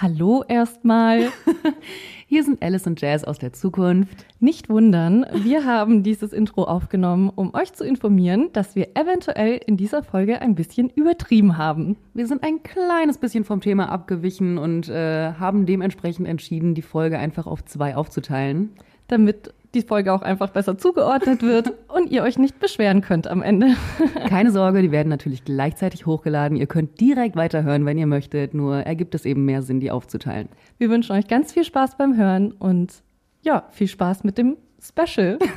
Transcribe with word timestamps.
Hallo 0.00 0.44
erstmal. 0.46 1.32
Hier 2.28 2.44
sind 2.44 2.62
Alice 2.62 2.86
und 2.86 3.00
Jazz 3.00 3.24
aus 3.24 3.40
der 3.40 3.52
Zukunft. 3.52 4.26
Nicht 4.38 4.68
wundern, 4.68 5.26
wir 5.34 5.64
haben 5.64 6.04
dieses 6.04 6.32
Intro 6.32 6.62
aufgenommen, 6.62 7.32
um 7.34 7.52
euch 7.52 7.72
zu 7.72 7.84
informieren, 7.84 8.50
dass 8.52 8.76
wir 8.76 8.96
eventuell 8.96 9.60
in 9.66 9.76
dieser 9.76 10.04
Folge 10.04 10.40
ein 10.40 10.54
bisschen 10.54 10.88
übertrieben 10.90 11.58
haben. 11.58 11.96
Wir 12.14 12.28
sind 12.28 12.44
ein 12.44 12.62
kleines 12.62 13.18
bisschen 13.18 13.42
vom 13.42 13.60
Thema 13.60 13.88
abgewichen 13.88 14.56
und 14.56 14.88
äh, 14.88 15.32
haben 15.32 15.66
dementsprechend 15.66 16.28
entschieden, 16.28 16.76
die 16.76 16.82
Folge 16.82 17.18
einfach 17.18 17.48
auf 17.48 17.64
zwei 17.64 17.96
aufzuteilen. 17.96 18.70
Damit 19.08 19.52
die 19.74 19.82
Folge 19.82 20.12
auch 20.12 20.22
einfach 20.22 20.50
besser 20.50 20.78
zugeordnet 20.78 21.42
wird 21.42 21.72
und 21.88 22.10
ihr 22.10 22.22
euch 22.22 22.38
nicht 22.38 22.58
beschweren 22.58 23.00
könnt 23.00 23.28
am 23.28 23.42
Ende. 23.42 23.74
Keine 24.28 24.50
Sorge, 24.50 24.82
die 24.82 24.90
werden 24.90 25.08
natürlich 25.08 25.44
gleichzeitig 25.44 26.06
hochgeladen. 26.06 26.56
Ihr 26.56 26.66
könnt 26.66 27.00
direkt 27.00 27.36
weiterhören, 27.36 27.84
wenn 27.86 27.98
ihr 27.98 28.06
möchtet, 28.06 28.54
nur 28.54 28.78
ergibt 28.78 29.14
es 29.14 29.24
eben 29.24 29.44
mehr 29.44 29.62
Sinn, 29.62 29.80
die 29.80 29.90
aufzuteilen. 29.90 30.48
Wir 30.78 30.90
wünschen 30.90 31.12
euch 31.12 31.28
ganz 31.28 31.52
viel 31.52 31.64
Spaß 31.64 31.96
beim 31.96 32.16
Hören 32.16 32.52
und 32.52 33.02
ja, 33.42 33.64
viel 33.70 33.88
Spaß 33.88 34.24
mit 34.24 34.38
dem 34.38 34.56
Special. 34.80 35.38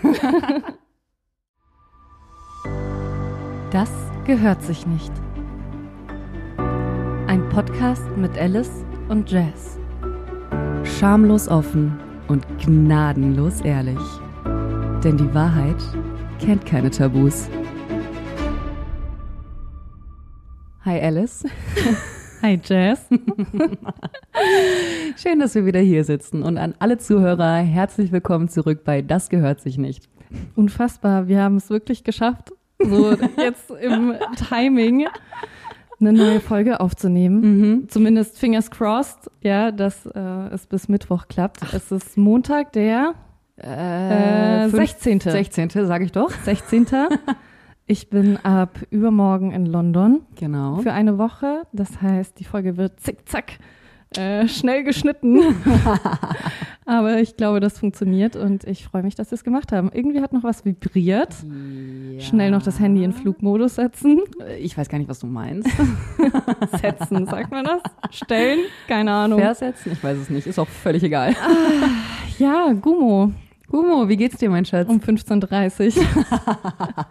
Das 3.72 3.90
gehört 4.26 4.62
sich 4.64 4.86
nicht. 4.86 5.14
Ein 7.28 7.48
Podcast 7.50 8.04
mit 8.18 8.38
Alice 8.38 8.84
und 9.08 9.32
Jazz. 9.32 9.80
Schamlos 10.84 11.48
offen 11.48 11.98
und 12.28 12.46
gnadenlos 12.60 13.62
ehrlich. 13.62 14.00
Denn 15.04 15.18
die 15.18 15.34
Wahrheit 15.34 15.78
kennt 16.40 16.66
keine 16.66 16.90
Tabus. 16.90 17.50
Hi 20.86 21.00
Alice. 21.00 21.46
Hi 22.42 22.60
Jazz. 22.64 23.08
Schön, 25.16 25.40
dass 25.40 25.54
wir 25.54 25.66
wieder 25.66 25.80
hier 25.80 26.04
sitzen 26.04 26.42
und 26.42 26.58
an 26.58 26.74
alle 26.80 26.98
Zuhörer 26.98 27.58
herzlich 27.58 28.12
willkommen 28.12 28.50
zurück 28.50 28.84
bei 28.84 29.04
Das 29.04 29.30
gehört 29.30 29.62
sich 29.62 29.78
nicht. 29.78 30.10
Unfassbar, 30.56 31.28
wir 31.28 31.41
haben 31.41 31.58
es 31.58 31.70
wirklich 31.70 32.04
geschafft, 32.04 32.52
so 32.80 33.16
jetzt 33.38 33.70
im 33.70 34.16
Timing 34.50 35.08
eine 36.02 36.13
neue 36.13 36.40
Folge 36.40 36.80
aufzunehmen. 36.80 37.41
Mhm. 37.41 37.90
Zumindest 37.90 38.38
fingers 38.38 38.70
crossed, 38.70 39.30
ja, 39.41 39.71
dass 39.71 40.05
äh, 40.05 40.20
es 40.52 40.66
bis 40.66 40.90
Mittwoch 40.90 41.27
klappt. 41.27 41.60
Ach. 41.63 41.74
Es 41.74 41.91
ist 41.91 42.18
Montag, 42.18 42.74
der 42.74 43.13
äh, 43.57 44.70
16. 44.70 45.20
16. 45.20 45.70
sage 45.70 46.05
ich 46.05 46.12
doch. 46.12 46.32
16. 46.32 46.88
ich 47.85 48.10
bin 48.10 48.38
ab 48.38 48.79
übermorgen 48.90 49.52
in 49.52 49.66
London. 49.66 50.22
Genau. 50.35 50.77
Für 50.77 50.94
eine 50.94 51.18
Woche. 51.18 51.63
Das 51.72 52.02
heißt, 52.02 52.40
die 52.40 52.46
Folge 52.46 52.77
wird 52.77 52.99
zickzack 52.99 53.60
äh, 54.18 54.48
schnell 54.48 54.84
geschnitten. 54.84 55.40
Aber 56.92 57.22
ich 57.22 57.38
glaube, 57.38 57.62
das 57.62 57.80
funktioniert 57.80 58.36
und 58.36 58.66
ich 58.66 58.84
freue 58.84 59.02
mich, 59.02 59.16
dass 59.16 59.32
wir 59.32 59.38
es 59.38 59.46
gemacht 59.46 59.72
haben. 59.72 59.92
Irgendwie 59.94 60.20
hat 60.20 60.34
noch 60.34 60.44
was 60.44 60.66
vibriert. 60.66 61.34
Ja. 62.12 62.20
Schnell 62.20 62.52
noch 62.52 62.64
das 62.64 62.82
Handy 62.82 63.06
in 63.06 63.14
Flugmodus 63.14 63.76
setzen. 63.76 64.20
Ich 64.59 64.78
weiß 64.78 64.90
gar 64.90 64.97
nicht, 64.97 65.08
was 65.08 65.19
du 65.19 65.28
meinst. 65.28 65.69
setzen, 66.81 67.28
sagt 67.28 67.50
man 67.50 67.64
das? 67.64 67.81
Stellen? 68.09 68.59
Keine 68.90 69.14
Ahnung. 69.14 69.40
Versetzen? 69.40 69.94
Ich 69.94 70.03
weiß 70.03 70.18
es 70.18 70.30
nicht. 70.30 70.47
Ist 70.47 70.59
auch 70.59 70.68
völlig 70.68 71.02
egal. 71.02 71.34
Ah, 71.42 71.88
ja, 72.38 72.74
Gummo. 72.74 73.31
Gummo, 73.69 74.09
wie 74.09 74.18
geht's 74.18 74.36
dir, 74.40 74.50
mein 74.50 74.66
Schatz? 74.66 74.90
Um 74.90 74.97
15.30 74.97 75.97
Uhr. 75.97 76.03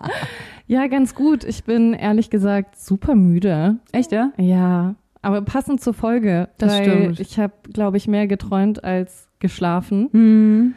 ja, 0.66 0.88
ganz 0.88 1.14
gut. 1.14 1.42
Ich 1.42 1.64
bin 1.64 1.94
ehrlich 1.94 2.28
gesagt 2.28 2.78
super 2.78 3.14
müde. 3.14 3.78
Echt, 3.92 4.12
ja? 4.12 4.30
Ja. 4.36 4.94
Aber 5.22 5.40
passend 5.40 5.80
zur 5.80 5.94
Folge. 5.94 6.50
Das 6.58 6.76
stimmt. 6.76 7.18
Ich 7.18 7.38
habe, 7.38 7.54
glaube 7.72 7.96
ich, 7.96 8.08
mehr 8.08 8.26
geträumt 8.26 8.84
als 8.84 9.29
geschlafen. 9.40 10.08
Mhm. 10.12 10.74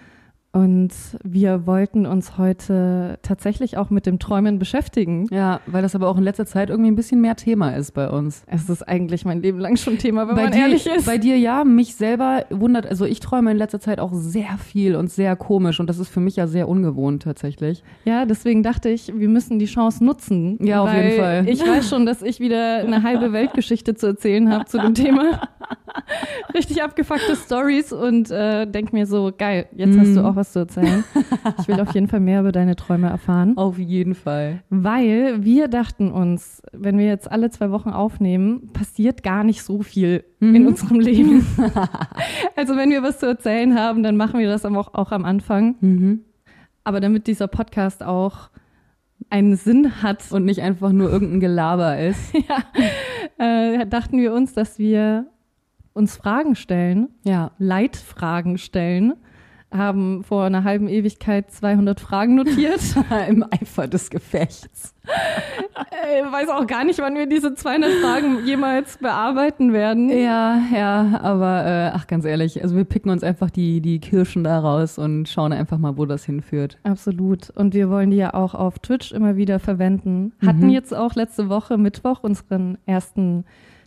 Und 0.56 0.92
wir 1.24 1.66
wollten 1.66 2.06
uns 2.06 2.38
heute 2.38 3.18
tatsächlich 3.24 3.76
auch 3.76 3.90
mit 3.90 4.06
dem 4.06 4.20
Träumen 4.20 4.60
beschäftigen. 4.60 5.26
Ja, 5.32 5.62
weil 5.66 5.82
das 5.82 5.96
aber 5.96 6.08
auch 6.08 6.18
in 6.18 6.24
letzter 6.24 6.46
Zeit 6.46 6.70
irgendwie 6.70 6.92
ein 6.92 6.96
bisschen 6.96 7.22
mehr 7.22 7.36
Thema 7.36 7.72
ist 7.72 7.96
bei 7.96 8.08
uns. 8.08 8.44
Es 8.46 8.70
ist 8.70 8.88
eigentlich 8.88 9.26
mein 9.26 9.42
Leben 9.42 9.58
lang 9.58 9.78
schon 9.78 9.98
Thema, 9.98 10.28
wenn 10.28 10.36
bei 10.36 10.44
man 10.44 10.52
dir, 10.52 10.60
ehrlich 10.60 10.86
ist. 10.86 11.08
Bei 11.08 11.18
dir 11.18 11.40
ja, 11.40 11.64
mich 11.64 11.96
selber 11.96 12.46
wundert, 12.52 12.86
also 12.86 13.06
ich 13.06 13.20
träume 13.20 13.50
in 13.50 13.58
letzter 13.58 13.80
Zeit 13.80 14.00
auch 14.00 14.14
sehr 14.14 14.60
viel 14.64 14.96
und 14.96 15.10
sehr 15.10 15.36
komisch 15.36 15.80
und 15.80 15.90
das 15.90 15.98
ist 15.98 16.10
für 16.10 16.20
mich 16.20 16.36
ja 16.36 16.46
sehr 16.46 16.70
ungewohnt 16.70 17.24
tatsächlich. 17.24 17.84
Ja, 18.06 18.26
deswegen 18.28 18.62
dachte 18.62 18.90
ich, 18.90 19.12
wir 19.12 19.30
müssen 19.30 19.58
die 19.58 19.66
Chance 19.66 20.06
nutzen. 20.06 20.60
Ja, 20.64 20.84
auf 20.84 20.94
jeden 20.94 21.20
Fall. 21.20 21.50
Ich 21.50 21.62
weiß 21.62 21.90
schon, 21.90 22.06
dass 22.06 22.22
ich 22.22 22.40
wieder 22.40 22.76
eine 22.76 23.02
halbe 23.02 23.34
Weltgeschichte 23.34 23.96
zu 23.96 24.06
erzählen 24.06 24.52
habe 24.52 24.66
zu 24.66 24.78
dem 24.78 24.94
Thema. 24.94 25.50
Richtig 26.54 26.84
abgefuckte 26.84 27.36
Stories 27.36 27.92
und 27.92 28.30
äh, 28.30 28.68
denk 28.68 28.94
mir 28.94 29.08
so, 29.08 29.32
geil, 29.36 29.66
jetzt 29.76 29.96
mm. 29.96 30.00
hast 30.00 30.16
du 30.16 30.22
auch 30.22 30.36
was 30.36 30.43
was 30.44 30.52
zu 30.52 30.60
erzählen. 30.60 31.04
Ich 31.60 31.68
will 31.68 31.80
auf 31.80 31.94
jeden 31.94 32.08
Fall 32.08 32.20
mehr 32.20 32.42
über 32.42 32.52
deine 32.52 32.76
Träume 32.76 33.08
erfahren. 33.10 33.58
Auf 33.58 33.78
jeden 33.78 34.16
Fall. 34.16 34.64
Weil 34.70 35.44
wir 35.44 35.68
dachten 35.68 36.12
uns, 36.12 36.62
wenn 36.74 36.98
wir 36.98 37.06
jetzt 37.06 37.32
alle 37.32 37.50
zwei 37.50 37.72
Wochen 37.72 37.90
aufnehmen, 37.90 38.70
passiert 38.74 39.24
gar 39.24 39.44
nicht 39.44 39.64
so 39.64 39.82
viel 39.82 40.24
mhm. 40.40 40.56
in 40.56 40.68
unserem 40.68 41.00
Leben. 41.00 41.46
also 42.56 42.76
wenn 42.76 42.90
wir 42.90 43.04
was 43.04 43.20
zu 43.20 43.28
erzählen 43.28 43.76
haben, 43.76 44.04
dann 44.04 44.18
machen 44.18 44.40
wir 44.40 44.48
das 44.50 44.66
auch, 44.66 44.94
auch 44.94 45.12
am 45.12 45.26
Anfang. 45.26 45.76
Mhm. 45.80 46.22
Aber 46.84 47.00
damit 47.00 47.28
dieser 47.28 47.48
Podcast 47.48 48.04
auch 48.04 48.50
einen 49.30 49.56
Sinn 49.56 50.02
hat. 50.02 50.32
Und 50.32 50.46
nicht 50.46 50.62
einfach 50.62 50.92
nur 50.92 51.10
irgendein 51.10 51.40
Gelaber 51.40 51.98
ist. 52.00 52.34
ja, 52.34 52.64
äh, 53.38 53.86
dachten 53.88 54.18
wir 54.18 54.34
uns, 54.34 54.54
dass 54.54 54.80
wir 54.80 55.28
uns 55.94 56.18
Fragen 56.18 56.56
stellen, 56.56 57.10
ja. 57.24 57.52
Leitfragen 57.58 58.58
stellen 58.58 59.14
haben 59.74 60.24
vor 60.24 60.46
einer 60.46 60.64
halben 60.64 60.88
Ewigkeit 60.88 61.52
200 61.52 62.00
Fragen 62.00 62.36
notiert. 62.36 62.82
Im 63.30 63.44
Eifer 63.50 63.88
des 63.88 64.10
Gefechts. 64.10 64.94
Ich 65.04 66.32
weiß 66.32 66.50
auch 66.50 66.66
gar 66.68 66.86
nicht, 66.86 67.00
wann 67.00 67.16
wir 67.16 67.26
diese 67.28 67.54
200 67.54 67.92
Fragen 68.02 68.46
jemals 68.46 68.98
bearbeiten 68.98 69.74
werden. 69.74 70.10
Ja, 70.10 70.62
ja, 70.74 71.20
aber 71.22 71.66
äh, 71.66 71.92
ach, 71.94 72.08
ganz 72.08 72.26
ehrlich, 72.26 72.62
also 72.62 72.76
wir 72.76 72.86
picken 72.86 73.12
uns 73.12 73.24
einfach 73.24 73.50
die, 73.50 73.82
die 73.82 74.00
Kirschen 74.00 74.44
da 74.44 74.60
raus 74.60 74.98
und 74.98 75.28
schauen 75.28 75.52
einfach 75.52 75.78
mal, 75.78 75.98
wo 75.98 76.06
das 76.06 76.24
hinführt. 76.24 76.78
Absolut. 76.84 77.50
Und 77.50 77.74
wir 77.74 77.90
wollen 77.90 78.12
die 78.12 78.18
ja 78.18 78.34
auch 78.34 78.54
auf 78.54 78.80
Twitch 78.80 79.12
immer 79.12 79.36
wieder 79.36 79.60
verwenden. 79.60 80.34
Hatten 80.46 80.68
mhm. 80.68 80.70
jetzt 80.70 80.94
auch 80.94 81.16
letzte 81.16 81.50
Woche 81.50 81.78
Mittwoch 81.78 82.24
unseren 82.24 82.78
ersten 82.86 83.46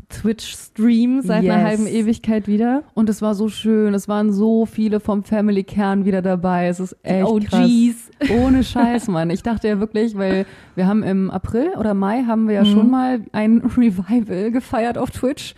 Twitch-Stream 0.08 1.22
seit 1.22 1.42
yes. 1.42 1.52
einer 1.52 1.64
halben 1.64 1.86
Ewigkeit 1.86 2.46
wieder. 2.46 2.84
Und 2.94 3.08
es 3.08 3.22
war 3.22 3.34
so 3.34 3.48
schön. 3.48 3.94
Es 3.94 4.08
waren 4.08 4.32
so 4.32 4.66
viele 4.66 5.00
vom 5.00 5.24
Family 5.24 5.64
Kern 5.64 6.04
wieder 6.04 6.22
dabei. 6.22 6.68
Es 6.68 6.80
ist 6.80 6.96
echt 7.02 7.26
oh, 7.26 7.40
krass. 7.40 7.66
Geez. 7.66 8.10
Ohne 8.30 8.62
Scheiß, 8.62 9.08
Mann. 9.08 9.30
Ich 9.30 9.42
dachte 9.42 9.68
ja 9.68 9.80
wirklich, 9.80 10.16
weil 10.16 10.46
wir 10.74 10.86
haben 10.86 11.02
im 11.02 11.30
April 11.30 11.70
oder 11.78 11.94
Mai 11.94 12.22
haben 12.24 12.48
wir 12.48 12.54
ja 12.54 12.64
mhm. 12.64 12.72
schon 12.72 12.90
mal 12.90 13.20
ein 13.32 13.62
Revival 13.76 14.50
gefeiert 14.50 14.96
auf 14.98 15.10
Twitch 15.10 15.54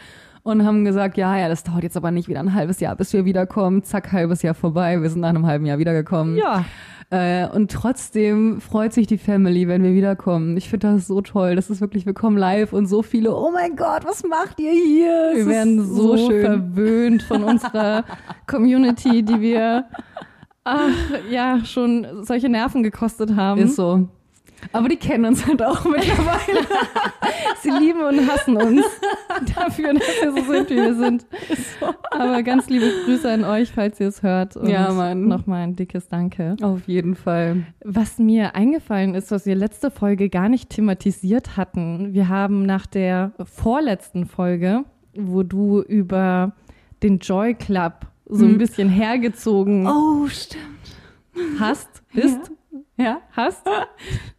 und 0.49 0.65
haben 0.65 0.85
gesagt, 0.87 1.19
ja, 1.19 1.37
ja, 1.37 1.49
das 1.49 1.63
dauert 1.63 1.83
jetzt 1.83 1.97
aber 1.97 2.11
nicht 2.11 2.27
wieder 2.27 2.41
ein 2.41 2.55
halbes 2.55 2.81
Jahr, 2.81 2.97
bis 2.97 3.13
wir 3.13 3.27
wiederkommen. 3.27 3.83
Zack, 3.85 4.13
halbes 4.13 4.41
Jahr 4.41 4.55
vorbei. 4.55 5.01
Wir 5.03 5.11
sind 5.11 5.21
nach 5.21 5.29
einem 5.29 5.45
halben 5.45 5.67
Jahr 5.67 5.79
wiedergekommen. 5.79 6.39
Ja. 6.39 6.65
Äh, 7.11 7.47
und 7.49 7.71
trotzdem 7.71 8.59
freut 8.61 8.95
sich 8.95 9.07
die 9.07 9.19
Family, 9.19 9.69
wenn 9.69 9.83
wir 9.83 9.93
wiederkommen. 9.93 10.57
Ich 10.57 10.71
finde 10.71 10.95
das 10.95 11.07
so 11.07 11.21
toll. 11.21 11.55
Das 11.55 11.69
ist 11.69 11.83
wirklich, 11.83 12.07
wir 12.07 12.15
kommen 12.15 12.39
live 12.39 12.73
und 12.73 12.87
so 12.87 13.03
viele, 13.03 13.35
oh 13.35 13.51
mein 13.51 13.77
Gott, 13.77 14.07
was 14.07 14.25
macht 14.25 14.59
ihr 14.59 14.73
hier? 14.73 15.33
Wir 15.35 15.47
werden 15.47 15.85
so, 15.85 16.17
so 16.17 16.31
verwöhnt 16.31 17.23
von 17.23 17.45
unserer 17.45 18.05
Community, 18.47 19.23
die 19.23 19.43
wir 19.43 19.85
ach, 20.65 20.89
ja 21.31 21.63
schon 21.67 22.07
solche 22.23 22.49
Nerven 22.49 22.83
gekostet 22.83 23.37
haben. 23.37 23.61
Ist 23.61 23.77
so. 23.77 24.09
Aber 24.73 24.89
die 24.89 24.97
kennen 24.97 25.25
uns 25.25 25.47
halt 25.47 25.63
auch 25.63 25.85
mittlerweile. 25.85 26.67
Sie 27.63 27.71
lieben 27.71 28.01
und 28.01 28.31
hassen 28.31 28.57
uns 28.57 28.85
dafür, 29.57 29.95
dass 29.95 30.03
wir 30.23 30.33
so 30.33 30.53
sind, 30.53 30.71
wie 30.71 30.77
wir 30.77 30.95
sind. 30.95 31.27
Aber 32.11 32.43
ganz 32.43 32.69
liebe 32.69 32.91
Grüße 33.05 33.31
an 33.31 33.45
euch, 33.45 33.71
falls 33.71 34.01
ihr 34.01 34.09
es 34.09 34.23
hört. 34.23 34.57
Und 34.57 34.69
ja, 34.69 34.93
Mann. 34.93 35.27
Nochmal 35.27 35.65
ein 35.65 35.77
dickes 35.77 36.09
Danke. 36.09 36.57
Auf 36.63 36.87
jeden 36.87 37.15
Fall. 37.15 37.67
Was 37.85 38.19
mir 38.19 38.55
eingefallen 38.55 39.15
ist, 39.15 39.31
was 39.31 39.47
wir 39.47 39.55
letzte 39.55 39.91
Folge 39.91 40.29
gar 40.29 40.49
nicht 40.49 40.71
thematisiert 40.71 41.57
hatten. 41.57 42.13
Wir 42.13 42.29
haben 42.29 42.65
nach 42.65 42.87
der 42.87 43.33
vorletzten 43.45 44.27
Folge, 44.27 44.85
wo 45.15 45.43
du 45.43 45.81
über 45.83 46.53
den 47.03 47.19
Joy 47.19 47.55
Club 47.55 48.07
so 48.27 48.45
ein 48.45 48.53
hm. 48.53 48.59
bisschen 48.59 48.89
hergezogen 48.89 49.87
oh, 49.87 50.27
stimmt. 50.29 50.63
hast, 51.59 51.89
bist. 52.13 52.39
Ja. 52.49 52.58
Ja, 52.99 53.21
hast? 53.31 53.63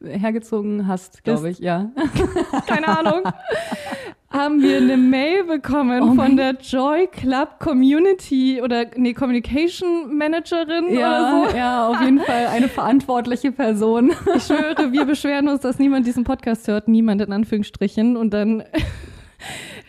Hergezogen 0.03 0.85
hast, 0.85 1.23
glaube 1.23 1.49
ich, 1.49 1.59
ja. 1.59 1.91
Keine 2.67 2.89
Ahnung. 2.89 3.23
Haben 4.29 4.61
wir 4.61 4.77
eine 4.77 4.97
Mail 4.97 5.45
bekommen 5.45 6.03
oh 6.03 6.13
von 6.13 6.35
der 6.35 6.55
Joy 6.55 7.07
Club 7.07 7.59
Community 7.59 8.61
oder 8.61 8.85
nee, 8.95 9.13
Communication 9.13 10.15
Managerin 10.15 10.93
ja, 10.93 10.99
oder 10.99 11.49
so. 11.51 11.57
Ja, 11.57 11.87
auf 11.87 12.01
jeden 12.01 12.19
Fall 12.19 12.47
eine 12.47 12.67
verantwortliche 12.67 13.53
Person. 13.53 14.11
Ich 14.35 14.43
schwöre, 14.43 14.91
wir 14.91 15.05
beschweren 15.05 15.47
uns, 15.47 15.61
dass 15.61 15.79
niemand 15.79 16.05
diesen 16.05 16.25
Podcast 16.25 16.67
hört, 16.67 16.89
niemand 16.89 17.21
in 17.21 17.31
Anführungsstrichen. 17.31 18.17
Und 18.17 18.31
dann 18.31 18.63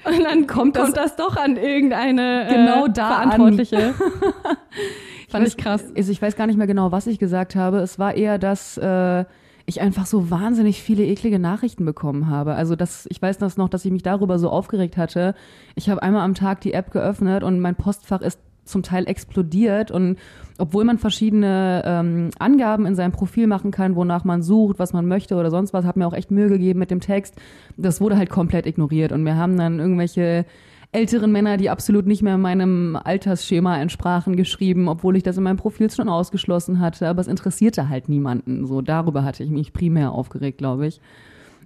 Und 0.04 0.24
dann 0.24 0.46
kommt, 0.46 0.76
kommt 0.76 0.76
das, 0.76 0.92
das, 0.92 1.16
doch 1.16 1.36
an 1.36 1.56
irgendeine 1.56 2.46
genau 2.48 2.86
äh, 2.86 2.90
da 2.90 3.08
Verantwortliche. 3.08 3.94
Fand 5.30 5.46
ich, 5.46 5.56
ich 5.56 5.62
krass. 5.62 5.84
Also 5.96 6.12
ich 6.12 6.20
weiß 6.20 6.36
gar 6.36 6.46
nicht 6.46 6.56
mehr 6.56 6.66
genau, 6.66 6.92
was 6.92 7.06
ich 7.06 7.18
gesagt 7.18 7.54
habe. 7.56 7.78
Es 7.78 7.98
war 7.98 8.14
eher, 8.14 8.38
dass 8.38 8.76
äh, 8.78 9.24
ich 9.66 9.80
einfach 9.80 10.06
so 10.06 10.30
wahnsinnig 10.30 10.82
viele 10.82 11.04
eklige 11.04 11.38
Nachrichten 11.38 11.84
bekommen 11.84 12.28
habe. 12.28 12.54
Also 12.54 12.76
das, 12.76 13.06
ich 13.10 13.22
weiß 13.22 13.38
das 13.38 13.56
noch, 13.56 13.68
dass 13.68 13.84
ich 13.84 13.92
mich 13.92 14.02
darüber 14.02 14.38
so 14.38 14.50
aufgeregt 14.50 14.96
hatte. 14.96 15.34
Ich 15.74 15.88
habe 15.88 16.02
einmal 16.02 16.22
am 16.22 16.34
Tag 16.34 16.60
die 16.60 16.72
App 16.72 16.90
geöffnet 16.90 17.44
und 17.44 17.60
mein 17.60 17.76
Postfach 17.76 18.20
ist 18.20 18.40
zum 18.64 18.82
Teil 18.82 19.08
explodiert 19.08 19.90
und 19.90 20.16
obwohl 20.58 20.84
man 20.84 20.98
verschiedene 20.98 21.82
ähm, 21.84 22.30
Angaben 22.38 22.86
in 22.86 22.94
seinem 22.94 23.12
Profil 23.12 23.46
machen 23.46 23.70
kann, 23.70 23.96
wonach 23.96 24.24
man 24.24 24.42
sucht, 24.42 24.78
was 24.78 24.92
man 24.92 25.06
möchte 25.06 25.36
oder 25.36 25.50
sonst 25.50 25.72
was, 25.72 25.84
hat 25.84 25.96
mir 25.96 26.06
auch 26.06 26.12
echt 26.12 26.30
Mühe 26.30 26.48
gegeben 26.48 26.78
mit 26.78 26.90
dem 26.90 27.00
Text. 27.00 27.34
Das 27.76 28.00
wurde 28.00 28.16
halt 28.16 28.30
komplett 28.30 28.66
ignoriert 28.66 29.12
und 29.12 29.24
wir 29.24 29.36
haben 29.36 29.56
dann 29.56 29.80
irgendwelche 29.80 30.44
älteren 30.92 31.30
Männer, 31.30 31.56
die 31.56 31.70
absolut 31.70 32.06
nicht 32.06 32.22
mehr 32.22 32.36
meinem 32.36 32.96
Altersschema 32.96 33.78
entsprachen, 33.80 34.36
geschrieben, 34.36 34.88
obwohl 34.88 35.16
ich 35.16 35.22
das 35.22 35.36
in 35.36 35.44
meinem 35.44 35.56
Profil 35.56 35.90
schon 35.90 36.08
ausgeschlossen 36.08 36.80
hatte. 36.80 37.08
Aber 37.08 37.20
es 37.20 37.28
interessierte 37.28 37.88
halt 37.88 38.08
niemanden. 38.08 38.66
So 38.66 38.80
darüber 38.80 39.24
hatte 39.24 39.44
ich 39.44 39.50
mich 39.50 39.72
primär 39.72 40.12
aufgeregt, 40.12 40.58
glaube 40.58 40.86
ich. 40.86 41.00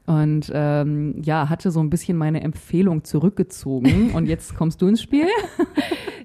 Und 0.06 0.52
ähm, 0.52 1.22
ja, 1.22 1.48
hatte 1.48 1.70
so 1.70 1.80
ein 1.80 1.88
bisschen 1.88 2.18
meine 2.18 2.42
Empfehlung 2.42 3.04
zurückgezogen. 3.04 4.10
Und 4.14 4.26
jetzt 4.26 4.54
kommst 4.54 4.82
du 4.82 4.88
ins 4.88 5.00
Spiel. 5.00 5.28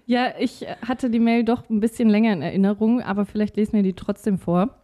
ja, 0.06 0.34
ich 0.38 0.66
hatte 0.86 1.10
die 1.10 1.20
Mail 1.20 1.46
doch 1.46 1.70
ein 1.70 1.80
bisschen 1.80 2.10
länger 2.10 2.34
in 2.34 2.42
Erinnerung, 2.42 3.02
aber 3.02 3.26
vielleicht 3.26 3.56
lesen 3.56 3.74
wir 3.74 3.84
die 3.84 3.94
trotzdem 3.94 4.38
vor. 4.38 4.76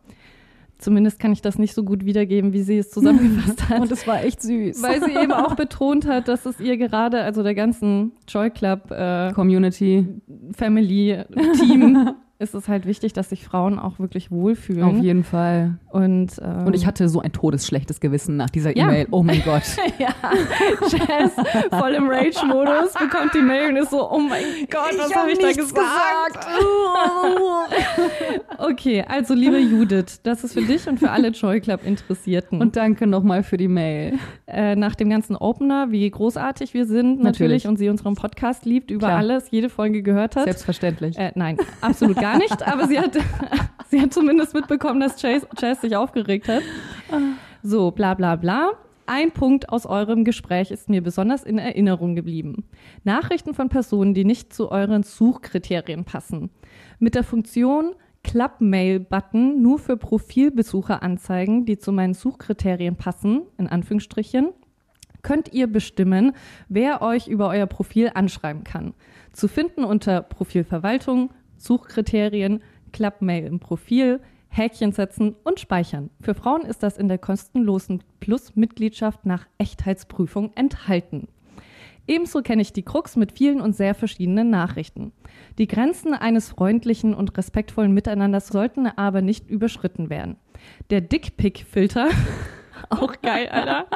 Zumindest 0.77 1.19
kann 1.19 1.31
ich 1.31 1.41
das 1.41 1.57
nicht 1.57 1.73
so 1.73 1.83
gut 1.83 2.05
wiedergeben, 2.05 2.51
wie 2.53 2.61
sie 2.61 2.77
es 2.77 2.89
zusammengefasst 2.89 3.69
hat. 3.69 3.81
Und 3.81 3.91
es 3.91 4.05
war 4.05 4.23
echt 4.23 4.41
süß. 4.41 4.83
Weil 4.83 5.03
sie 5.03 5.11
eben 5.11 5.31
auch 5.31 5.55
betont 5.55 6.05
hat, 6.05 6.27
dass 6.27 6.45
es 6.45 6.59
ihr 6.59 6.77
gerade, 6.77 7.21
also 7.21 7.43
der 7.43 7.55
ganzen 7.55 8.11
Joy 8.27 8.49
Club 8.49 8.91
äh, 8.91 9.31
Community, 9.33 10.05
Family, 10.51 11.23
Team 11.59 12.15
ist 12.37 12.53
es 12.53 12.67
halt 12.67 12.85
wichtig, 12.85 13.13
dass 13.13 13.29
sich 13.29 13.45
Frauen 13.45 13.79
auch 13.79 13.97
wirklich 13.97 14.29
wohlfühlen. 14.29 14.83
Auf 14.83 14.97
jeden 14.97 15.23
Fall. 15.23 15.79
Und, 15.89 16.33
ähm, 16.41 16.65
und 16.65 16.75
ich 16.75 16.85
hatte 16.85 17.07
so 17.07 17.21
ein 17.21 17.31
todesschlechtes 17.31 18.01
Gewissen 18.01 18.35
nach 18.35 18.49
dieser 18.49 18.75
E-Mail. 18.75 19.07
Oh 19.11 19.23
mein 19.23 19.41
Gott. 19.43 19.63
ja, 19.99 20.09
Jazz 20.81 21.31
voll 21.69 21.93
im 21.93 22.09
Rage-Modus 22.09 22.93
bekommt 22.93 23.33
die 23.33 23.41
Mail 23.41 23.69
und 23.69 23.77
ist 23.77 23.91
so, 23.91 24.11
oh 24.11 24.19
mein 24.19 24.43
Gott, 24.69 24.91
was 24.97 25.15
habe 25.15 25.27
hab 25.27 25.29
ich 25.29 25.39
da 25.39 25.51
gesagt? 25.51 25.75
gesagt. 26.35 26.47
okay, 28.57 29.05
also 29.07 29.33
liebe 29.33 29.57
Judith, 29.59 30.19
das 30.23 30.43
ist 30.43 30.53
für 30.53 30.61
dich 30.61 30.87
und 30.89 30.99
für 30.99 31.11
alle 31.11 31.29
Joy 31.29 31.61
Club 31.61 31.85
Interessierten. 31.85 32.61
Und 32.61 32.75
danke 32.75 33.07
nochmal 33.07 33.43
für 33.43 33.55
die 33.55 33.69
Mail. 33.69 34.19
Äh, 34.45 34.75
nach 34.75 34.95
dem 34.95 35.09
ganzen 35.09 35.37
Opener, 35.37 35.91
wie 35.91 36.09
großartig 36.09 36.73
wir 36.73 36.85
sind 36.85 37.23
natürlich, 37.23 37.63
natürlich. 37.63 37.67
und 37.67 37.77
sie 37.77 37.87
unseren 37.87 38.15
Podcast 38.15 38.65
liebt, 38.65 38.91
über 38.91 39.07
Klar. 39.07 39.19
alles, 39.19 39.51
jede 39.51 39.69
Folge 39.69 40.03
gehört 40.03 40.35
hat. 40.35 40.43
Selbstverständlich. 40.43 41.17
Äh, 41.17 41.31
nein, 41.35 41.57
absolut 41.79 42.17
gar 42.17 42.24
nicht, 42.33 42.65
aber 42.67 42.87
sie 42.87 42.99
hat, 42.99 43.17
sie 43.89 44.01
hat 44.01 44.13
zumindest 44.13 44.53
mitbekommen, 44.53 44.99
dass 44.99 45.21
Chase, 45.21 45.47
Chase 45.59 45.81
sich 45.81 45.95
aufgeregt 45.95 46.47
hat. 46.47 46.63
So, 47.61 47.91
bla 47.91 48.13
bla 48.13 48.35
bla. 48.35 48.71
Ein 49.07 49.31
Punkt 49.31 49.69
aus 49.69 49.85
eurem 49.85 50.23
Gespräch 50.23 50.71
ist 50.71 50.89
mir 50.89 51.03
besonders 51.03 51.43
in 51.43 51.59
Erinnerung 51.59 52.15
geblieben. 52.15 52.65
Nachrichten 53.03 53.53
von 53.53 53.69
Personen, 53.69 54.15
die 54.15 54.25
nicht 54.25 54.51
zu 54.51 54.71
euren 54.71 55.03
Suchkriterien 55.03 56.05
passen. 56.05 56.49
Mit 56.97 57.13
der 57.13 57.23
Funktion 57.23 57.93
Club-Mail-Button 58.23 59.61
nur 59.61 59.77
für 59.77 59.97
Profilbesucher 59.97 61.03
anzeigen, 61.03 61.65
die 61.65 61.77
zu 61.77 61.91
meinen 61.91 62.15
Suchkriterien 62.15 62.95
passen, 62.95 63.43
in 63.59 63.67
Anführungsstrichen, 63.67 64.49
könnt 65.21 65.53
ihr 65.53 65.67
bestimmen, 65.67 66.33
wer 66.67 67.01
euch 67.01 67.27
über 67.27 67.49
euer 67.49 67.67
Profil 67.67 68.11
anschreiben 68.13 68.63
kann. 68.63 68.93
Zu 69.31 69.47
finden 69.47 69.83
unter 69.83 70.21
Profilverwaltung, 70.21 71.31
Suchkriterien, 71.57 72.61
Klappmail 72.91 73.45
im 73.45 73.59
Profil, 73.59 74.21
Häkchen 74.49 74.91
setzen 74.91 75.35
und 75.43 75.59
speichern. 75.59 76.09
Für 76.21 76.33
Frauen 76.33 76.61
ist 76.61 76.81
das 76.81 76.97
in 76.97 77.07
der 77.07 77.17
kostenlosen 77.17 78.03
Plus-Mitgliedschaft 78.21 79.25
nach 79.25 79.47
Echtheitsprüfung 79.57 80.51
enthalten. 80.55 81.27
Ebenso 82.07 82.41
kenne 82.41 82.61
ich 82.61 82.71
die 82.71 82.83
Krux 82.83 83.15
mit 83.15 83.31
vielen 83.31 83.61
und 83.61 83.75
sehr 83.75 83.95
verschiedenen 83.95 84.49
Nachrichten. 84.49 85.11
Die 85.57 85.67
Grenzen 85.67 86.13
eines 86.13 86.49
freundlichen 86.49 87.13
und 87.13 87.35
respektvollen 87.37 87.93
Miteinanders 87.93 88.47
sollten 88.47 88.85
aber 88.87 89.21
nicht 89.21 89.49
überschritten 89.49 90.09
werden. 90.09 90.37
Der 90.89 91.01
Dickpick-Filter 91.01 92.09
Auch 92.89 93.13
geil, 93.21 93.47
Alter. 93.49 93.87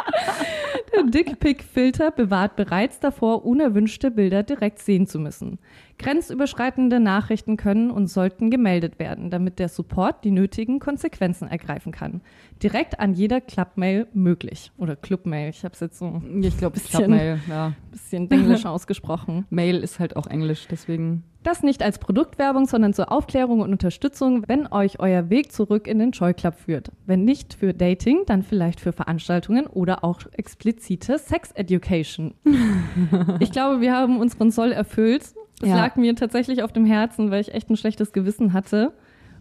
Der 0.94 1.04
Dickpick-Filter 1.04 2.12
bewahrt 2.12 2.56
bereits 2.56 3.00
davor, 3.00 3.46
unerwünschte 3.46 4.12
Bilder 4.12 4.44
direkt 4.44 4.80
sehen 4.80 5.08
zu 5.08 5.20
müssen. 5.20 5.60
Grenzüberschreitende 6.00 7.00
Nachrichten 7.00 7.58
können 7.58 7.92
und 7.92 8.08
sollten 8.08 8.50
gemeldet 8.50 9.00
werden, 9.00 9.30
damit 9.30 9.60
der 9.60 9.68
Support 9.68 10.24
die 10.24 10.32
nötigen 10.32 10.80
Konsequenzen 10.80 11.48
ergreifen 11.48 11.92
kann. 11.92 12.22
Direkt 12.64 13.00
an 13.00 13.14
jeder 13.14 13.42
Clubmail 13.42 14.08
möglich. 14.14 14.72
Oder 14.78 14.96
Clubmail, 14.96 15.50
ich 15.50 15.64
habe 15.64 15.74
es 15.74 15.82
jetzt 15.82 16.00
so 16.00 16.22
ich 16.42 16.58
glaube, 16.58 16.80
Clubmail, 16.80 17.40
ja. 17.48 17.74
bisschen 17.92 18.32
englisch 18.32 18.66
ausgesprochen. 18.66 19.46
Mail 19.50 19.84
ist 19.84 20.00
halt 20.00 20.16
auch 20.16 20.28
Englisch, 20.28 20.68
deswegen. 20.72 21.24
Das 21.44 21.64
nicht 21.64 21.84
als 21.84 22.00
Produktwerbung, 22.00 22.66
sondern 22.66 22.94
zur 22.94 23.12
Aufklärung 23.12 23.62
und 23.62 23.72
Unterstützung, 23.72 24.44
wenn 24.48 24.68
euch 24.68 25.00
euer 25.00 25.30
Weg 25.30 25.52
zurück 25.52 25.88
in 25.88 26.00
den 26.00 26.12
Joy 26.12 26.34
Club 26.34 26.56
führt. 26.56 26.92
Wenn 27.06 27.24
nicht 27.24 27.54
für 27.54 27.74
Dating, 27.74 28.24
dann 28.26 28.44
vielleicht 28.44 28.80
für 28.82 28.92
Veranstaltungen 28.92 29.66
oder 29.68 30.04
auch 30.04 30.20
explizite 30.34 31.18
Sex 31.18 31.52
Education. 31.52 32.34
ich 33.40 33.52
glaube, 33.52 33.80
wir 33.82 33.94
haben 33.94 34.20
unseren 34.20 34.52
Soll 34.52 34.72
erfüllt. 34.72 35.34
Es 35.62 35.70
ja. 35.70 35.76
lag 35.76 35.96
mir 35.96 36.16
tatsächlich 36.16 36.64
auf 36.64 36.72
dem 36.72 36.86
Herzen, 36.86 37.32
weil 37.32 37.42
ich 37.42 37.54
echt 37.54 37.70
ein 37.70 37.78
schlechtes 37.78 38.14
Gewissen 38.14 38.54
hatte 38.54 38.94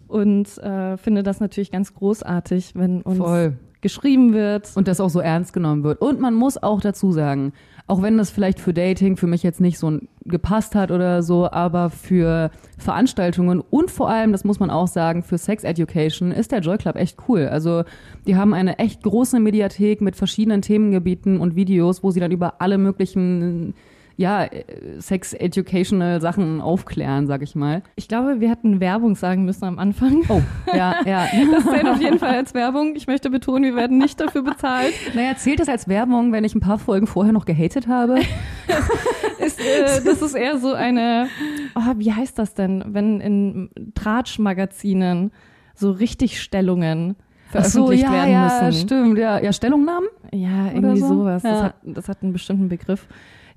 und 0.09 0.59
äh, 0.59 0.97
finde 0.97 1.23
das 1.23 1.41
natürlich 1.41 1.71
ganz 1.71 1.95
großartig, 1.95 2.73
wenn 2.75 3.03
uns 3.03 3.19
Voll. 3.19 3.57
geschrieben 3.83 4.33
wird. 4.33 4.73
Und 4.75 4.89
das 4.89 5.01
auch 5.01 5.11
so 5.11 5.21
ernst 5.21 5.53
genommen 5.53 5.85
wird. 5.85 6.01
Und 6.01 6.19
man 6.19 6.35
muss 6.35 6.61
auch 6.61 6.81
dazu 6.81 7.13
sagen, 7.13 7.53
auch 7.87 8.03
wenn 8.03 8.19
das 8.19 8.31
vielleicht 8.31 8.59
für 8.61 8.75
Dating 8.75 9.17
für 9.17 9.27
mich 9.27 9.43
jetzt 9.43 9.61
nicht 9.61 9.79
so 9.79 9.99
gepasst 10.25 10.75
hat 10.75 10.91
oder 10.91 11.23
so, 11.23 11.51
aber 11.51 11.89
für 11.89 12.51
Veranstaltungen 12.77 13.61
und 13.61 13.91
vor 13.91 14.11
allem, 14.11 14.33
das 14.33 14.45
muss 14.45 14.61
man 14.61 14.71
auch 14.71 14.89
sagen, 14.89 15.23
für 15.23 15.39
Sex 15.39 15.65
Education 15.65 16.31
ist 16.31 16.53
der 16.53 16.61
Joy 16.61 16.77
Club 16.77 16.97
echt 16.97 17.17
cool. 17.29 17.49
Also 17.49 17.85
die 18.27 18.37
haben 18.37 18.53
eine 18.53 18.79
echt 18.79 19.03
große 19.03 19.41
Mediathek 19.41 20.03
mit 20.03 20.17
verschiedenen 20.17 20.61
Themengebieten 20.61 21.41
und 21.41 21.57
Videos, 21.57 22.03
wo 22.03 22.11
sie 22.11 22.21
dann 22.21 22.31
über 22.31 22.61
alle 22.61 22.77
möglichen 22.77 23.75
ja, 24.19 24.45
äh, 24.45 24.65
Sex-Educational 24.99 26.21
Sachen 26.21 26.61
aufklären, 26.61 27.29
sag 27.29 27.41
ich 27.41 27.55
mal. 27.55 27.83
Ich 27.95 28.09
glaube, 28.09 28.41
wir 28.41 28.51
hätten 28.51 28.81
Werbung 28.81 29.15
sagen 29.15 29.45
müssen 29.45 29.65
am 29.65 29.79
Anfang. 29.79 30.25
Oh, 30.29 30.43
ja, 30.75 30.97
ja. 31.07 31.27
Das 31.53 31.65
zählt 31.65 31.87
auf 31.89 32.01
jeden 32.01 32.19
Fall 32.19 32.35
als 32.35 32.53
Werbung. 32.53 32.97
Ich 32.97 33.07
möchte 33.07 33.31
betonen, 33.31 33.63
wir 33.63 33.77
werden 33.77 33.97
nicht 33.97 34.21
dafür 34.21 34.43
bezahlt. 34.43 34.93
Naja, 35.15 35.37
zählt 35.37 35.61
das 35.61 35.69
als 35.69 35.87
Werbung, 35.87 36.33
wenn 36.33 36.43
ich 36.43 36.57
ein 36.57 36.61
paar 36.61 36.81
Folgen 36.81 37.07
vorher 37.07 37.33
noch 37.33 37.45
gehatet 37.45 37.87
habe? 37.87 38.19
ist, 39.39 39.61
äh, 39.61 40.03
das 40.05 40.21
ist 40.21 40.35
eher 40.35 40.59
so 40.59 40.73
eine, 40.73 41.29
oh, 41.77 41.95
wie 41.97 42.13
heißt 42.13 42.41
das 42.41 42.55
denn, 42.55 42.85
wenn 42.89 43.21
in 43.21 43.71
Tratsch-Magazinen 43.95 45.31
so 45.75 45.93
Richtigstellungen 45.93 47.15
veröffentlicht 47.51 48.05
so, 48.05 48.13
ja, 48.13 48.13
werden 48.13 48.43
müssen. 48.43 48.65
Ja, 48.65 48.73
stimmt, 48.73 49.19
ja. 49.19 49.39
Ja, 49.41 49.53
Stellungnahmen? 49.53 50.09
Ja, 50.33 50.73
irgendwie 50.75 50.99
so? 50.99 51.07
sowas. 51.07 51.45
Ja. 51.45 51.53
Das, 51.53 51.63
hat, 51.63 51.75
das 51.85 52.09
hat 52.09 52.23
einen 52.23 52.33
bestimmten 52.33 52.69
Begriff. 52.69 53.07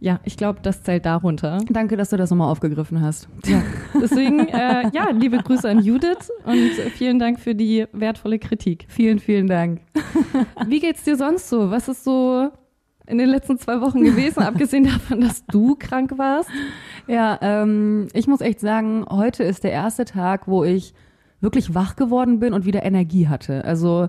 Ja, 0.04 0.20
ich 0.24 0.36
glaube, 0.36 0.62
das 0.64 0.82
zählt 0.82 1.06
darunter. 1.06 1.60
Danke, 1.70 1.96
dass 1.96 2.10
du 2.10 2.18
das 2.18 2.32
nochmal 2.32 2.52
aufgegriffen 2.52 3.02
hast. 3.02 3.30
Ja. 3.46 3.62
Deswegen, 4.02 4.48
äh, 4.50 4.90
ja, 4.94 5.12
liebe 5.12 5.38
Grüße 5.38 5.70
an 5.70 5.84
Judith 5.84 6.32
und 6.44 6.72
vielen 6.96 7.20
Dank 7.20 7.40
für 7.40 7.54
die 7.54 7.86
wertvolle 7.94 8.40
Kritik. 8.40 8.88
Vielen, 8.90 9.20
vielen 9.20 9.46
Dank. 9.46 9.82
Wie 10.66 10.80
geht's 10.80 11.04
dir 11.04 11.16
sonst 11.16 11.50
so? 11.50 11.70
Was 11.70 11.88
ist 11.88 12.04
so 12.04 12.50
in 13.06 13.20
den 13.20 13.30
letzten 13.30 13.60
zwei 13.60 13.80
Wochen 13.80 14.04
gewesen, 14.04 14.42
abgesehen 14.42 14.86
davon, 14.86 15.22
dass 15.22 15.46
du 15.46 15.76
krank 15.76 16.18
warst? 16.18 16.50
Ja, 17.06 17.38
ähm, 17.40 18.08
ich 18.14 18.26
muss 18.26 18.42
echt 18.42 18.60
sagen, 18.60 19.06
heute 19.08 19.44
ist 19.44 19.64
der 19.64 19.72
erste 19.72 20.06
Tag, 20.06 20.48
wo 20.48 20.64
ich 20.64 20.96
wirklich 21.42 21.76
wach 21.76 21.96
geworden 21.96 22.40
bin 22.40 22.54
und 22.54 22.66
wieder 22.66 22.82
Energie 22.84 23.28
hatte. 23.28 23.66
Also 23.66 24.08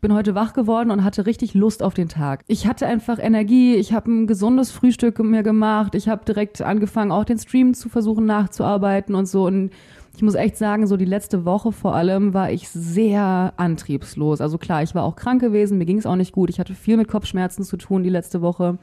ich 0.00 0.08
bin 0.08 0.14
heute 0.14 0.34
wach 0.34 0.54
geworden 0.54 0.90
und 0.90 1.04
hatte 1.04 1.26
richtig 1.26 1.52
Lust 1.52 1.82
auf 1.82 1.92
den 1.92 2.08
Tag. 2.08 2.42
Ich 2.46 2.66
hatte 2.66 2.86
einfach 2.86 3.18
Energie, 3.18 3.74
ich 3.74 3.92
habe 3.92 4.10
ein 4.10 4.26
gesundes 4.26 4.70
Frühstück 4.70 5.18
mir 5.18 5.42
gemacht, 5.42 5.94
ich 5.94 6.08
habe 6.08 6.24
direkt 6.24 6.62
angefangen, 6.62 7.12
auch 7.12 7.24
den 7.24 7.38
Stream 7.38 7.74
zu 7.74 7.90
versuchen 7.90 8.24
nachzuarbeiten 8.24 9.14
und 9.14 9.26
so. 9.26 9.44
Und 9.44 9.72
ich 10.16 10.22
muss 10.22 10.36
echt 10.36 10.56
sagen, 10.56 10.86
so 10.86 10.96
die 10.96 11.04
letzte 11.04 11.44
Woche 11.44 11.70
vor 11.70 11.94
allem 11.94 12.32
war 12.32 12.50
ich 12.50 12.70
sehr 12.70 13.52
antriebslos. 13.58 14.40
Also 14.40 14.56
klar, 14.56 14.82
ich 14.82 14.94
war 14.94 15.04
auch 15.04 15.16
krank 15.16 15.42
gewesen, 15.42 15.76
mir 15.76 15.84
ging 15.84 15.98
es 15.98 16.06
auch 16.06 16.16
nicht 16.16 16.32
gut. 16.32 16.48
Ich 16.48 16.58
hatte 16.58 16.72
viel 16.72 16.96
mit 16.96 17.08
Kopfschmerzen 17.08 17.62
zu 17.62 17.76
tun 17.76 18.02
die 18.02 18.08
letzte 18.08 18.40
Woche, 18.40 18.78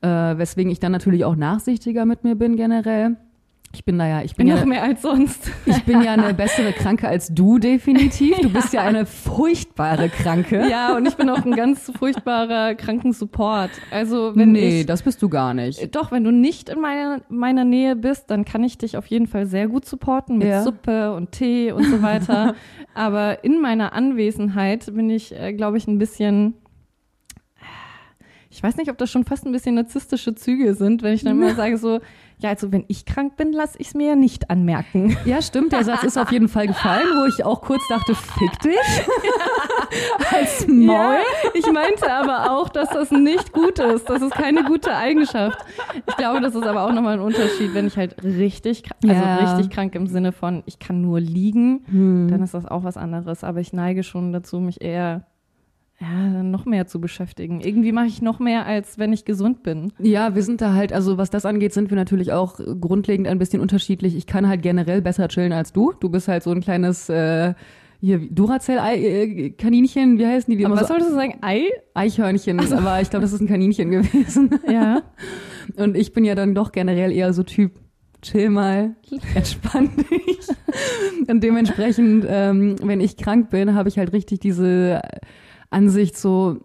äh, 0.00 0.08
weswegen 0.08 0.72
ich 0.72 0.80
dann 0.80 0.92
natürlich 0.92 1.26
auch 1.26 1.36
nachsichtiger 1.36 2.06
mit 2.06 2.24
mir 2.24 2.36
bin 2.36 2.56
generell. 2.56 3.18
Ich 3.74 3.84
bin 3.84 3.98
da 3.98 4.06
ja, 4.06 4.22
ich 4.22 4.34
bin 4.34 4.48
Noch 4.48 4.60
ja, 4.60 4.64
mehr 4.64 4.82
als 4.82 5.02
sonst. 5.02 5.50
ich 5.66 5.84
bin 5.84 6.00
ja 6.00 6.12
eine 6.12 6.32
bessere 6.34 6.72
Kranke 6.72 7.06
als 7.06 7.28
du 7.34 7.58
definitiv. 7.58 8.36
Du 8.38 8.50
bist 8.50 8.72
ja 8.72 8.80
eine 8.82 9.04
furchtbare 9.04 10.08
Kranke. 10.08 10.66
Ja, 10.68 10.96
und 10.96 11.06
ich 11.06 11.16
bin 11.16 11.30
auch 11.30 11.44
ein 11.44 11.52
ganz 11.52 11.90
furchtbarer 11.98 12.74
Krankensupport. 12.74 13.70
Also 13.90 14.34
wenn 14.34 14.52
nee, 14.52 14.80
ich 14.80 14.86
das 14.86 15.02
bist 15.02 15.22
du 15.22 15.28
gar 15.28 15.54
nicht. 15.54 15.94
Doch, 15.94 16.10
wenn 16.10 16.24
du 16.24 16.30
nicht 16.30 16.68
in 16.68 16.80
meiner, 16.80 17.22
meiner 17.28 17.64
Nähe 17.64 17.96
bist, 17.96 18.30
dann 18.30 18.44
kann 18.44 18.62
ich 18.64 18.76
dich 18.78 18.96
auf 18.96 19.06
jeden 19.06 19.26
Fall 19.26 19.46
sehr 19.46 19.68
gut 19.68 19.84
supporten 19.84 20.38
mit 20.38 20.48
Ja. 20.48 20.62
Suppe 20.62 21.14
und 21.14 21.32
Tee 21.32 21.72
und 21.72 21.84
so 21.84 22.02
weiter. 22.02 22.54
Aber 22.94 23.44
in 23.44 23.60
meiner 23.60 23.92
Anwesenheit 23.92 24.92
bin 24.94 25.08
ich, 25.10 25.34
äh, 25.34 25.52
glaube 25.52 25.78
ich, 25.78 25.86
ein 25.86 25.98
bisschen. 25.98 26.54
Ich 28.50 28.62
weiß 28.62 28.76
nicht, 28.76 28.90
ob 28.90 28.98
das 28.98 29.10
schon 29.10 29.24
fast 29.24 29.46
ein 29.46 29.52
bisschen 29.52 29.74
narzisstische 29.74 30.34
Züge 30.34 30.74
sind, 30.74 31.02
wenn 31.02 31.12
ich 31.14 31.22
dann 31.22 31.38
mal 31.38 31.54
sage 31.54 31.76
so, 31.76 32.00
ja, 32.40 32.50
also 32.50 32.70
wenn 32.72 32.84
ich 32.88 33.04
krank 33.04 33.36
bin, 33.36 33.52
lasse 33.52 33.78
ich 33.78 33.88
es 33.88 33.94
mir 33.94 34.08
ja 34.10 34.14
nicht 34.16 34.48
anmerken. 34.50 35.16
Ja, 35.24 35.42
stimmt, 35.42 35.72
der 35.72 35.84
Satz 35.84 36.04
ist 36.04 36.16
auf 36.16 36.30
jeden 36.32 36.48
Fall 36.48 36.66
gefallen, 36.68 37.06
wo 37.20 37.26
ich 37.26 37.44
auch 37.44 37.60
kurz 37.60 37.82
dachte, 37.88 38.14
fick 38.14 38.58
dich. 38.60 38.76
Als 40.32 40.66
Maul. 40.68 40.86
Ja, 40.86 41.18
ich 41.54 41.70
meinte 41.72 42.12
aber 42.12 42.52
auch, 42.52 42.68
dass 42.68 42.90
das 42.90 43.10
nicht 43.10 43.52
gut 43.52 43.78
ist. 43.78 44.08
Das 44.08 44.22
ist 44.22 44.32
keine 44.32 44.64
gute 44.64 44.94
Eigenschaft. 44.94 45.58
Ich 46.06 46.16
glaube, 46.16 46.40
das 46.40 46.54
ist 46.54 46.64
aber 46.64 46.82
auch 46.84 46.92
nochmal 46.92 47.14
ein 47.14 47.20
Unterschied, 47.20 47.74
wenn 47.74 47.86
ich 47.86 47.96
halt 47.96 48.22
richtig, 48.22 48.84
also 49.02 49.14
Ja. 49.14 49.36
richtig 49.36 49.70
krank 49.70 49.94
im 49.94 50.06
Sinne 50.06 50.32
von, 50.32 50.62
ich 50.66 50.78
kann 50.78 51.00
nur 51.00 51.20
liegen, 51.20 52.28
dann 52.30 52.42
ist 52.42 52.54
das 52.54 52.66
auch 52.66 52.84
was 52.84 52.96
anderes. 52.96 53.44
Aber 53.44 53.60
ich 53.60 53.72
neige 53.72 54.02
schon 54.02 54.32
dazu, 54.32 54.60
mich 54.60 54.80
eher 54.82 55.22
ja, 56.00 56.32
dann 56.32 56.52
noch 56.52 56.64
mehr 56.64 56.86
zu 56.86 57.00
beschäftigen. 57.00 57.60
Irgendwie 57.60 57.90
mache 57.90 58.06
ich 58.06 58.22
noch 58.22 58.38
mehr, 58.38 58.66
als 58.66 58.98
wenn 58.98 59.12
ich 59.12 59.24
gesund 59.24 59.64
bin. 59.64 59.92
Ja, 59.98 60.34
wir 60.36 60.42
sind 60.42 60.60
da 60.60 60.72
halt, 60.72 60.92
also 60.92 61.18
was 61.18 61.30
das 61.30 61.44
angeht, 61.44 61.72
sind 61.72 61.90
wir 61.90 61.96
natürlich 61.96 62.32
auch 62.32 62.60
grundlegend 62.80 63.26
ein 63.26 63.38
bisschen 63.38 63.60
unterschiedlich. 63.60 64.14
Ich 64.16 64.26
kann 64.26 64.46
halt 64.48 64.62
generell 64.62 65.02
besser 65.02 65.26
chillen 65.26 65.52
als 65.52 65.72
du. 65.72 65.92
Du 65.98 66.08
bist 66.08 66.28
halt 66.28 66.44
so 66.44 66.52
ein 66.52 66.60
kleines 66.60 67.08
äh, 67.08 67.54
hier 68.00 68.20
Duracell-Kaninchen, 68.30 70.18
wie 70.18 70.26
heißen 70.26 70.48
die? 70.52 70.58
die 70.58 70.66
Aber 70.66 70.76
was 70.76 70.82
so 70.82 70.88
solltest 70.88 71.10
du 71.10 71.14
sagen? 71.14 71.38
Ei? 71.40 71.64
Eichhörnchen, 71.94 72.60
aber 72.72 73.00
ich 73.00 73.10
glaube, 73.10 73.22
das 73.22 73.32
ist 73.32 73.40
ein 73.40 73.48
Kaninchen 73.48 73.90
gewesen. 73.90 74.60
Ja. 74.70 75.02
Und 75.76 75.96
ich 75.96 76.12
bin 76.12 76.24
ja 76.24 76.36
dann 76.36 76.54
doch 76.54 76.70
generell 76.70 77.10
eher 77.10 77.32
so 77.32 77.42
Typ, 77.42 77.72
chill 78.22 78.50
mal, 78.50 78.94
entspann 79.34 79.90
dich. 79.96 80.48
Und 81.28 81.42
dementsprechend, 81.42 82.24
ähm, 82.28 82.76
wenn 82.82 83.00
ich 83.00 83.16
krank 83.16 83.50
bin, 83.50 83.74
habe 83.74 83.88
ich 83.88 83.98
halt 83.98 84.12
richtig 84.12 84.38
diese 84.38 85.00
Ansicht 85.70 86.16
so, 86.16 86.58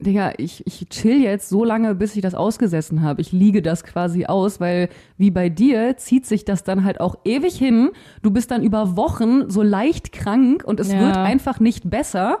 Digga, 0.00 0.32
ich, 0.38 0.64
ich 0.66 0.86
chill 0.90 1.20
jetzt 1.22 1.48
so 1.48 1.64
lange, 1.64 1.94
bis 1.96 2.14
ich 2.14 2.22
das 2.22 2.34
ausgesessen 2.34 3.02
habe. 3.02 3.20
Ich 3.20 3.32
liege 3.32 3.62
das 3.62 3.82
quasi 3.82 4.26
aus, 4.26 4.60
weil 4.60 4.88
wie 5.16 5.32
bei 5.32 5.48
dir 5.48 5.96
zieht 5.96 6.24
sich 6.24 6.44
das 6.44 6.62
dann 6.62 6.84
halt 6.84 7.00
auch 7.00 7.16
ewig 7.24 7.56
hin. 7.56 7.90
Du 8.22 8.30
bist 8.30 8.50
dann 8.52 8.62
über 8.62 8.96
Wochen 8.96 9.50
so 9.50 9.62
leicht 9.62 10.12
krank 10.12 10.62
und 10.64 10.78
es 10.78 10.92
Ja. 10.92 11.00
wird 11.00 11.16
einfach 11.16 11.58
nicht 11.58 11.90
besser. 11.90 12.38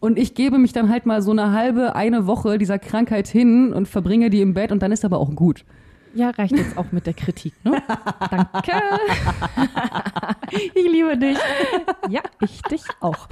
Und 0.00 0.18
ich 0.18 0.34
gebe 0.34 0.58
mich 0.58 0.72
dann 0.72 0.90
halt 0.90 1.06
mal 1.06 1.22
so 1.22 1.30
eine 1.30 1.52
halbe, 1.52 1.94
eine 1.94 2.26
Woche 2.26 2.58
dieser 2.58 2.78
Krankheit 2.80 3.28
hin 3.28 3.72
und 3.72 3.86
verbringe 3.86 4.28
die 4.28 4.40
im 4.40 4.52
Bett 4.52 4.72
und 4.72 4.82
dann 4.82 4.90
ist 4.90 5.04
aber 5.04 5.18
auch 5.18 5.30
gut. 5.36 5.64
Ja, 6.16 6.30
reicht 6.30 6.56
jetzt 6.56 6.76
auch 6.78 6.90
mit 6.92 7.06
der 7.06 7.14
Kritik, 7.14 7.52
ne? 7.64 7.82
Danke. 8.30 8.72
ich 10.50 10.72
liebe 10.90 11.16
dich. 11.18 11.38
Ja, 12.08 12.22
ich 12.40 12.62
dich 12.62 12.82
auch. 13.00 13.28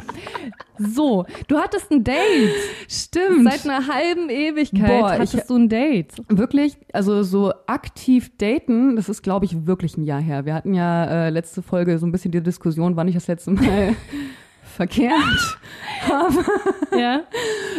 So, 0.79 1.25
du 1.49 1.59
hattest 1.59 1.91
ein 1.91 2.05
Date. 2.05 2.50
Stimmt. 2.88 3.50
Seit 3.50 3.64
einer 3.64 3.87
halben 3.88 4.29
Ewigkeit 4.29 4.87
Boah, 5.00 5.14
ich- 5.14 5.21
hattest 5.21 5.49
du 5.50 5.57
ein 5.57 5.69
Date. 5.69 6.12
Wirklich, 6.29 6.76
also 6.93 7.23
so 7.23 7.53
aktiv 7.67 8.31
daten, 8.38 8.97
das 8.97 9.09
ist, 9.09 9.23
glaube 9.23 9.45
ich, 9.47 9.67
wirklich 9.67 9.97
ein 9.97 10.05
Jahr 10.05 10.21
her. 10.21 10.45
Wir 10.45 10.55
hatten 10.55 10.75
ja 10.75 11.05
äh, 11.26 11.31
letzte 11.31 11.62
Folge 11.62 11.99
so 11.99 12.07
ein 12.07 12.12
bisschen 12.12 12.33
die 12.33 12.43
Diskussion, 12.43 12.97
wann 12.97 13.09
ich 13.09 13.14
das 13.14 13.26
letzte 13.29 13.53
Mal 13.53 13.95
verkehrt 14.62 15.59
habe. 16.09 16.45
Ja. 16.99 17.23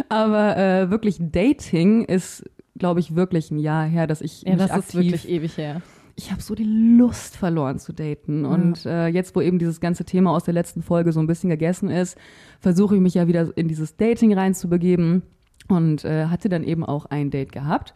Aber 0.09 0.57
äh, 0.57 0.89
wirklich 0.89 1.17
Dating 1.19 2.05
ist, 2.05 2.43
glaube 2.77 2.99
ich, 2.99 3.15
wirklich 3.15 3.51
ein 3.51 3.59
Jahr 3.59 3.85
her, 3.85 4.07
dass 4.07 4.21
ich 4.21 4.41
Ja, 4.43 4.51
mich 4.53 4.61
das 4.61 4.71
aktiv 4.71 4.99
ist 4.99 5.23
wirklich 5.23 5.29
ewig 5.29 5.57
her. 5.57 5.81
ich 6.15 6.31
habe 6.31 6.41
so 6.41 6.55
die 6.55 6.63
Lust 6.97 7.35
verloren 7.37 7.79
zu 7.79 7.93
daten. 7.93 8.45
Und 8.45 8.85
äh, 8.85 9.07
jetzt, 9.07 9.35
wo 9.35 9.41
eben 9.41 9.59
dieses 9.59 9.79
ganze 9.79 10.05
Thema 10.05 10.31
aus 10.31 10.43
der 10.43 10.53
letzten 10.53 10.81
Folge 10.81 11.11
so 11.11 11.19
ein 11.19 11.27
bisschen 11.27 11.49
gegessen 11.49 11.89
ist, 11.89 12.17
versuche 12.59 12.95
ich 12.95 13.01
mich 13.01 13.13
ja 13.13 13.27
wieder 13.27 13.49
in 13.57 13.67
dieses 13.67 13.95
Dating 13.97 14.33
reinzubegeben 14.33 15.23
und 15.67 16.05
äh, 16.05 16.25
hatte 16.27 16.49
dann 16.49 16.63
eben 16.63 16.85
auch 16.85 17.05
ein 17.05 17.31
Date 17.31 17.51
gehabt. 17.51 17.93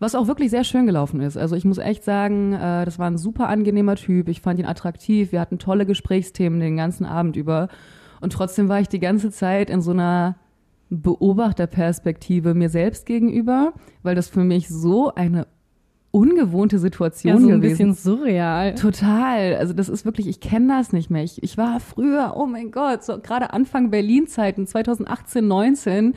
Was 0.00 0.14
auch 0.14 0.28
wirklich 0.28 0.50
sehr 0.50 0.62
schön 0.62 0.86
gelaufen 0.86 1.20
ist. 1.20 1.36
Also 1.36 1.56
ich 1.56 1.64
muss 1.64 1.78
echt 1.78 2.04
sagen, 2.04 2.52
äh, 2.52 2.84
das 2.84 2.98
war 3.00 3.10
ein 3.10 3.18
super 3.18 3.48
angenehmer 3.48 3.96
Typ. 3.96 4.28
Ich 4.28 4.40
fand 4.40 4.60
ihn 4.60 4.66
attraktiv. 4.66 5.32
Wir 5.32 5.40
hatten 5.40 5.58
tolle 5.58 5.86
Gesprächsthemen 5.86 6.60
den 6.60 6.76
ganzen 6.76 7.04
Abend 7.04 7.34
über. 7.36 7.68
Und 8.20 8.32
trotzdem 8.32 8.68
war 8.68 8.80
ich 8.80 8.88
die 8.88 9.00
ganze 9.00 9.30
Zeit 9.32 9.70
in 9.70 9.80
so 9.82 9.90
einer 9.90 10.36
Beobachterperspektive 10.90 12.54
mir 12.54 12.70
selbst 12.70 13.06
gegenüber, 13.06 13.74
weil 14.02 14.14
das 14.14 14.28
für 14.28 14.44
mich 14.44 14.68
so 14.68 15.14
eine 15.14 15.46
ungewohnte 16.10 16.78
Situation 16.78 17.34
Ja, 17.34 17.40
so 17.40 17.48
ein 17.48 17.60
gewesen 17.60 17.90
bisschen 17.90 17.94
surreal. 17.94 18.74
Total. 18.74 19.56
Also 19.56 19.74
das 19.74 19.88
ist 19.88 20.04
wirklich, 20.04 20.26
ich 20.26 20.40
kenne 20.40 20.68
das 20.68 20.92
nicht 20.92 21.10
mehr. 21.10 21.22
Ich, 21.22 21.42
ich 21.42 21.58
war 21.58 21.80
früher, 21.80 22.34
oh 22.36 22.46
mein 22.46 22.70
Gott, 22.70 23.04
so 23.04 23.18
gerade 23.18 23.52
Anfang 23.52 23.90
Berlin-Zeiten, 23.90 24.66
2018, 24.66 25.46
19. 25.46 26.14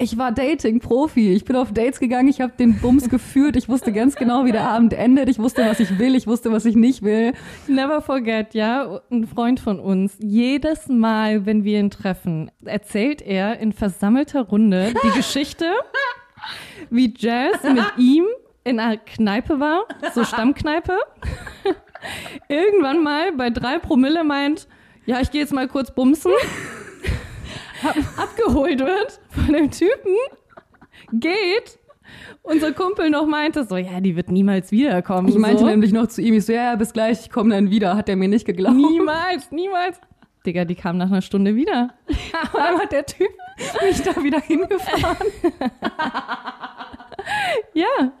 Ich 0.00 0.16
war 0.16 0.30
Dating-Profi. 0.30 1.32
Ich 1.32 1.44
bin 1.44 1.56
auf 1.56 1.72
Dates 1.72 1.98
gegangen, 1.98 2.28
ich 2.28 2.40
habe 2.40 2.52
den 2.56 2.78
Bums 2.78 3.08
geführt. 3.08 3.56
Ich 3.56 3.68
wusste 3.68 3.92
ganz 3.92 4.14
genau, 4.14 4.44
wie 4.44 4.52
der 4.52 4.68
Abend 4.68 4.92
endet. 4.92 5.28
Ich 5.28 5.40
wusste, 5.40 5.66
was 5.66 5.80
ich 5.80 5.98
will. 5.98 6.14
Ich 6.14 6.28
wusste, 6.28 6.52
was 6.52 6.64
ich 6.66 6.76
nicht 6.76 7.02
will. 7.02 7.32
Never 7.66 8.00
forget, 8.00 8.54
ja, 8.54 9.00
ein 9.10 9.26
Freund 9.26 9.58
von 9.58 9.80
uns, 9.80 10.14
jedes 10.20 10.86
Mal, 10.86 11.46
wenn 11.46 11.64
wir 11.64 11.80
ihn 11.80 11.90
treffen, 11.90 12.48
erzählt 12.64 13.22
er 13.22 13.58
in 13.58 13.72
versammelter 13.72 14.42
Runde 14.42 14.94
die 15.02 15.16
Geschichte, 15.16 15.66
wie 16.90 17.12
Jazz 17.16 17.64
mit 17.64 17.84
ihm 17.96 18.24
in 18.62 18.78
einer 18.78 18.98
Kneipe 18.98 19.58
war, 19.58 19.84
so 20.14 20.22
Stammkneipe. 20.22 20.96
Irgendwann 22.48 23.02
mal 23.02 23.32
bei 23.32 23.50
drei 23.50 23.80
Promille 23.80 24.22
meint, 24.22 24.68
ja, 25.06 25.20
ich 25.20 25.32
gehe 25.32 25.40
jetzt 25.40 25.52
mal 25.52 25.66
kurz 25.66 25.92
bumsen, 25.92 26.30
ab, 27.82 27.96
abgeholt 28.16 28.78
wird 28.78 29.20
von 29.38 29.54
dem 29.54 29.70
Typen, 29.70 30.14
geht, 31.12 31.78
unser 32.42 32.72
Kumpel 32.72 33.10
noch 33.10 33.26
meinte 33.26 33.64
so, 33.64 33.76
ja, 33.76 34.00
die 34.00 34.16
wird 34.16 34.30
niemals 34.30 34.70
wiederkommen. 34.70 35.28
Ich 35.28 35.36
meinte 35.36 35.60
so. 35.60 35.66
nämlich 35.66 35.92
noch 35.92 36.08
zu 36.08 36.22
ihm, 36.22 36.34
ich 36.34 36.46
so, 36.46 36.52
ja, 36.52 36.64
ja, 36.64 36.76
bis 36.76 36.92
gleich, 36.92 37.20
ich 37.20 37.30
komme 37.30 37.54
dann 37.54 37.70
wieder. 37.70 37.96
Hat 37.96 38.08
er 38.08 38.16
mir 38.16 38.28
nicht 38.28 38.44
geglaubt. 38.46 38.76
Niemals, 38.76 39.50
niemals. 39.50 40.00
Digga, 40.46 40.64
die 40.64 40.74
kam 40.74 40.96
nach 40.96 41.08
einer 41.08 41.22
Stunde 41.22 41.54
wieder. 41.54 41.94
Allem 42.54 42.78
hat 42.78 42.92
der 42.92 43.04
Typ 43.04 43.28
mich 43.82 44.02
da 44.02 44.22
wieder 44.22 44.40
hingefahren. 44.40 45.28
Ja, 47.74 48.12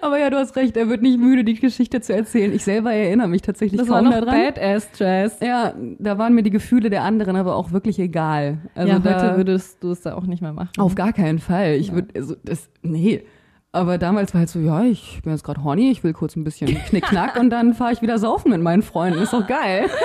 Aber 0.00 0.18
ja, 0.18 0.30
du 0.30 0.36
hast 0.36 0.56
recht, 0.56 0.76
er 0.76 0.88
wird 0.88 1.02
nicht 1.02 1.18
müde, 1.18 1.44
die 1.44 1.54
Geschichte 1.54 2.00
zu 2.00 2.14
erzählen. 2.14 2.52
Ich 2.54 2.64
selber 2.64 2.92
erinnere 2.92 3.28
mich 3.28 3.42
tatsächlich 3.42 3.80
das 3.80 3.88
war 3.88 4.02
kaum 4.02 4.10
noch 4.10 4.20
daran. 4.20 4.34
Badass 4.54 4.88
Jazz. 4.96 5.38
Ja, 5.40 5.74
da 5.98 6.18
waren 6.18 6.34
mir 6.34 6.42
die 6.42 6.50
Gefühle 6.50 6.90
der 6.90 7.02
anderen 7.02 7.36
aber 7.36 7.56
auch 7.56 7.72
wirklich 7.72 7.98
egal. 7.98 8.58
Also 8.74 8.92
ja, 8.92 8.98
da, 8.98 9.14
heute 9.22 9.36
würdest 9.36 9.82
du 9.82 9.90
es 9.90 10.02
da 10.02 10.14
auch 10.14 10.24
nicht 10.24 10.42
mehr 10.42 10.52
machen. 10.52 10.70
auf 10.78 10.94
gar 10.94 11.12
keinen 11.12 11.38
Fall. 11.38 11.74
Ich 11.74 11.92
würde, 11.92 12.08
also 12.16 12.36
das, 12.44 12.68
nee. 12.82 13.24
Aber 13.72 13.98
damals 13.98 14.32
war 14.32 14.38
halt 14.38 14.48
so, 14.50 14.60
ja, 14.60 14.84
ich 14.84 15.20
bin 15.24 15.32
jetzt 15.32 15.42
gerade 15.42 15.64
horny, 15.64 15.90
ich 15.90 16.04
will 16.04 16.12
kurz 16.12 16.36
ein 16.36 16.44
bisschen 16.44 16.68
knickknack 16.88 17.36
und 17.40 17.50
dann 17.50 17.74
fahre 17.74 17.92
ich 17.92 18.02
wieder 18.02 18.18
saufen 18.18 18.52
mit 18.52 18.60
meinen 18.62 18.82
Freunden. 18.82 19.18
Ist 19.20 19.32
doch 19.32 19.46
geil. 19.46 19.86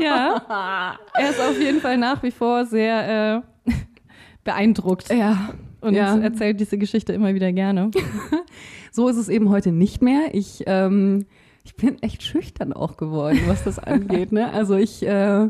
Ja, 0.00 0.96
er 1.12 1.30
ist 1.30 1.38
auf 1.38 1.60
jeden 1.60 1.80
Fall 1.80 1.98
nach 1.98 2.22
wie 2.22 2.30
vor 2.30 2.64
sehr 2.64 3.42
äh, 3.66 3.70
beeindruckt 4.44 5.12
Ja. 5.12 5.50
Und 5.82 5.94
ja. 5.94 6.16
erzählt 6.18 6.60
diese 6.60 6.78
Geschichte 6.78 7.12
immer 7.12 7.34
wieder 7.34 7.52
gerne. 7.52 7.90
So 8.94 9.08
ist 9.08 9.16
es 9.16 9.30
eben 9.30 9.48
heute 9.48 9.72
nicht 9.72 10.02
mehr. 10.02 10.34
Ich, 10.34 10.64
ähm, 10.66 11.24
ich 11.64 11.76
bin 11.76 12.02
echt 12.02 12.22
schüchtern 12.22 12.74
auch 12.74 12.98
geworden, 12.98 13.40
was 13.46 13.64
das 13.64 13.78
angeht. 13.78 14.32
Ne? 14.32 14.52
Also 14.52 14.76
ich, 14.76 15.02
äh, 15.06 15.48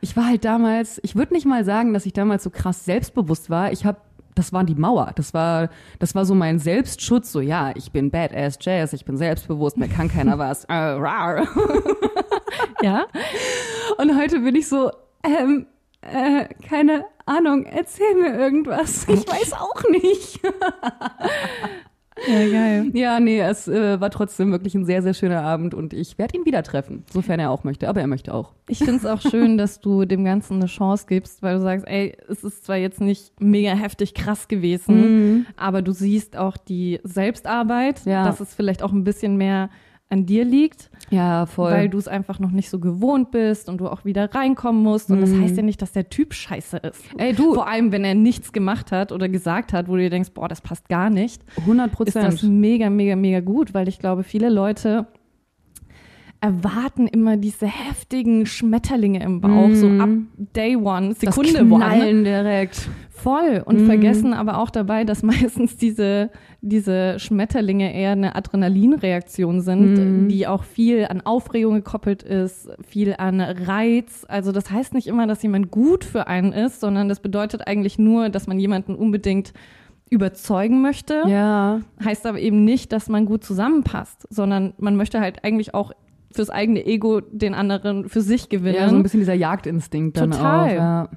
ich 0.00 0.16
war 0.16 0.26
halt 0.26 0.44
damals, 0.44 0.98
ich 1.04 1.14
würde 1.14 1.32
nicht 1.32 1.46
mal 1.46 1.64
sagen, 1.64 1.94
dass 1.94 2.06
ich 2.06 2.12
damals 2.12 2.42
so 2.42 2.50
krass 2.50 2.84
selbstbewusst 2.84 3.50
war. 3.50 3.70
Ich 3.70 3.84
habe 3.84 3.98
das 4.34 4.52
war 4.52 4.64
die 4.64 4.74
Mauer. 4.74 5.12
Das 5.14 5.34
war, 5.34 5.68
das 5.98 6.14
war 6.14 6.24
so 6.24 6.34
mein 6.34 6.58
Selbstschutz. 6.58 7.30
So, 7.30 7.40
ja, 7.40 7.72
ich 7.76 7.92
bin 7.92 8.10
Badass 8.10 8.58
Jazz, 8.60 8.92
ich 8.94 9.04
bin 9.04 9.16
selbstbewusst, 9.16 9.76
mir 9.76 9.88
kann 9.88 10.08
keiner 10.08 10.38
was. 10.38 10.64
Äh, 10.68 10.74
rar. 10.74 11.46
Ja, 12.82 13.06
Und 13.98 14.18
heute 14.18 14.40
bin 14.40 14.56
ich 14.56 14.68
so, 14.68 14.90
ähm, 15.22 15.66
äh, 16.00 16.46
keine 16.68 17.04
Ahnung, 17.26 17.64
erzähl 17.64 18.14
mir 18.14 18.34
irgendwas. 18.38 19.06
Ich 19.08 19.26
weiß 19.28 19.52
auch 19.54 19.82
nicht. 19.90 20.40
ja, 22.28 22.48
geil. 22.50 22.90
Ja, 22.94 23.20
nee, 23.20 23.40
es 23.40 23.66
äh, 23.68 24.00
war 24.00 24.10
trotzdem 24.10 24.50
wirklich 24.52 24.74
ein 24.74 24.84
sehr, 24.84 25.02
sehr 25.02 25.14
schöner 25.14 25.42
Abend 25.42 25.74
und 25.74 25.92
ich 25.92 26.18
werde 26.18 26.36
ihn 26.36 26.44
wieder 26.44 26.62
treffen, 26.62 27.04
sofern 27.10 27.40
er 27.40 27.50
auch 27.50 27.64
möchte. 27.64 27.88
Aber 27.88 28.00
er 28.00 28.06
möchte 28.06 28.34
auch. 28.34 28.52
Ich 28.68 28.78
finde 28.78 28.96
es 28.96 29.06
auch 29.06 29.20
schön, 29.20 29.56
dass 29.58 29.80
du 29.80 30.04
dem 30.04 30.24
Ganzen 30.24 30.54
eine 30.56 30.66
Chance 30.66 31.06
gibst, 31.08 31.42
weil 31.42 31.56
du 31.56 31.62
sagst, 31.62 31.86
ey, 31.88 32.16
es 32.28 32.44
ist 32.44 32.64
zwar 32.66 32.76
jetzt 32.76 33.00
nicht 33.00 33.40
mega 33.40 33.72
heftig 33.72 34.14
krass 34.14 34.46
gewesen, 34.48 35.46
aber 35.56 35.82
du 35.82 35.92
siehst 35.92 36.36
auch 36.36 36.56
die 36.56 37.00
Selbstarbeit, 37.02 38.04
Ja. 38.04 38.24
dass 38.24 38.40
es 38.40 38.54
vielleicht 38.54 38.82
auch 38.82 38.92
ein 38.92 39.04
bisschen 39.04 39.36
mehr 39.36 39.70
an 40.12 40.26
dir 40.26 40.44
liegt. 40.44 40.90
Ja, 41.10 41.46
voll. 41.46 41.72
Weil 41.72 41.88
du 41.88 41.98
es 41.98 42.06
einfach 42.08 42.38
noch 42.38 42.50
nicht 42.52 42.70
so 42.70 42.78
gewohnt 42.78 43.30
bist 43.32 43.68
und 43.68 43.78
du 43.78 43.88
auch 43.88 44.04
wieder 44.04 44.34
reinkommen 44.34 44.82
musst. 44.82 45.10
Und 45.10 45.20
das 45.20 45.30
Mhm. 45.30 45.42
heißt 45.42 45.56
ja 45.56 45.62
nicht, 45.62 45.82
dass 45.82 45.92
der 45.92 46.08
Typ 46.08 46.32
scheiße 46.34 46.76
ist. 46.78 47.02
Ey, 47.18 47.34
du, 47.34 47.54
Vor 47.54 47.66
allem, 47.68 47.92
wenn 47.92 48.04
er 48.04 48.14
nichts 48.14 48.52
gemacht 48.52 48.92
hat 48.92 49.10
oder 49.12 49.28
gesagt 49.28 49.72
hat, 49.72 49.88
wo 49.88 49.96
du 49.96 50.02
dir 50.02 50.10
denkst, 50.10 50.30
boah, 50.32 50.48
das 50.48 50.60
passt 50.60 50.88
gar 50.88 51.10
nicht, 51.10 51.42
100 51.58 51.90
ist 52.06 52.14
das 52.16 52.34
Prozent. 52.36 52.42
mega, 52.60 52.88
mega, 52.90 53.16
mega 53.16 53.40
gut, 53.40 53.74
weil 53.74 53.88
ich 53.88 53.98
glaube, 53.98 54.22
viele 54.22 54.48
Leute 54.48 55.06
erwarten 56.42 57.06
immer 57.06 57.36
diese 57.38 57.66
heftigen 57.66 58.44
Schmetterlinge 58.46 59.22
im 59.22 59.40
Bauch, 59.40 59.68
Mhm. 59.68 59.74
so 59.76 59.86
ab 59.88 60.08
Day 60.56 60.76
One, 60.76 61.14
Sekunde 61.14 61.64
One. 61.70 62.24
Direkt. 62.24 62.88
Voll. 63.10 63.62
Und 63.64 63.82
Mhm. 63.82 63.86
vergessen 63.86 64.34
aber 64.34 64.58
auch 64.58 64.70
dabei, 64.70 65.04
dass 65.04 65.22
meistens 65.62 65.76
diese, 65.76 66.30
diese 66.60 67.20
Schmetterlinge 67.20 67.94
eher 67.94 68.10
eine 68.12 68.34
Adrenalinreaktion 68.34 69.60
sind, 69.60 69.94
Mhm. 69.94 70.28
die 70.28 70.48
auch 70.48 70.64
viel 70.64 71.06
an 71.08 71.20
Aufregung 71.20 71.74
gekoppelt 71.74 72.24
ist, 72.24 72.68
viel 72.84 73.14
an 73.16 73.40
Reiz. 73.40 74.26
Also 74.28 74.50
das 74.50 74.70
heißt 74.70 74.94
nicht 74.94 75.06
immer, 75.06 75.28
dass 75.28 75.42
jemand 75.44 75.70
gut 75.70 76.04
für 76.04 76.26
einen 76.26 76.52
ist, 76.52 76.80
sondern 76.80 77.08
das 77.08 77.20
bedeutet 77.20 77.68
eigentlich 77.68 77.98
nur, 77.98 78.28
dass 78.28 78.48
man 78.48 78.58
jemanden 78.58 78.96
unbedingt 78.96 79.52
überzeugen 80.10 80.82
möchte. 80.82 81.22
Ja. 81.26 81.80
Heißt 82.04 82.26
aber 82.26 82.38
eben 82.38 82.64
nicht, 82.64 82.92
dass 82.92 83.08
man 83.08 83.24
gut 83.24 83.44
zusammenpasst, 83.44 84.26
sondern 84.28 84.74
man 84.78 84.96
möchte 84.96 85.20
halt 85.20 85.42
eigentlich 85.44 85.72
auch 85.74 85.92
fürs 86.32 86.50
eigene 86.50 86.84
Ego 86.84 87.20
den 87.20 87.54
anderen 87.54 88.08
für 88.08 88.20
sich 88.20 88.48
gewinnen. 88.48 88.76
Ja, 88.76 88.88
so 88.88 88.96
ein 88.96 89.02
bisschen 89.02 89.20
dieser 89.20 89.34
Jagdinstinkt 89.34 90.16
dann 90.16 90.30
Total. 90.32 90.68
auch. 90.70 90.74
Ja. 90.74 91.08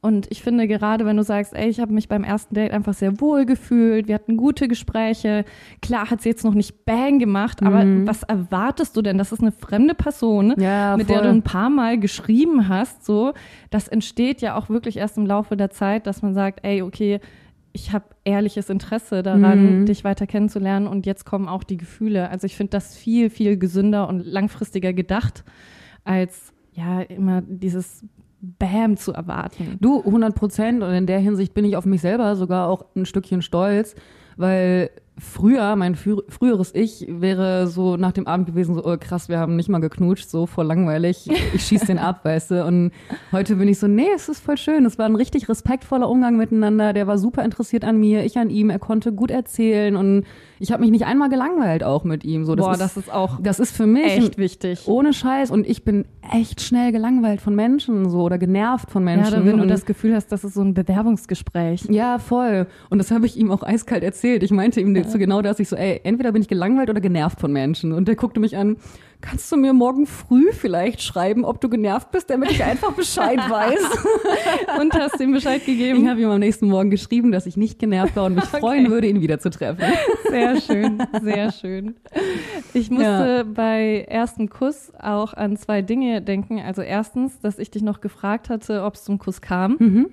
Und 0.00 0.26
ich 0.30 0.42
finde 0.42 0.68
gerade, 0.68 1.06
wenn 1.06 1.16
du 1.16 1.22
sagst, 1.22 1.54
ey, 1.54 1.66
ich 1.70 1.80
habe 1.80 1.94
mich 1.94 2.08
beim 2.08 2.24
ersten 2.24 2.54
Date 2.54 2.72
einfach 2.72 2.92
sehr 2.92 3.22
wohl 3.22 3.46
gefühlt, 3.46 4.06
wir 4.06 4.16
hatten 4.16 4.36
gute 4.36 4.68
Gespräche. 4.68 5.46
Klar 5.80 6.10
hat 6.10 6.20
sie 6.20 6.28
jetzt 6.28 6.44
noch 6.44 6.52
nicht 6.52 6.84
Bang 6.84 7.18
gemacht, 7.18 7.62
aber 7.62 7.84
Mhm. 7.86 8.06
was 8.06 8.22
erwartest 8.22 8.98
du 8.98 9.00
denn? 9.02 9.16
Das 9.16 9.32
ist 9.32 9.40
eine 9.40 9.50
fremde 9.50 9.94
Person, 9.94 10.52
Ja, 10.58 10.94
mit 10.98 11.08
der 11.08 11.22
du 11.22 11.30
ein 11.30 11.40
paar 11.40 11.70
Mal 11.70 11.98
geschrieben 11.98 12.68
hast. 12.68 13.06
So, 13.06 13.32
das 13.70 13.88
entsteht 13.88 14.42
ja 14.42 14.56
auch 14.56 14.68
wirklich 14.68 14.98
erst 14.98 15.16
im 15.16 15.24
Laufe 15.24 15.56
der 15.56 15.70
Zeit, 15.70 16.06
dass 16.06 16.20
man 16.20 16.34
sagt, 16.34 16.60
ey, 16.66 16.82
okay, 16.82 17.20
ich 17.76 17.92
habe 17.92 18.04
ehrliches 18.24 18.70
Interesse 18.70 19.22
daran, 19.24 19.80
Mhm. 19.80 19.86
dich 19.86 20.04
weiter 20.04 20.26
kennenzulernen 20.28 20.86
und 20.86 21.06
jetzt 21.06 21.24
kommen 21.26 21.48
auch 21.48 21.64
die 21.64 21.76
Gefühle. 21.76 22.30
Also 22.30 22.46
ich 22.46 22.56
finde 22.56 22.70
das 22.70 22.96
viel, 22.96 23.28
viel 23.30 23.58
gesünder 23.58 24.08
und 24.08 24.20
langfristiger 24.24 24.92
gedacht, 24.92 25.44
als 26.04 26.52
ja 26.72 27.02
immer 27.02 27.42
dieses 27.42 28.04
Bam 28.40 28.96
zu 28.96 29.12
erwarten. 29.12 29.76
Du, 29.80 30.02
100 30.04 30.34
Prozent. 30.34 30.82
Und 30.82 30.90
in 30.92 31.06
der 31.06 31.18
Hinsicht 31.18 31.52
bin 31.54 31.64
ich 31.64 31.76
auf 31.76 31.84
mich 31.84 32.00
selber 32.00 32.36
sogar 32.36 32.68
auch 32.68 32.84
ein 32.94 33.06
Stückchen 33.06 33.42
stolz, 33.42 33.94
weil 34.36 34.90
früher, 35.16 35.76
mein 35.76 35.94
frü 35.94 36.16
früheres 36.28 36.72
Ich 36.74 37.06
wäre 37.08 37.66
so 37.68 37.96
nach 37.96 38.12
dem 38.12 38.26
Abend 38.26 38.46
gewesen, 38.46 38.74
so, 38.74 38.84
oh 38.84 38.96
krass, 38.98 39.28
wir 39.28 39.38
haben 39.38 39.54
nicht 39.56 39.68
mal 39.68 39.78
geknutscht, 39.78 40.28
so 40.28 40.46
voll 40.46 40.66
langweilig. 40.66 41.28
Ich 41.54 41.64
schieß 41.66 41.82
den 41.82 41.98
ab, 41.98 42.24
weißt 42.24 42.50
du. 42.50 42.64
Und 42.64 42.90
heute 43.32 43.56
bin 43.56 43.68
ich 43.68 43.78
so, 43.78 43.86
nee, 43.86 44.08
es 44.14 44.28
ist 44.28 44.40
voll 44.40 44.56
schön. 44.56 44.84
Es 44.86 44.98
war 44.98 45.06
ein 45.06 45.14
richtig 45.16 45.48
respektvoller 45.48 46.08
Umgang 46.08 46.36
miteinander. 46.36 46.92
Der 46.92 47.06
war 47.06 47.18
super 47.18 47.44
interessiert 47.44 47.84
an 47.84 47.98
mir, 47.98 48.24
ich 48.24 48.38
an 48.38 48.50
ihm. 48.50 48.70
Er 48.70 48.78
konnte 48.80 49.12
gut 49.12 49.30
erzählen 49.30 49.94
und 49.96 50.24
ich 50.58 50.72
habe 50.72 50.82
mich 50.82 50.90
nicht 50.90 51.04
einmal 51.04 51.28
gelangweilt 51.28 51.84
auch 51.84 52.04
mit 52.04 52.24
ihm. 52.24 52.44
So, 52.44 52.54
das 52.54 52.64
Boah, 52.66 52.72
ist, 52.72 52.80
das 52.80 52.96
ist 52.96 53.12
auch 53.12 53.38
das 53.42 53.60
ist 53.60 53.76
für 53.76 53.86
mich 53.86 54.04
echt 54.06 54.38
wichtig. 54.38 54.82
ohne 54.86 55.12
Scheiß 55.12 55.50
und 55.50 55.66
ich 55.68 55.84
bin 55.84 56.06
echt 56.32 56.60
schnell 56.62 56.90
gelangweilt 56.92 57.40
von 57.40 57.54
Menschen 57.54 58.08
so 58.08 58.22
oder 58.22 58.38
genervt 58.38 58.90
von 58.90 59.06
Ja, 59.06 59.16
Menschen. 59.16 59.34
oder 59.34 59.44
wenn 59.46 59.58
du 59.58 59.66
das 59.66 59.84
Gefühl 59.84 60.14
hast, 60.14 60.28
das 60.32 60.42
ist 60.44 60.54
so 60.54 60.62
ein 60.62 60.72
Bewerbungsgespräch. 60.74 61.84
ja, 61.90 62.18
voll. 62.18 62.66
Und 62.90 62.98
das 62.98 63.10
habe 63.10 63.26
ich 63.26 63.36
ihm 63.36 63.50
auch 63.50 63.62
eiskalt 63.62 64.02
erzählt. 64.02 64.42
Ich 64.42 64.50
meinte 64.50 64.80
ihm 64.80 64.94
zu 65.08 65.18
genau 65.18 65.42
das, 65.42 65.58
ich 65.60 65.68
so, 65.68 65.76
ey, 65.76 66.00
entweder 66.04 66.32
bin 66.32 66.42
ich 66.42 66.48
gelangweilt 66.48 66.90
oder 66.90 67.00
genervt 67.00 67.40
von 67.40 67.52
Menschen. 67.52 67.92
Und 67.92 68.08
der 68.08 68.16
guckte 68.16 68.40
mich 68.40 68.56
an, 68.56 68.76
kannst 69.20 69.50
du 69.50 69.56
mir 69.56 69.72
morgen 69.72 70.06
früh 70.06 70.52
vielleicht 70.52 71.00
schreiben, 71.02 71.44
ob 71.44 71.60
du 71.60 71.68
genervt 71.68 72.10
bist, 72.10 72.28
damit 72.30 72.50
ich 72.50 72.62
einfach 72.62 72.92
Bescheid 72.92 73.38
weiß? 73.48 74.80
Und 74.80 74.92
hast 74.94 75.20
ihm 75.20 75.32
Bescheid 75.32 75.60
Ich 75.60 75.66
gegeben. 75.66 76.08
habe 76.08 76.20
ihm 76.20 76.28
am 76.30 76.40
nächsten 76.40 76.68
Morgen 76.68 76.90
geschrieben, 76.90 77.32
dass 77.32 77.46
ich 77.46 77.56
nicht 77.56 77.78
genervt 77.78 78.16
war 78.16 78.24
und 78.26 78.34
mich 78.34 78.44
freuen 78.44 78.90
würde, 78.90 79.06
ihn 79.06 79.20
wiederzutreffen. 79.20 79.84
Sehr 80.30 80.60
schön, 80.60 81.02
sehr 81.22 81.52
schön. 81.52 81.94
Ich 82.74 82.90
musste 82.90 83.04
Ja. 83.04 83.42
bei 83.44 84.04
ersten 84.08 84.48
Kuss 84.50 84.92
auch 85.00 85.32
an 85.34 85.56
zwei 85.56 85.80
Dinge 85.82 86.20
denken. 86.22 86.60
Also 86.60 86.82
erstens, 86.82 87.38
dass 87.40 87.58
ich 87.58 87.70
dich 87.70 87.82
noch 87.82 88.00
gefragt 88.00 88.48
hatte, 88.50 88.82
ob 88.82 88.94
es 88.94 89.04
zum 89.04 89.18
Kuss 89.18 89.40
kam. 89.40 89.76
Mhm. 89.78 90.06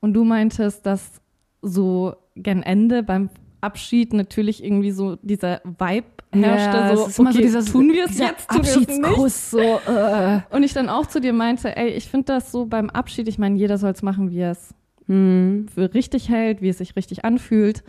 Und 0.00 0.14
du 0.14 0.24
meintest, 0.24 0.84
dass 0.86 1.20
so 1.62 2.14
gen 2.36 2.62
Ende 2.62 3.02
beim 3.02 3.30
Abschied 3.66 4.12
natürlich 4.12 4.62
irgendwie 4.64 4.90
so 4.92 5.16
dieser 5.22 5.60
Vibe 5.64 6.06
herrschte. 6.32 6.76
Ja, 6.76 6.96
so, 6.96 7.02
okay, 7.04 7.32
so 7.32 7.38
dieses 7.38 7.64
tun 7.72 7.92
wir 7.92 8.04
es 8.04 8.12
dieser 8.12 8.26
jetzt, 8.26 8.48
tun 8.48 8.62
wir 8.62 8.70
es 8.70 8.76
nicht. 8.76 9.04
Abschiedskuss, 9.04 9.50
so, 9.50 9.58
äh. 9.60 10.40
Und 10.50 10.62
ich 10.62 10.72
dann 10.72 10.88
auch 10.88 11.06
zu 11.06 11.20
dir 11.20 11.32
meinte, 11.32 11.76
ey, 11.76 11.88
ich 11.90 12.08
finde 12.08 12.26
das 12.34 12.52
so 12.52 12.66
beim 12.66 12.90
Abschied, 12.90 13.28
ich 13.28 13.38
meine, 13.38 13.56
jeder 13.56 13.78
soll 13.78 13.90
es 13.92 14.02
machen, 14.02 14.30
wie 14.30 14.38
er 14.40 14.52
es 14.52 14.74
Hm. 15.08 15.66
für 15.72 15.94
richtig 15.94 16.28
hält, 16.28 16.62
wie 16.62 16.68
es 16.68 16.78
sich 16.78 16.96
richtig 16.96 17.24
anfühlt. 17.24 17.84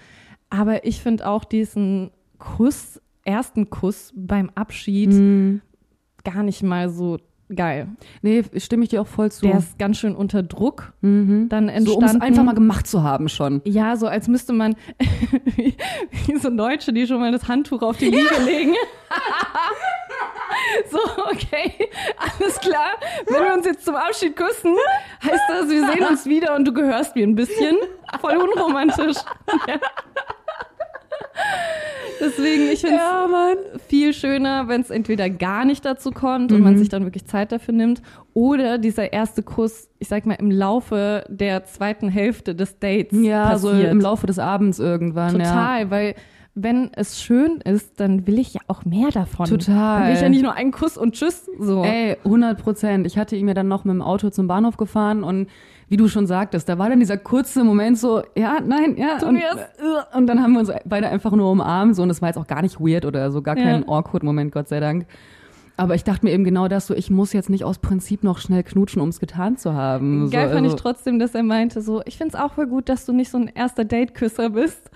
Aber 0.50 0.86
ich 0.86 1.02
finde 1.02 1.28
auch 1.28 1.44
diesen 1.46 2.12
Kuss, 2.38 3.02
ersten 3.24 3.70
Kuss 3.72 4.14
beim 4.16 4.52
Abschied 4.56 5.12
Hm. 5.12 5.62
gar 6.24 6.44
nicht 6.44 6.62
mal 6.64 6.90
so 6.90 7.18
geil. 7.56 7.88
Nee, 8.22 8.44
stimme 8.58 8.84
ich 8.84 8.90
dir 8.90 9.02
auch 9.02 9.08
voll 9.08 9.32
zu. 9.32 9.46
Der 9.46 9.58
ist 9.58 9.78
ganz 9.80 9.98
schön 9.98 10.16
unter 10.16 10.44
Druck 10.44 10.94
mhm. 11.02 11.48
dann 11.50 11.68
So, 11.68 11.74
entstanden. 11.74 11.98
um 11.98 12.04
es 12.06 12.22
einfach 12.22 12.44
mal 12.44 12.56
gemacht 12.56 12.88
zu 12.88 13.04
haben 13.04 13.30
schon. 13.30 13.62
ja, 13.66 13.96
so 13.96 14.08
als 14.08 14.28
müsste 14.28 14.54
man 14.54 14.76
wie, 15.56 15.76
wie 16.26 16.38
so 16.38 16.50
Deutsche, 16.50 16.94
die 16.94 17.08
schon 17.08 17.20
mal 17.20 17.32
das 17.32 17.48
Handtuch 17.48 17.82
auf 17.82 17.98
die 17.98 18.10
Liege 18.10 18.36
legen. 18.46 18.74
so, 20.92 21.00
okay, 21.32 21.74
alles 22.18 22.60
klar. 22.60 22.92
Wenn 23.28 23.44
wir 23.44 23.54
uns 23.54 23.66
jetzt 23.66 23.86
zum 23.86 23.96
Abschied 23.96 24.36
küssen, 24.36 24.76
heißt 25.24 25.44
das, 25.50 25.70
wir 25.70 25.88
sehen 25.92 26.06
uns 26.06 26.26
wieder 26.26 26.56
und 26.56 26.66
du 26.66 26.74
gehörst 26.74 27.16
mir 27.16 27.26
ein 27.26 27.36
bisschen. 27.36 27.78
Voll 28.20 28.38
unromantisch. 28.38 29.18
Ja. 29.68 29.76
Deswegen, 32.20 32.64
ich 32.74 32.82
finde 32.82 32.96
es 32.98 33.32
Mann. 33.32 33.58
viel 33.88 34.12
schöner, 34.12 34.68
wenn 34.68 34.82
es 34.82 34.90
entweder 34.90 35.30
gar 35.30 35.66
nicht 35.66 35.86
dazu 35.86 36.10
kommt 36.12 36.52
und 36.52 36.62
man 36.62 36.74
Mhm. 36.74 36.78
sich 36.80 36.90
dann 36.90 37.04
wirklich 37.04 37.26
Zeit 37.26 37.52
dafür 37.52 37.76
nimmt 37.76 38.02
oder 38.34 38.80
dieser 38.80 39.14
erste 39.14 39.44
Kuss, 39.44 39.88
ich 40.00 40.08
sag 40.08 40.26
mal, 40.26 40.34
im 40.34 40.50
Laufe 40.50 41.26
der 41.30 41.64
zweiten 41.66 42.10
Hälfte 42.10 42.56
des 42.56 42.80
Dates 42.80 43.20
Ja, 43.22 43.52
passiert. 43.52 43.60
so 43.84 43.88
im 43.88 44.02
Laufe 44.02 44.26
des 44.26 44.40
Abends 44.40 44.80
irgendwann. 44.80 45.40
Ja. 45.40 45.46
Total, 45.46 45.92
weil 45.92 46.16
wenn 46.56 46.90
es 46.96 47.22
schön 47.22 47.62
ist, 47.62 48.00
dann 48.00 48.26
will 48.26 48.40
ich 48.40 48.56
ja 48.56 48.62
auch 48.68 48.84
mehr 48.84 49.10
davon. 49.12 49.46
Total. 49.46 50.00
Dann 50.00 50.08
will 50.08 50.16
ich 50.16 50.22
ja 50.22 50.30
nicht 50.30 50.42
nur 50.42 50.54
einen 50.56 50.72
Kuss 50.72 50.98
und 50.98 51.14
Tschüss 51.14 51.48
so. 51.60 51.84
Ey, 51.84 52.18
100 52.24 52.58
Prozent. 52.60 53.06
Ich 53.06 53.20
hatte 53.20 53.36
ihn 53.36 53.48
ja 53.48 53.54
dann 53.54 53.68
noch 53.68 53.86
mit 53.86 53.94
dem 53.94 54.02
Auto 54.02 54.32
zum 54.32 54.48
Bahnhof 54.48 54.76
gefahren 54.78 55.24
und 55.24 55.50
wie 55.90 55.98
du 55.98 56.08
schon 56.08 56.28
sagtest, 56.28 56.68
da 56.68 56.78
war 56.78 56.90
dann 56.90 57.00
dieser 57.00 57.18
kurze 57.18 57.64
Moment 57.64 57.98
so, 57.98 58.22
ja, 58.36 58.58
nein, 58.66 58.98
ja. 58.98 59.18
Tun 59.20 59.30
und, 59.30 59.36
wir's. 59.38 59.56
äh, 60.14 60.18
und 60.18 60.28
dann 60.28 60.42
haben 60.42 60.54
wir 60.54 60.60
uns 60.60 60.72
beide 60.86 61.08
einfach 61.10 61.32
nur 61.32 61.50
umarmt 61.52 61.96
so 61.96 62.04
und 62.04 62.10
es 62.10 62.22
war 62.22 62.30
jetzt 62.30 62.38
auch 62.38 62.48
gar 62.48 62.62
nicht 62.62 62.80
weird 62.80 63.06
oder 63.06 63.32
so, 63.32 63.42
gar 63.42 63.56
kein 63.56 63.82
Ja. 63.84 63.88
awkward 63.88 64.24
Moment, 64.24 64.52
Gott 64.52 64.68
sei 64.68 64.80
Dank. 64.80 65.06
Aber 65.80 65.94
ich 65.94 66.04
dachte 66.04 66.26
mir 66.26 66.32
eben 66.32 66.44
genau 66.44 66.68
das 66.68 66.88
so, 66.88 66.96
ich 66.96 67.12
muss 67.12 67.34
jetzt 67.34 67.52
nicht 67.52 67.64
aus 67.64 67.78
Prinzip 67.78 68.24
noch 68.24 68.40
schnell 68.40 68.64
knutschen, 68.64 69.00
um 69.02 69.10
es 69.10 69.20
getan 69.20 69.58
zu 69.58 69.74
haben. 69.76 70.30
Geil 70.32 70.48
so, 70.50 70.56
fand 70.56 70.66
ich 70.66 70.72
also- 70.74 70.84
trotzdem, 70.84 71.20
dass 71.20 71.36
er 71.36 71.44
meinte 71.44 71.82
so, 71.82 72.02
ich 72.06 72.18
find's 72.18 72.34
auch 72.36 72.54
voll 72.54 72.66
gut, 72.68 72.90
dass 72.90 73.06
du 73.06 73.14
nicht 73.14 73.30
so 73.30 73.38
ein 73.38 73.48
erster 73.48 73.86
Date-Küsser 73.86 74.50
bist. 74.50 74.90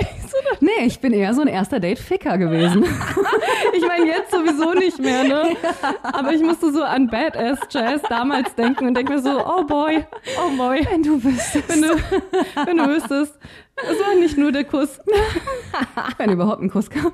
Nee, 0.60 0.86
ich 0.86 0.98
bin 0.98 1.12
eher 1.12 1.34
so 1.34 1.42
ein 1.42 1.46
erster 1.48 1.78
Date-Ficker 1.78 2.38
gewesen. 2.38 2.84
Ich 3.74 3.86
meine, 3.86 4.06
jetzt 4.06 4.30
sowieso 4.30 4.72
nicht 4.72 4.98
mehr, 4.98 5.24
ne? 5.24 5.56
Aber 6.02 6.32
ich 6.32 6.42
musste 6.42 6.72
so 6.72 6.82
an 6.82 7.06
Badass 7.06 7.60
Jazz 7.70 8.00
damals 8.08 8.54
denken 8.54 8.88
und 8.88 8.94
denke 8.94 9.12
mir 9.12 9.20
so, 9.20 9.44
oh 9.46 9.62
boy, 9.64 10.04
oh 10.38 10.56
boy. 10.56 10.86
Wenn 10.90 11.02
du 11.02 11.22
wüsstest. 11.22 11.68
Wenn 11.68 11.82
du, 11.82 11.96
wenn 12.64 12.76
du 12.78 12.88
wüsstest, 12.88 13.38
es 13.76 14.00
war 14.00 14.14
nicht 14.16 14.36
nur 14.36 14.50
der 14.50 14.64
Kuss. 14.64 14.98
Wenn 16.18 16.32
überhaupt 16.32 16.62
ein 16.62 16.70
Kuss 16.70 16.90
kam. 16.90 17.12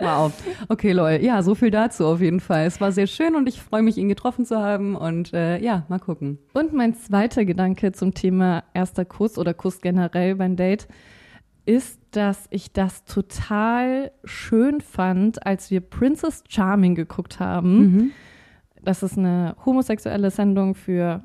Wow. 0.00 0.32
Okay, 0.68 0.92
lol. 0.92 1.18
Ja, 1.22 1.42
so 1.42 1.54
viel 1.54 1.70
dazu 1.70 2.06
auf 2.06 2.20
jeden 2.20 2.40
Fall. 2.40 2.66
Es 2.66 2.80
war 2.80 2.92
sehr 2.92 3.06
schön 3.06 3.34
und 3.34 3.48
ich 3.48 3.60
freue 3.60 3.82
mich, 3.82 3.96
ihn 3.98 4.08
getroffen 4.08 4.44
zu 4.44 4.58
haben. 4.58 4.94
Und 4.94 5.32
äh, 5.32 5.58
ja, 5.58 5.84
mal 5.88 5.98
gucken. 5.98 6.38
Und 6.52 6.72
mein 6.72 6.94
zweiter 6.94 7.44
Gedanke 7.44 7.92
zum 7.92 8.14
Thema 8.14 8.64
erster 8.74 9.04
Kuss 9.04 9.38
oder 9.38 9.54
Kuss 9.54 9.80
generell 9.80 10.36
beim 10.36 10.56
Date 10.56 10.88
ist, 11.66 12.00
dass 12.12 12.46
ich 12.50 12.72
das 12.72 13.04
total 13.04 14.10
schön 14.24 14.80
fand, 14.80 15.44
als 15.44 15.70
wir 15.70 15.80
Princess 15.80 16.42
Charming 16.48 16.94
geguckt 16.94 17.40
haben. 17.40 17.78
Mhm. 17.78 18.10
Das 18.82 19.02
ist 19.02 19.18
eine 19.18 19.56
homosexuelle 19.66 20.30
Sendung 20.30 20.74
für 20.74 21.22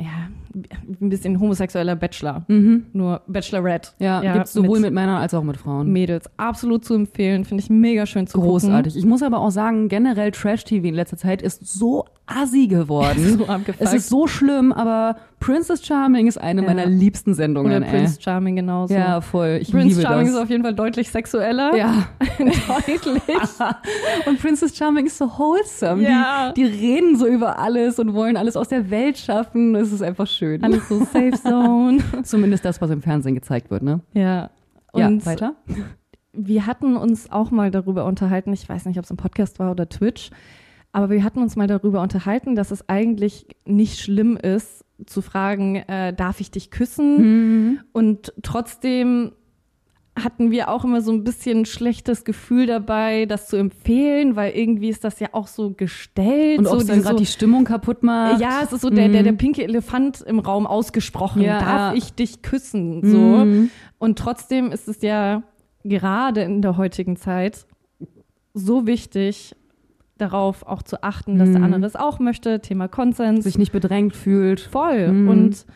ja, 0.00 0.30
ein 0.54 1.08
bisschen 1.08 1.38
homosexueller 1.40 1.96
Bachelor. 1.96 2.44
Mhm. 2.48 2.86
Nur 2.92 3.22
Bachelorette. 3.26 3.90
Ja, 3.98 4.20
gibt's 4.34 4.52
sowohl 4.52 4.80
mit, 4.80 4.92
Männern 4.92 5.16
als 5.20 5.34
auch 5.34 5.42
mit 5.42 5.56
Frauen. 5.56 5.90
Mädels. 5.92 6.28
Absolut 6.36 6.84
zu 6.84 6.94
empfehlen. 6.94 7.44
Finde 7.44 7.62
ich 7.62 7.70
mega 7.70 8.06
schön 8.06 8.26
zu 8.26 8.40
Großartig. 8.40 8.92
gucken. 8.92 8.98
Ich 8.98 9.06
muss 9.06 9.22
aber 9.22 9.38
auch 9.40 9.50
sagen, 9.50 9.88
generell 9.88 10.30
Trash-TV 10.30 10.86
in 10.88 10.94
letzter 10.94 11.16
Zeit 11.16 11.42
ist 11.42 11.66
so 11.66 12.04
assi 12.26 12.66
geworden. 12.66 13.38
So 13.38 13.46
abgefuckt. 13.46 13.80
es 13.80 13.92
ist 13.94 14.08
so 14.08 14.26
schlimm, 14.26 14.72
aber 14.72 15.16
Princess 15.40 15.84
Charming 15.84 16.26
ist 16.28 16.38
eine 16.38 16.62
Ja. 16.62 16.66
meiner 16.68 16.86
liebsten 16.86 17.34
Sendungen. 17.34 17.72
Oder 17.76 17.84
ey. 17.86 17.90
Prince 17.90 18.20
Charming 18.20 18.56
genauso. 18.56 18.94
Ja, 18.94 19.20
voll. 19.20 19.58
Ich 19.60 19.70
Prince 19.72 19.88
liebe 19.88 20.02
Charming 20.02 20.26
das. 20.26 20.36
ist 20.36 20.40
auf 20.40 20.50
jeden 20.50 20.62
Fall 20.62 20.74
deutlich 20.74 21.10
sexueller. 21.10 21.74
ja. 21.76 22.08
deutlich. 22.38 23.02
Und 24.26 24.40
Princess 24.40 24.76
Charming 24.76 25.06
ist 25.06 25.18
so 25.18 25.26
wholesome. 25.26 26.02
Ja. 26.02 26.52
Die, 26.52 26.62
die 26.62 26.68
reden 26.68 27.16
so 27.16 27.26
über 27.26 27.58
alles 27.58 27.98
und 27.98 28.14
wollen 28.14 28.36
alles 28.36 28.56
aus 28.56 28.68
der 28.68 28.90
Welt 28.90 29.18
schaffen. 29.18 29.74
Es 29.74 29.92
ist 29.92 30.02
einfach 30.02 30.26
schön. 30.26 30.41
Alles 30.62 30.88
so 30.88 30.98
Safe 31.00 31.32
Zone. 31.32 31.98
Zumindest 32.24 32.64
das, 32.64 32.80
was 32.80 32.90
im 32.90 33.02
Fernsehen 33.02 33.34
gezeigt 33.34 33.70
wird, 33.70 33.82
ne? 33.82 34.00
ja. 34.14 34.50
ja, 34.94 35.06
Und 35.06 35.24
weiter? 35.26 35.54
wir 36.32 36.66
hatten 36.66 36.96
uns 36.96 37.30
auch 37.30 37.50
mal 37.50 37.70
darüber 37.70 38.04
unterhalten, 38.04 38.52
ich 38.52 38.68
weiß 38.68 38.86
nicht, 38.86 38.98
ob 38.98 39.04
es 39.04 39.10
im 39.10 39.16
Podcast 39.16 39.58
war 39.58 39.70
oder 39.70 39.88
Twitch, 39.88 40.30
aber 40.92 41.10
wir 41.10 41.24
hatten 41.24 41.40
uns 41.40 41.56
mal 41.56 41.66
darüber 41.66 42.02
unterhalten, 42.02 42.54
dass 42.54 42.70
es 42.70 42.88
eigentlich 42.88 43.46
nicht 43.64 43.98
schlimm 44.00 44.36
ist, 44.36 44.84
zu 45.06 45.22
fragen, 45.22 45.76
äh, 45.76 46.12
darf 46.12 46.40
ich 46.40 46.50
dich 46.50 46.70
küssen? 46.70 47.16
Mhm. 47.16 47.80
Und 47.92 48.32
trotzdem 48.42 49.32
hatten 50.14 50.50
wir 50.50 50.68
auch 50.68 50.84
immer 50.84 51.00
so 51.00 51.10
ein 51.10 51.24
bisschen 51.24 51.64
schlechtes 51.64 52.24
Gefühl 52.24 52.66
dabei, 52.66 53.24
das 53.24 53.48
zu 53.48 53.56
empfehlen, 53.56 54.36
weil 54.36 54.52
irgendwie 54.52 54.90
ist 54.90 55.04
das 55.04 55.18
ja 55.20 55.28
auch 55.32 55.46
so 55.46 55.70
gestellt. 55.70 56.58
Und 56.58 56.66
so, 56.66 56.72
ob 56.76 56.86
dann 56.86 57.00
gerade 57.02 57.16
die 57.16 57.24
Stimmung 57.26 57.64
kaputt 57.64 58.02
macht. 58.02 58.40
ja, 58.40 58.60
es 58.62 58.72
ist 58.72 58.82
so 58.82 58.90
der, 58.90 59.08
der, 59.08 59.22
der 59.22 59.32
pinke 59.32 59.62
Elefant 59.64 60.20
im 60.20 60.38
Raum 60.38 60.66
ausgesprochen. 60.66 61.40
Ja, 61.42 61.58
Darf 61.60 61.94
ich 61.96 62.12
dich 62.12 62.42
küssen? 62.42 63.00
So. 63.02 63.16
Mhm. 63.18 63.70
Und 63.98 64.18
trotzdem 64.18 64.70
ist 64.70 64.86
es 64.86 65.00
ja 65.00 65.42
gerade 65.82 66.42
in 66.42 66.60
der 66.60 66.76
heutigen 66.76 67.16
Zeit 67.16 67.66
so 68.54 68.86
wichtig, 68.86 69.56
darauf 70.18 70.62
auch 70.66 70.82
zu 70.82 71.02
achten, 71.02 71.38
dass 71.38 71.48
der 71.50 71.58
Mhm. 71.60 71.64
andere 71.64 71.86
es 71.86 71.96
auch 71.96 72.18
möchte. 72.18 72.60
Thema 72.60 72.86
Konsens. 72.86 73.44
sich 73.44 73.56
nicht 73.58 73.72
bedrängt 73.72 74.14
fühlt. 74.14 74.60
voll. 74.60 75.08
Mhm. 75.10 75.28
Und 75.28 75.66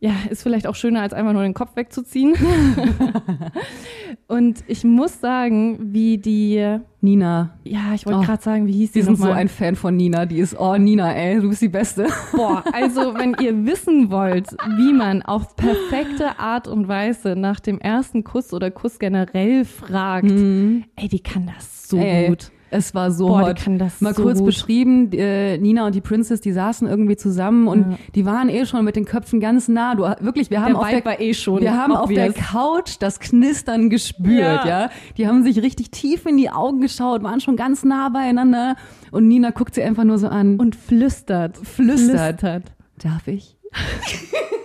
ja, 0.00 0.12
ist 0.30 0.42
vielleicht 0.42 0.66
auch 0.66 0.74
schöner, 0.74 1.00
als 1.02 1.12
einfach 1.12 1.32
nur 1.32 1.42
den 1.42 1.54
Kopf 1.54 1.74
wegzuziehen. 1.76 2.34
und 4.28 4.64
ich 4.66 4.84
muss 4.84 5.20
sagen, 5.20 5.78
wie 5.92 6.18
die, 6.18 6.78
Nina. 7.00 7.58
ja, 7.64 7.94
ich 7.94 8.06
wollte 8.06 8.18
Oh, 8.18 8.22
gerade 8.22 8.42
sagen, 8.42 8.66
wie 8.66 8.72
hieß 8.72 8.92
die 8.92 8.96
Wir 8.96 9.04
sind 9.04 9.18
so 9.18 9.30
ein 9.30 9.48
Fan 9.48 9.76
von 9.76 9.96
Nina. 9.96 10.26
Die 10.26 10.38
ist, 10.38 10.58
oh 10.58 10.76
Nina, 10.76 11.12
ey, 11.14 11.40
du 11.40 11.48
bist 11.48 11.62
die 11.62 11.68
Beste. 11.68 12.06
Boah, 12.32 12.62
also 12.72 13.14
wenn 13.14 13.36
ihr 13.40 13.64
wissen 13.66 14.10
wollt, 14.10 14.48
wie 14.76 14.92
man 14.92 15.22
auf 15.22 15.56
perfekte 15.56 16.38
Art 16.38 16.68
und 16.68 16.88
Weise 16.88 17.36
nach 17.36 17.60
dem 17.60 17.78
ersten 17.78 18.24
Kuss 18.24 18.52
oder 18.52 18.70
Kuss 18.70 18.98
generell 18.98 19.64
fragt, 19.64 20.30
ey, 20.30 21.08
die 21.10 21.20
kann 21.20 21.46
das 21.46 21.88
so 21.88 21.96
Mhm. 21.96 22.02
Ey, 22.02 22.28
gut. 22.28 22.50
Es 22.70 22.94
war 22.94 23.12
so 23.12 23.28
Boah, 23.28 23.48
hot. 23.48 23.56
kann 23.62 23.78
das 23.78 24.00
Mal 24.00 24.12
so 24.14 24.22
kurz 24.24 24.38
gut. 24.38 24.46
beschrieben, 24.46 25.10
äh, 25.12 25.56
Nina 25.58 25.86
und 25.86 25.94
die 25.94 26.00
Princess, 26.00 26.40
die 26.40 26.50
saßen 26.52 26.88
irgendwie 26.88 27.16
zusammen 27.16 27.68
und 27.68 27.92
Ja. 27.92 27.98
die 28.14 28.26
waren 28.26 28.48
eh 28.48 28.66
schon 28.66 28.84
mit 28.84 28.96
den 28.96 29.04
Köpfen 29.04 29.38
ganz 29.40 29.68
nah. 29.68 29.94
Du, 29.94 30.02
wirklich, 30.24 30.50
wir 30.50 30.60
haben 30.62 30.72
Der 30.74 30.78
auf 30.80 30.88
Vibe 30.88 31.02
der, 31.02 31.20
eh 31.20 31.32
schon 31.34 31.60
wir 31.60 31.76
haben 31.76 31.94
auf 31.94 32.08
der. 32.08 32.32
Couch 32.32 32.96
das 32.98 33.20
Knistern 33.20 33.88
gespürt, 33.88 34.64
ja. 34.64 34.66
Ja. 34.82 34.90
Die 35.16 35.28
haben 35.28 35.44
sich 35.44 35.62
richtig 35.62 35.90
tief 35.92 36.26
in 36.26 36.36
die 36.36 36.50
Augen 36.50 36.80
geschaut, 36.80 37.22
waren 37.22 37.40
schon 37.40 37.54
ganz 37.56 37.84
nah 37.84 38.08
beieinander 38.08 38.74
und 39.12 39.28
Nina 39.28 39.50
guckt 39.50 39.74
sie 39.76 39.82
einfach 39.82 40.04
nur 40.04 40.18
so 40.18 40.26
an. 40.28 40.56
und 40.56 40.74
flüstert. 40.74 41.56
Flüstert. 41.58 42.42
Darf 42.42 43.28
ich? 43.28 43.56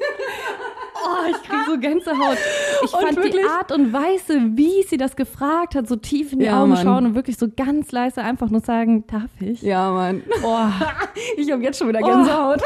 Oh, 1.03 1.29
ich 1.29 1.41
krieg 1.47 1.59
so 1.67 1.77
Gänsehaut. 1.79 2.37
Ich 2.85 2.93
Und 2.93 3.01
fand 3.01 3.11
die 3.17 3.23
wirklich- 3.23 3.45
Art 3.49 3.71
und 3.71 3.91
Weise, 3.93 4.39
wie 4.55 4.83
sie 4.83 4.97
das 4.97 5.15
gefragt 5.15 5.75
hat, 5.75 5.87
so 5.87 5.95
tief 5.95 6.33
in 6.33 6.39
die 6.39 6.45
Ja, 6.45 6.61
Augen 6.61 6.71
Mann. 6.71 6.83
schauen 6.83 7.05
und 7.07 7.15
wirklich 7.15 7.37
so 7.37 7.47
ganz 7.55 7.91
leise 7.91 8.21
einfach 8.23 8.49
nur 8.49 8.61
sagen, 8.61 9.05
darf 9.07 9.29
ich? 9.39 9.61
Ja, 9.61 9.91
Mann. 9.91 10.23
Oh, 10.43 10.57
Ich 11.37 11.51
habe 11.51 11.63
jetzt 11.63 11.77
schon 11.79 11.89
wieder 11.89 11.99
Gänsehaut. 12.01 12.61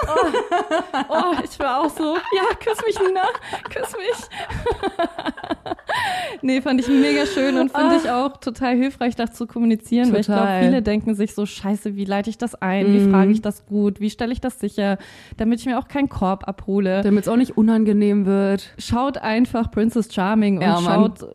oh, 1.09 1.33
ich 1.43 1.57
war 1.59 1.81
auch 1.81 1.89
so, 1.89 2.15
ja, 2.15 2.43
küss 2.63 2.77
mich, 2.85 2.97
Nina, 2.99 3.23
küss 3.69 3.93
mich. 3.97 4.95
nee, 6.41 6.61
fand 6.61 6.79
ich 6.81 6.87
mega 6.87 7.25
schön 7.25 7.57
und 7.57 7.71
finde 7.71 7.95
ich 7.97 8.09
auch 8.09 8.37
total 8.37 8.75
hilfreich, 8.75 9.15
das 9.15 9.33
zu 9.33 9.47
kommunizieren, 9.47 10.11
weil 10.13 10.21
ich 10.21 10.25
glaube, 10.27 10.41
Total. 10.41 10.63
viele 10.63 10.81
denken 10.81 11.15
sich 11.15 11.33
so, 11.33 11.45
scheiße, 11.45 11.95
wie 11.95 12.05
leite 12.05 12.29
ich 12.29 12.37
das 12.37 12.55
ein, 12.55 12.93
wie 12.93 12.99
Mhm. 12.99 13.11
frage 13.11 13.31
ich 13.31 13.41
das 13.41 13.65
gut, 13.65 13.99
wie 13.99 14.09
stelle 14.09 14.33
ich 14.33 14.41
das 14.41 14.59
sicher, 14.59 14.97
damit 15.37 15.59
ich 15.59 15.65
mir 15.65 15.77
auch 15.79 15.87
keinen 15.87 16.09
Korb 16.09 16.47
abhole. 16.47 17.01
Damit 17.01 17.23
es 17.23 17.27
auch 17.29 17.37
nicht 17.37 17.57
unangenehm 17.57 18.24
wird. 18.25 18.73
Schaut 18.77 19.17
einfach 19.17 19.71
Princess 19.71 20.13
Charming 20.13 20.61
Ja, 20.61 20.77
und 20.77 20.83
Mann. 20.83 20.93
schaut, 20.95 21.27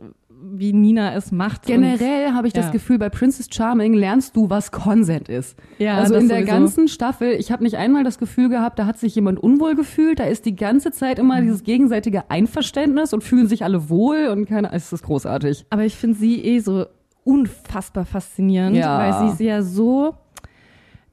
wie 0.52 0.72
Nina 0.72 1.14
es 1.14 1.32
macht. 1.32 1.66
Generell 1.66 2.32
habe 2.32 2.46
ich 2.46 2.52
das 2.54 2.66
ja. 2.66 2.72
Gefühl, 2.72 2.98
bei 2.98 3.08
Princess 3.10 3.48
Charming 3.52 3.92
lernst 3.94 4.34
du, 4.36 4.48
was 4.50 4.72
Consent 4.72 5.28
ist. 5.28 5.56
Ja, 5.78 5.96
also 5.96 6.14
das 6.14 6.22
in 6.22 6.28
der 6.28 6.38
sowieso. 6.38 6.52
ganzen 6.52 6.88
Staffel, 6.88 7.32
ich 7.32 7.52
habe 7.52 7.62
nicht 7.62 7.76
einmal 7.76 8.04
das 8.04 8.18
Gefühl 8.18 8.48
gehabt, 8.48 8.78
da 8.78 8.86
hat 8.86 8.98
sich 8.98 9.14
jemand 9.14 9.38
unwohl 9.38 9.74
gefühlt. 9.76 10.18
Da 10.18 10.24
ist 10.24 10.46
die 10.46 10.56
ganze 10.56 10.92
Zeit 10.92 11.18
Mhm. 11.18 11.24
immer 11.24 11.40
dieses 11.42 11.62
gegenseitige 11.62 12.30
Einverständnis 12.30 13.12
und 13.12 13.22
fühlen 13.22 13.48
sich 13.48 13.64
alle 13.64 13.90
wohl 13.90 14.28
und 14.28 14.46
keine. 14.46 14.72
Es 14.72 14.92
ist 14.92 15.02
großartig. 15.04 15.66
Aber 15.70 15.84
ich 15.84 15.94
finde 15.96 16.18
sie 16.18 16.42
eh 16.42 16.58
so 16.60 16.86
unfassbar 17.22 18.06
faszinierend, 18.06 18.76
Ja. 18.76 18.98
weil 18.98 19.28
sie 19.30 19.36
sie 19.36 19.44
ja 19.44 19.60
so, 19.62 20.14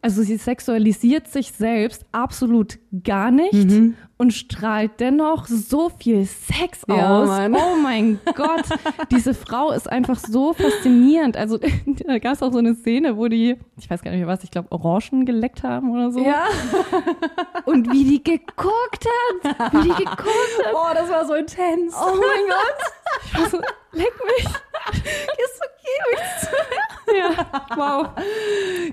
also 0.01 0.21
sie 0.23 0.37
sexualisiert 0.37 1.27
sich 1.27 1.51
selbst 1.51 2.05
absolut 2.13 2.79
gar 3.03 3.29
nicht 3.29 3.53
Mhm. 3.69 3.95
Und 4.17 4.31
strahlt 4.33 4.99
dennoch 4.99 5.45
so 5.45 5.89
viel 5.89 6.25
Sex 6.25 6.81
Ja, 6.87 7.19
aus. 7.21 7.27
Mann. 7.27 7.53
Oh 7.55 7.75
mein 7.81 8.19
Gott, 8.35 8.63
diese 9.11 9.33
Frau 9.33 9.71
ist 9.71 9.89
einfach 9.89 10.17
so 10.17 10.53
faszinierend. 10.53 11.37
Also 11.37 11.59
da 12.07 12.17
gab 12.19 12.33
es 12.33 12.41
auch 12.43 12.51
so 12.51 12.57
eine 12.57 12.73
Szene, 12.75 13.17
wo 13.17 13.27
die, 13.27 13.57
ich 13.77 13.89
weiß 13.89 14.01
gar 14.01 14.11
nicht 14.11 14.19
mehr 14.19 14.27
was, 14.27 14.43
ich 14.43 14.51
glaube 14.51 14.71
Orangen 14.71 15.25
geleckt 15.25 15.63
haben 15.63 15.91
oder 15.91 16.11
so. 16.11 16.19
Und 17.65 17.91
wie 17.91 18.03
die 18.05 18.23
geguckt 18.23 19.05
hat, 19.43 19.73
wie 19.73 19.83
die 19.83 19.89
geguckt 19.89 20.65
hat. 20.65 20.73
Oh, 20.73 20.93
das 20.93 21.09
war 21.09 21.25
so 21.25 21.33
intens. 21.35 21.93
Oh 21.95 22.11
mein 22.11 22.47
Gott. 22.47 23.23
Ich 23.25 23.39
war 23.39 23.49
so, 23.49 23.59
leck 23.97 24.13
mich. 24.37 24.45
Ist 24.95 25.61
okay, 25.61 27.17
Ja, 27.19 27.45
wow. 27.75 28.07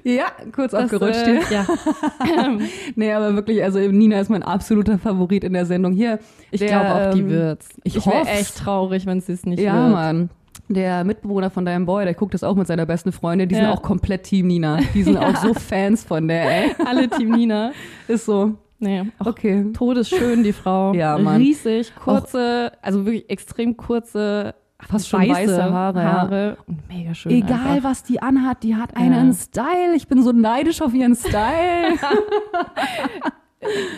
Ja, 0.04 0.26
kurz 0.54 0.72
Das, 0.72 0.84
abgerutscht 0.92 1.26
äh, 1.26 1.40
hier. 1.46 1.56
Ja. 1.56 1.66
Nee, 2.96 3.12
aber 3.12 3.34
wirklich, 3.34 3.62
also 3.62 3.78
Nina 3.78 4.20
ist 4.20 4.30
mein 4.30 4.42
absoluter 4.42 4.98
Favorit 4.98 5.44
in 5.44 5.52
der 5.52 5.66
Sendung. 5.66 5.92
Hier, 5.92 6.18
Ich 6.50 6.60
glaube 6.64 6.94
auch, 6.94 7.14
die 7.14 7.20
ähm, 7.20 7.30
wird's. 7.30 7.68
ich 7.84 7.96
Ich 7.96 8.06
wäre 8.06 8.26
echt 8.26 8.56
traurig, 8.58 9.06
wenn 9.06 9.20
sie 9.20 9.32
es 9.32 9.44
nicht 9.44 9.60
Ja, 9.60 9.74
wird. 9.82 9.92
Mann. 9.92 10.30
Der 10.68 11.04
Mitbewohner 11.04 11.50
von 11.50 11.64
deinem 11.66 11.84
Boy, 11.84 12.04
der 12.04 12.14
guckt 12.14 12.32
das 12.34 12.42
auch 12.42 12.54
mit 12.54 12.66
seiner 12.66 12.86
besten 12.86 13.12
Freundin. 13.12 13.48
Die 13.48 13.54
sind 13.54 13.64
Ja. 13.64 13.72
auch 13.74 13.82
komplett 13.82 14.22
Team 14.24 14.46
Nina. 14.46 14.78
Die 14.94 15.02
sind 15.02 15.16
auch 15.18 15.36
so 15.36 15.52
Fans 15.52 16.04
von 16.04 16.26
der, 16.28 16.64
ey. 16.64 16.74
Alle 16.86 17.08
Team 17.08 17.30
Nina. 17.30 17.72
Ist 18.08 18.24
so. 18.24 18.54
Nee, 18.78 19.02
auch 19.18 19.26
Okay. 19.26 19.66
todesschön, 19.74 20.42
die 20.42 20.52
Frau. 20.52 20.92
Ja, 20.94 21.16
Mann. 21.18 21.36
Riesig, 21.36 21.92
kurze, 21.96 22.72
also 22.82 23.04
wirklich 23.06 23.28
extrem 23.30 23.76
kurze, 23.76 24.54
Fast 24.80 25.08
schon 25.08 25.20
weiße 25.22 25.52
weiße 25.52 25.72
Haare. 25.72 26.04
Haare. 26.04 26.56
Und 26.66 26.86
mega 26.88 27.14
schön. 27.14 27.32
Egal, 27.32 27.58
einfach. 27.76 27.90
was 27.90 28.02
die 28.02 28.20
anhat, 28.20 28.62
die 28.62 28.76
hat 28.76 28.96
einen 28.96 29.28
Ja. 29.28 29.34
Style. 29.34 29.94
Ich 29.96 30.08
bin 30.08 30.22
so 30.22 30.32
neidisch 30.32 30.82
auf 30.82 30.92
ihren 30.92 31.14
Style. 31.14 31.94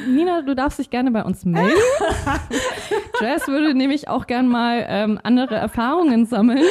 Nina, 0.08 0.42
du 0.42 0.54
darfst 0.54 0.78
dich 0.78 0.90
gerne 0.90 1.10
bei 1.10 1.24
uns 1.24 1.44
melden. 1.44 1.70
Jess 3.20 3.48
würde 3.48 3.74
nämlich 3.74 4.08
auch 4.08 4.26
gern 4.26 4.48
mal 4.48 4.84
ähm, 4.88 5.18
andere 5.22 5.54
Erfahrungen 5.56 6.26
sammeln. 6.26 6.62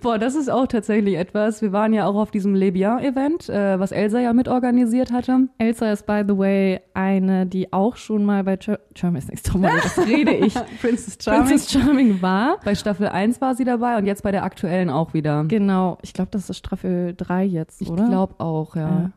Boah, 0.00 0.18
das 0.18 0.34
ist 0.34 0.50
auch 0.50 0.66
tatsächlich 0.66 1.16
etwas. 1.16 1.62
Wir 1.62 1.72
waren 1.72 1.92
ja 1.92 2.06
auch 2.06 2.16
auf 2.16 2.30
diesem 2.30 2.54
Le 2.54 2.72
Bien-Event, 2.72 3.48
äh, 3.48 3.78
was 3.78 3.92
Elsa 3.92 4.18
ja 4.18 4.32
mitorganisiert 4.32 5.12
hatte. 5.12 5.48
Elsa 5.58 5.92
ist, 5.92 6.06
by 6.06 6.22
the 6.26 6.36
way, 6.36 6.80
eine, 6.94 7.46
die 7.46 7.72
auch 7.72 7.96
schon 7.96 8.24
mal 8.24 8.42
bei 8.44 8.56
Ger 8.56 8.80
Germany's 8.94 9.28
Next 9.28 9.46
Topmodel, 9.46 9.78
das 9.82 9.98
rede 10.06 10.32
ich, 10.32 10.54
Princess 10.80 11.16
Princess 11.18 11.70
Charming 11.70 12.20
war. 12.20 12.58
Bei 12.64 12.74
Staffel 12.74 13.08
1 13.08 13.40
war 13.40 13.54
sie 13.54 13.64
dabei 13.64 13.96
und 13.96 14.06
jetzt 14.06 14.22
bei 14.22 14.32
der 14.32 14.44
aktuellen 14.44 14.90
auch 14.90 15.14
wieder. 15.14 15.44
Genau, 15.44 15.98
ich 16.02 16.12
glaube, 16.14 16.30
das 16.32 16.50
ist 16.50 16.58
Staffel 16.58 17.14
3 17.16 17.44
jetzt, 17.44 17.80
Ich 17.80 17.90
oder? 17.90 18.08
glaube 18.08 18.34
auch, 18.38 18.74
ja. 18.76 18.82
Ja. 18.82 19.10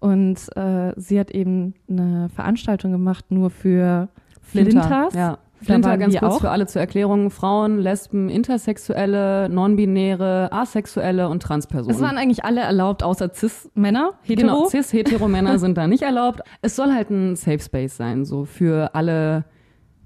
Und 0.00 0.36
äh, 0.56 0.92
sie 0.96 1.18
hat 1.18 1.30
eben 1.30 1.74
eine 1.88 2.28
Veranstaltung 2.28 2.92
gemacht 2.92 3.26
nur 3.30 3.50
für 3.50 4.08
Flinters. 4.40 5.14
Ja. 5.14 5.38
Flinter, 5.60 5.98
ganz 5.98 6.16
kurz 6.16 6.34
auch. 6.36 6.40
für 6.40 6.50
alle 6.50 6.68
zur 6.68 6.80
Erklärung. 6.80 7.30
Frauen, 7.30 7.78
Lesben, 7.80 8.28
Intersexuelle, 8.28 9.48
Non-Binäre, 9.48 10.52
Asexuelle 10.52 11.28
und 11.28 11.42
Transpersonen. 11.42 11.96
Es 11.96 12.00
waren 12.00 12.16
eigentlich 12.16 12.44
alle 12.44 12.60
erlaubt, 12.60 13.02
außer 13.02 13.30
Cis-Männer, 13.34 14.12
hetero. 14.22 14.46
Genau, 14.46 14.66
cis-hetero-Männer 14.70 15.58
sind 15.58 15.76
da 15.76 15.88
nicht 15.88 16.02
erlaubt. 16.04 16.42
Es 16.62 16.76
soll 16.76 16.92
halt 16.92 17.10
ein 17.10 17.34
Safe 17.34 17.58
Space 17.58 17.96
sein, 17.96 18.24
so 18.24 18.44
für 18.44 18.94
alle 18.94 19.46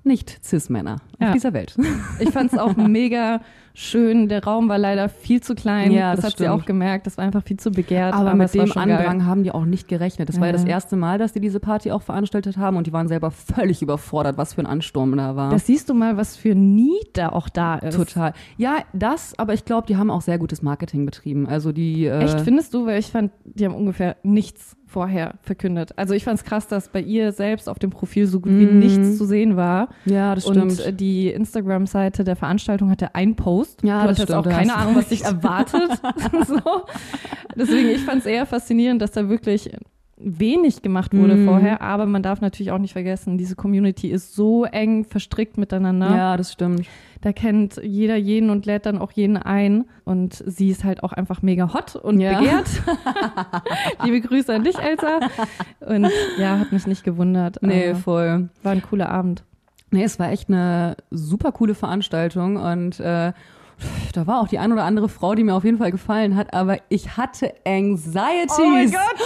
nicht 0.05 0.43
Cis-Männer 0.43 0.97
Ja. 1.21 1.29
auf 1.29 1.33
dieser 1.35 1.53
Welt. 1.53 1.77
Ich 2.19 2.31
fand 2.31 2.53
es 2.53 2.59
auch 2.59 2.75
mega 2.77 3.41
schön. 3.75 4.29
Der 4.29 4.45
Raum 4.45 4.69
war 4.69 4.79
leider 4.79 5.09
viel 5.09 5.41
zu 5.43 5.55
klein. 5.55 5.91
Ja, 5.93 6.11
das, 6.13 6.17
das 6.21 6.25
hat 6.33 6.39
sie 6.39 6.45
stimmt. 6.45 6.63
auch 6.63 6.65
gemerkt. 6.67 7.07
Das 7.07 7.17
war 7.19 7.25
einfach 7.25 7.43
viel 7.43 7.59
zu 7.59 7.71
begehrt. 7.71 8.15
Aber, 8.15 8.33
es 8.33 8.53
mit 8.55 8.63
dem 8.63 8.67
schon 8.73 8.89
geil. 8.89 8.99
Andrang 8.99 9.27
haben 9.27 9.43
die 9.45 9.51
auch 9.53 9.65
nicht 9.65 9.89
gerechnet. 9.89 10.29
Das 10.29 10.37
war 10.41 10.47
ja 10.49 10.53
Ja. 10.53 10.59
das 10.59 10.65
erste 10.67 10.97
Mal, 10.97 11.19
dass 11.19 11.33
die 11.33 11.41
diese 11.41 11.61
Party 11.61 11.91
auch 11.91 12.03
veranstaltet 12.03 12.57
haben 12.57 12.77
und 12.77 12.87
die 12.87 12.93
waren 12.93 13.09
selber 13.09 13.31
völlig 13.31 13.83
überfordert, 13.83 14.37
was 14.39 14.55
für 14.55 14.61
ein 14.63 14.67
Ansturm 14.67 15.17
da 15.17 15.37
war. 15.37 15.51
Das 15.51 15.67
siehst 15.67 15.89
du 15.89 15.95
mal, 15.95 16.17
was 16.17 16.37
für 16.37 16.51
ein 16.53 16.75
Need 16.75 17.11
da 17.15 17.31
auch 17.31 17.49
da 17.49 17.77
ist. 17.77 17.97
Total. 17.97 18.33
Ja, 18.57 18.77
das, 18.93 19.39
aber 19.39 19.55
ich 19.55 19.65
glaube, 19.65 19.87
die 19.87 19.97
haben 19.97 20.11
auch 20.11 20.23
sehr 20.23 20.39
gutes 20.39 20.63
Marketing 20.63 21.05
betrieben. 21.07 21.47
Also 21.47 21.73
die. 21.73 22.07
Äh, 22.07 22.21
Echt, 22.25 22.41
findest 22.41 22.75
du? 22.75 22.87
Weil 22.87 22.99
ich 22.99 23.07
fand, 23.07 23.33
die 23.45 23.65
haben 23.65 23.75
ungefähr 23.75 24.17
nichts 24.23 24.77
vorher 24.87 25.37
verkündet. 25.41 25.97
Also 25.97 26.13
ich 26.13 26.23
fand 26.25 26.39
es 26.39 26.45
krass, 26.45 26.69
dass 26.69 26.91
bei 26.91 27.01
ihr 27.01 27.33
selbst 27.33 27.67
auf 27.67 27.79
dem 27.79 27.89
Profil 27.89 28.27
so 28.27 28.41
gut 28.41 28.53
wie 28.53 28.67
Mhm. 28.67 28.79
nichts 28.79 29.17
zu 29.17 29.25
sehen 29.25 29.57
war. 29.57 29.89
Ja, 30.05 30.35
das 30.35 30.45
Und 30.45 30.55
stimmt. 30.73 30.81
äh, 30.87 30.93
die 30.93 31.29
Instagram-Seite 31.31 32.25
der 32.25 32.37
Veranstaltung 32.37 32.91
hatte 32.91 33.15
einen 33.15 33.35
Post. 33.35 33.62
Ja, 33.83 34.03
du 34.03 34.09
das 34.09 34.11
hast 34.13 34.19
jetzt 34.19 34.29
stimmt, 34.33 34.47
auch 34.47 34.51
keine 34.51 34.75
Ahnung, 34.77 34.97
was 34.97 35.09
dich 35.09 35.25
erwartet. 35.25 35.91
so. 36.47 36.61
Deswegen, 37.57 37.89
ich 37.91 38.03
fand 38.03 38.21
es 38.21 38.27
eher 38.27 38.47
faszinierend, 38.47 39.01
dass 39.03 39.11
da 39.13 39.29
wirklich 39.29 39.71
wenig 40.25 40.83
gemacht 40.83 41.17
wurde 41.17 41.35
Mhm. 41.35 41.47
vorher, 41.47 41.81
aber 41.83 42.07
man 42.07 42.23
darf 42.23 42.41
natürlich 42.41 42.71
auch 42.71 42.79
nicht 42.79 42.93
vergessen, 42.93 43.39
diese 43.39 43.57
Community 43.57 44.09
ist 44.09 44.37
so 44.37 44.65
eng 44.65 45.05
verstrickt 45.05 45.59
miteinander. 45.59 46.11
ja, 46.15 46.37
das 46.37 46.53
stimmt. 46.53 46.87
Da 47.23 47.33
kennt 47.33 47.81
jeder 47.83 48.17
jeden 48.17 48.51
und 48.51 48.65
lädt 48.67 48.85
dann 48.87 48.99
auch 48.99 49.13
jeden 49.13 49.37
ein. 49.37 49.85
Und 50.05 50.43
sie 50.47 50.71
ist 50.71 50.83
halt 50.85 51.03
auch 51.05 51.13
einfach 51.13 51.41
mega 51.43 51.73
hot 51.73 51.95
und 51.97 52.21
Ja. 52.21 52.39
begehrt. 52.39 52.69
Liebe 54.05 54.21
Grüße 54.21 54.53
an 54.55 54.65
dich, 54.65 54.77
Elsa. 54.79 55.21
Und 55.81 56.09
ja, 56.39 56.59
hat 56.59 56.73
mich 56.73 56.87
nicht 56.87 57.05
gewundert. 57.05 57.59
Nee, 57.63 57.95
voll. 57.95 58.49
war 58.63 58.73
ein 58.73 58.83
cooler 58.83 59.09
Abend. 59.09 59.45
Nee, 59.93 60.05
es 60.05 60.19
war 60.19 60.31
echt 60.31 60.49
eine 60.49 60.97
super 61.11 61.53
coole 61.53 61.75
Veranstaltung 61.75 62.57
und 62.57 62.99
äh, 63.01 63.33
da 64.13 64.27
war 64.27 64.41
auch 64.41 64.49
die 64.49 64.59
ein 64.59 64.73
oder 64.73 64.85
andere 64.85 65.09
Frau, 65.09 65.35
die 65.35 65.45
mir 65.45 65.55
auf 65.55 65.65
jeden 65.65 65.79
Fall 65.79 65.91
gefallen 65.91 66.37
hat, 66.37 66.55
aber 66.55 66.79
ich 66.89 67.17
hatte 67.17 67.53
Anxieties. 67.67 68.59
Oh 68.59 68.69
mein 68.69 68.91
Gott. 68.91 69.21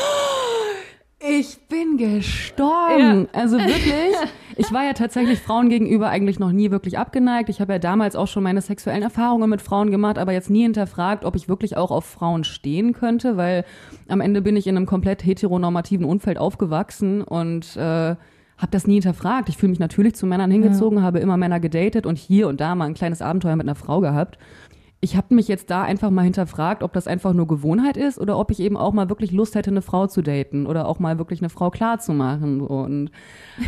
Ich 1.19 1.59
bin 1.69 1.97
gestorben. 1.97 3.29
Also 3.33 3.59
wirklich. 3.59 4.15
Ich 4.57 4.73
war 4.73 4.85
ja 4.85 4.93
tatsächlich 4.93 5.41
Frauen 5.41 5.69
gegenüber 5.69 6.09
eigentlich 6.09 6.39
noch 6.39 6.53
nie 6.53 6.71
wirklich 6.71 6.99
abgeneigt. 6.99 7.49
Ich 7.49 7.61
habe 7.61 7.73
ja 7.75 7.79
damals 7.79 8.17
auch 8.17 8.27
schon 8.27 8.43
meine 8.43 8.61
sexuellen 8.61 9.03
Erfahrungen 9.03 9.49
mit 9.49 9.63
Frauen 9.63 9.91
gemacht, 9.91 10.19
aber 10.19 10.33
jetzt 10.33 10.51
nie 10.51 10.63
hinterfragt, 10.63 11.25
ob 11.25 11.35
ich 11.37 11.49
wirklich 11.49 11.77
auch 11.77 11.91
auf 11.91 12.05
Frauen 12.05 12.45
stehen 12.45 12.93
könnte, 12.93 13.37
weil 13.37 13.65
am 14.09 14.21
Ende 14.21 14.43
bin 14.43 14.57
ich 14.57 14.67
in 14.67 14.77
einem 14.77 14.87
komplett 14.87 15.25
heteronormativen 15.25 16.05
Umfeld 16.05 16.39
aufgewachsen 16.39 17.23
und 17.23 17.77
äh, 17.77 18.17
habe 18.59 18.71
das 18.71 18.87
nie 18.87 18.95
hinterfragt. 18.95 19.49
Ich 19.49 19.57
fühle 19.57 19.71
mich 19.71 19.79
natürlich 19.79 20.15
zu 20.15 20.27
Männern 20.27 20.51
hingezogen, 20.51 21.03
habe 21.03 21.19
immer 21.19 21.37
Männer 21.37 21.61
gedatet 21.61 22.07
und 22.07 22.17
hier 22.19 22.49
und 22.49 22.61
da 22.61 22.75
mal 22.75 22.87
ein 22.87 22.95
kleines 22.95 23.23
Abenteuer 23.23 23.57
mit 23.57 23.67
einer 23.67 23.75
Frau 23.75 24.01
gehabt. 24.01 24.39
Ich 25.01 25.15
habe 25.15 25.35
mich 25.35 25.47
jetzt 25.47 25.71
da 25.71 25.83
einfach 25.83 26.11
mal 26.11 26.23
hinterfragt, 26.23 26.83
ob 26.83 26.95
das 26.95 27.07
einfach 27.07 27.35
nur 27.35 27.47
Gewohnheit 27.47 27.99
ist 27.99 28.19
oder 28.19 28.39
ob 28.39 28.51
ich 28.51 28.61
eben 28.61 28.79
auch 28.79 28.95
mal 28.95 29.11
wirklich 29.11 29.31
Lust 29.31 29.55
hätte, 29.55 29.71
eine 29.71 29.83
Frau 29.83 30.07
zu 30.07 30.23
daten 30.23 30.67
oder 30.67 30.89
auch 30.89 30.99
mal 30.99 31.19
wirklich 31.19 31.41
eine 31.41 31.51
Frau 31.51 31.71
klar 31.71 31.99
zu 31.99 32.13
machen. 32.15 32.63
Und 32.63 33.11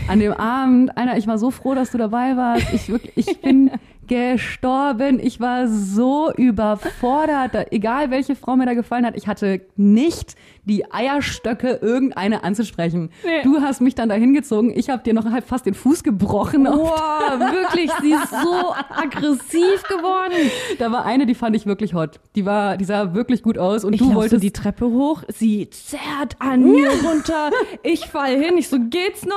an 0.08 0.20
dem 0.20 0.32
Abend, 0.32 0.96
Einer, 0.96 1.18
ich 1.18 1.26
war 1.26 1.36
so 1.36 1.50
froh, 1.50 1.74
dass 1.74 1.90
du 1.90 1.98
dabei 1.98 2.36
warst. 2.36 2.72
Ich, 2.72 2.88
wirklich, 2.88 3.28
ich 3.28 3.40
bin 3.42 3.70
gestorben. 4.08 5.20
Ich 5.20 5.38
war 5.38 5.68
so 5.68 6.32
überfordert. 6.34 7.72
Egal 7.72 8.10
welche 8.10 8.34
Frau 8.34 8.56
mir 8.56 8.64
da 8.66 8.72
gefallen 8.74 9.04
hat, 9.04 9.14
ich 9.14 9.28
hatte 9.28 9.60
nicht 9.76 10.34
die 10.68 10.90
Eierstöcke, 10.92 11.78
irgendeine 11.82 12.44
anzusprechen. 12.44 13.10
Nee. 13.24 13.42
Du 13.42 13.60
hast 13.60 13.80
mich 13.80 13.94
dann 13.94 14.08
dahin 14.08 14.34
gezogen. 14.34 14.72
Ich 14.76 14.90
habe 14.90 15.02
dir 15.02 15.14
noch 15.14 15.24
halb 15.24 15.46
fast 15.46 15.66
den 15.66 15.74
Fuß 15.74 16.02
gebrochen. 16.04 16.66
Wow, 16.66 17.38
wirklich, 17.38 17.90
sie 18.00 18.12
ist 18.12 18.30
so 18.30 18.74
aggressiv 18.90 19.82
geworden. 19.88 20.50
Da 20.78 20.92
war 20.92 21.04
eine, 21.04 21.26
die 21.26 21.34
fand 21.34 21.56
ich 21.56 21.66
wirklich 21.66 21.94
hot. 21.94 22.20
Die 22.36 22.44
war, 22.46 22.76
die 22.76 22.84
sah 22.84 23.14
wirklich 23.14 23.42
gut 23.42 23.58
aus 23.58 23.84
und 23.84 23.94
Ich 23.94 24.00
du 24.00 24.10
so 24.10 24.14
wolltest 24.14 24.42
die 24.42 24.52
Treppe 24.52 24.86
hoch, 24.86 25.22
sie 25.28 25.70
zerrt 25.70 26.36
an 26.38 26.62
mir 26.64 26.90
runter, 27.02 27.50
ich 27.82 28.06
fall 28.06 28.36
hin, 28.36 28.58
ich 28.58 28.68
so, 28.68 28.78
geht's 28.78 29.24
noch? 29.24 29.36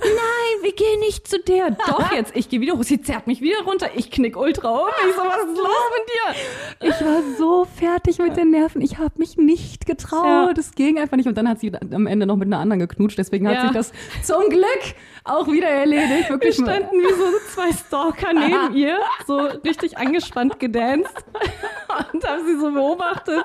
Nein, 0.00 0.62
wir 0.62 0.72
gehen 0.72 1.00
nicht 1.00 1.26
zu 1.28 1.38
der. 1.40 1.72
Doch 1.72 2.12
jetzt, 2.14 2.34
ich 2.36 2.48
gehe 2.48 2.60
wieder 2.60 2.74
hoch, 2.74 2.84
sie 2.84 3.00
zerrt 3.00 3.26
mich 3.26 3.40
wieder 3.40 3.62
runter, 3.66 3.90
ich 3.96 4.10
knick 4.10 4.36
ultra 4.36 4.70
um, 4.70 4.88
ich 5.08 5.14
so, 5.14 5.22
was 5.22 5.50
ist 5.50 5.58
los 5.58 5.68
mit 5.98 6.88
dir? 6.88 6.88
Ich 6.88 7.04
war 7.04 7.22
so 7.38 7.66
fertig 7.76 8.18
mit 8.18 8.36
den 8.36 8.50
Nerven. 8.50 8.80
Ich 8.80 8.98
habe 8.98 9.14
mich 9.16 9.36
nicht 9.36 9.86
getraut. 9.86 10.24
Ja. 10.24 10.52
Das 10.68 10.74
ging 10.74 10.98
einfach 10.98 11.16
nicht. 11.16 11.26
Und 11.26 11.36
dann 11.38 11.48
hat 11.48 11.60
sie 11.60 11.72
am 11.92 12.06
Ende 12.06 12.26
noch 12.26 12.36
mit 12.36 12.46
einer 12.48 12.58
anderen 12.58 12.80
geknutscht. 12.80 13.16
Deswegen 13.18 13.48
hat 13.48 13.54
Ja. 13.54 13.62
sich 13.62 13.70
das 13.72 13.92
zum 14.22 14.48
Glück 14.50 14.66
auch 15.24 15.46
wieder 15.46 15.68
erledigt. 15.68 16.28
Wir 16.28 16.28
Wirklich 16.28 16.54
standen 16.54 16.96
wie 17.00 17.12
so 17.14 17.24
zwei 17.54 17.72
Stalker 17.72 18.32
neben 18.34 18.74
ihr, 18.76 18.98
so 19.26 19.36
richtig 19.64 19.96
angespannt 19.98 20.58
gedanced 20.60 21.12
und 22.12 22.24
haben 22.28 22.46
sie 22.46 22.58
so 22.60 22.72
beobachtet 22.72 23.44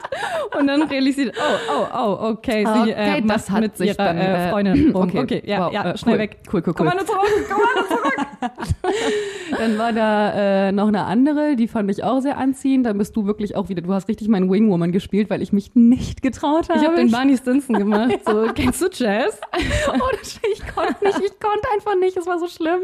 und 0.57 0.67
dann 0.67 0.83
realisiert, 0.83 1.35
oh, 1.37 1.73
oh, 1.73 1.87
oh, 1.93 2.29
okay, 2.31 2.65
sie 2.65 2.91
äh, 2.91 2.93
Okay, 3.13 3.23
das 3.25 3.41
macht 3.47 3.49
hat 3.51 3.61
mit 3.61 3.77
sich 3.77 3.87
ihrer 3.89 3.95
dann, 3.97 4.17
äh, 4.17 4.47
äh, 4.47 4.49
Freundin 4.51 4.95
okay, 4.95 5.19
Okay, 5.19 5.43
ja, 5.45 5.65
wow, 5.65 5.73
ja, 5.73 5.91
äh, 5.91 5.97
schnell 5.97 6.15
cool, 6.15 6.19
weg. 6.19 6.37
cool, 6.51 6.53
cool, 6.53 6.63
cool. 6.67 6.73
Kommando 6.73 7.03
zurück, 7.03 7.49
Kommando 7.49 7.87
zurück. 7.95 8.15
Dann 9.57 9.77
war 9.77 9.93
da 9.93 10.67
äh, 10.67 10.71
noch 10.71 10.87
eine 10.87 11.05
andere, 11.05 11.55
die 11.55 11.67
fand 11.67 11.89
ich 11.91 12.03
auch 12.03 12.19
sehr 12.21 12.37
anziehend. 12.37 12.85
Dann 12.85 12.97
bist 12.97 13.15
du 13.15 13.25
wirklich 13.25 13.55
auch 13.55 13.69
wieder, 13.69 13.81
du 13.81 13.93
hast 13.93 14.07
richtig 14.07 14.27
meinen 14.27 14.51
Wingwoman 14.51 14.91
gespielt, 14.91 15.29
weil 15.29 15.41
ich 15.41 15.53
mich 15.53 15.75
nicht 15.75 16.21
getraut 16.21 16.69
habe. 16.69 16.79
Ich 16.79 16.85
habe 16.85 16.95
den 16.95 17.11
Barney 17.13 17.37
Stinson 17.37 17.77
gemacht. 17.77 18.19
So, 18.25 18.47
kennst 18.53 18.81
du 18.81 18.89
Jazz? 18.91 19.39
Oh, 19.87 20.09
das, 20.19 20.39
ich 20.51 20.65
konnte 20.67 21.03
nicht, 21.03 21.19
ich 21.19 21.39
konnte 21.39 21.67
einfach 21.73 21.95
nicht, 21.95 22.17
es 22.17 22.25
war 22.25 22.39
so 22.39 22.47
schlimm. 22.47 22.81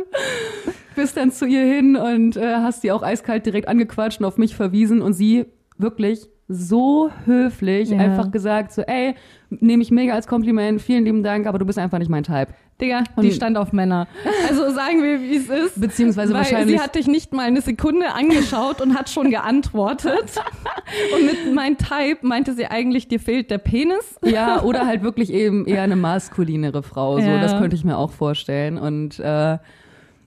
Bist 0.95 1.17
dann 1.17 1.31
zu 1.31 1.45
ihr 1.45 1.63
hin 1.63 1.95
und 1.95 2.37
äh, 2.37 2.55
hast 2.57 2.81
sie 2.81 2.91
auch 2.91 3.01
eiskalt 3.03 3.45
direkt 3.45 3.67
angequatscht 3.67 4.19
und 4.19 4.25
auf 4.25 4.37
mich 4.37 4.55
verwiesen 4.55 5.01
und 5.01 5.13
sie 5.13 5.45
wirklich 5.77 6.27
so 6.51 7.11
höflich 7.25 7.89
Ja. 7.91 7.99
einfach 7.99 8.31
gesagt 8.31 8.73
so, 8.73 8.81
ey, 8.81 9.13
nehme 9.51 9.83
ich 9.83 9.91
mega 9.91 10.13
als 10.15 10.25
Kompliment, 10.27 10.81
vielen 10.81 11.05
lieben 11.05 11.21
Dank, 11.23 11.45
aber 11.45 11.59
du 11.59 11.65
bist 11.65 11.77
einfach 11.77 11.99
nicht 11.99 12.09
mein 12.09 12.23
Type. 12.23 12.47
Digga, 12.81 13.03
Und- 13.15 13.23
die 13.23 13.31
stand 13.31 13.55
auf 13.57 13.71
Männer. 13.71 14.07
Also 14.49 14.71
sagen 14.71 15.03
wir, 15.03 15.21
wie 15.21 15.35
es 15.35 15.47
ist. 15.49 15.79
Beziehungsweise 15.79 16.33
Weil 16.33 16.39
wahrscheinlich- 16.41 16.77
sie 16.77 16.81
hat 16.83 16.95
dich 16.95 17.07
nicht 17.07 17.33
mal 17.33 17.43
eine 17.45 17.61
Sekunde 17.61 18.13
angeschaut 18.15 18.81
und 18.81 18.97
hat 18.97 19.09
schon 19.09 19.29
geantwortet. 19.29 20.41
Und 21.15 21.25
mit 21.25 21.53
mein 21.53 21.77
Type 21.77 22.25
meinte 22.25 22.53
sie 22.53 22.65
eigentlich, 22.65 23.07
dir 23.07 23.19
fehlt 23.19 23.51
der 23.51 23.59
Penis. 23.59 24.17
Ja, 24.25 24.63
oder 24.63 24.87
halt 24.87 25.03
wirklich 25.03 25.31
eben 25.31 25.67
eher 25.67 25.83
eine 25.83 25.95
maskulinere 25.95 26.81
Frau, 26.81 27.19
so, 27.19 27.27
Ja. 27.27 27.39
das 27.41 27.55
könnte 27.59 27.75
ich 27.75 27.83
mir 27.83 27.95
auch 27.97 28.09
vorstellen 28.11 28.79
und 28.79 29.19
äh, 29.19 29.59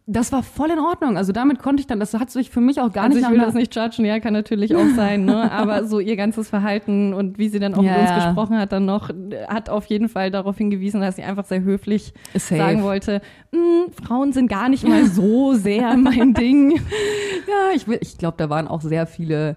das 0.07 0.33
war 0.33 0.43
voll 0.43 0.71
in 0.71 0.81
Ordnung. 0.81 1.17
Also 1.17 1.33
damit 1.33 1.61
konnte 1.61 1.81
ich 1.81 1.87
dann, 1.87 2.01
das 2.01 2.13
hat 2.15 2.29
sich 2.31 2.51
für 2.51 2.61
mich 2.61 2.81
auch 2.81 2.93
gar 2.93 3.05
Also 3.05 3.17
nicht 3.19 3.25
ich 3.27 3.31
will 3.33 3.39
das 3.39 3.55
nicht 3.55 3.75
judgen, 3.75 4.05
ja, 4.05 4.19
kann 4.19 4.33
natürlich 4.33 4.75
auch 4.75 4.87
sein, 4.97 5.25
ne? 5.25 5.51
Aber 5.53 5.85
so 5.87 6.01
ihr 6.01 6.17
ganzes 6.17 6.49
Verhalten 6.49 7.15
und 7.15 7.39
wie 7.39 7.49
sie 7.49 7.61
dann 7.61 7.75
auch 7.75 7.83
Ja, 7.83 7.93
mit 7.93 8.01
uns 8.01 8.11
ja. 8.11 8.27
gesprochen 8.27 8.59
hat, 8.59 8.73
dann 8.73 8.85
noch, 8.85 9.11
hat 9.47 9.71
auf 9.71 9.87
jeden 9.87 10.09
Fall 10.09 10.31
darauf 10.33 10.59
hingewiesen, 10.59 11.01
dass 11.01 11.17
sie 11.17 11.23
einfach 11.23 11.45
sehr 11.45 11.63
höflich 11.63 12.13
Safe. 12.35 12.57
sagen 12.57 12.83
wollte, 12.83 13.21
"Mm, 13.53 13.93
Frauen 14.05 14.33
sind 14.33 14.49
gar 14.49 14.69
nicht 14.69 14.87
mal 14.87 15.05
so 15.07 15.55
sehr 15.55 15.97
mein 15.97 16.35
Ding. 16.35 16.73
Ja, 16.73 17.75
ich, 17.75 17.87
will- 17.87 17.99
ich 18.03 18.19
glaube, 18.19 18.35
da 18.39 18.51
waren 18.51 18.67
auch 18.67 18.81
sehr 18.81 19.07
viele 19.07 19.57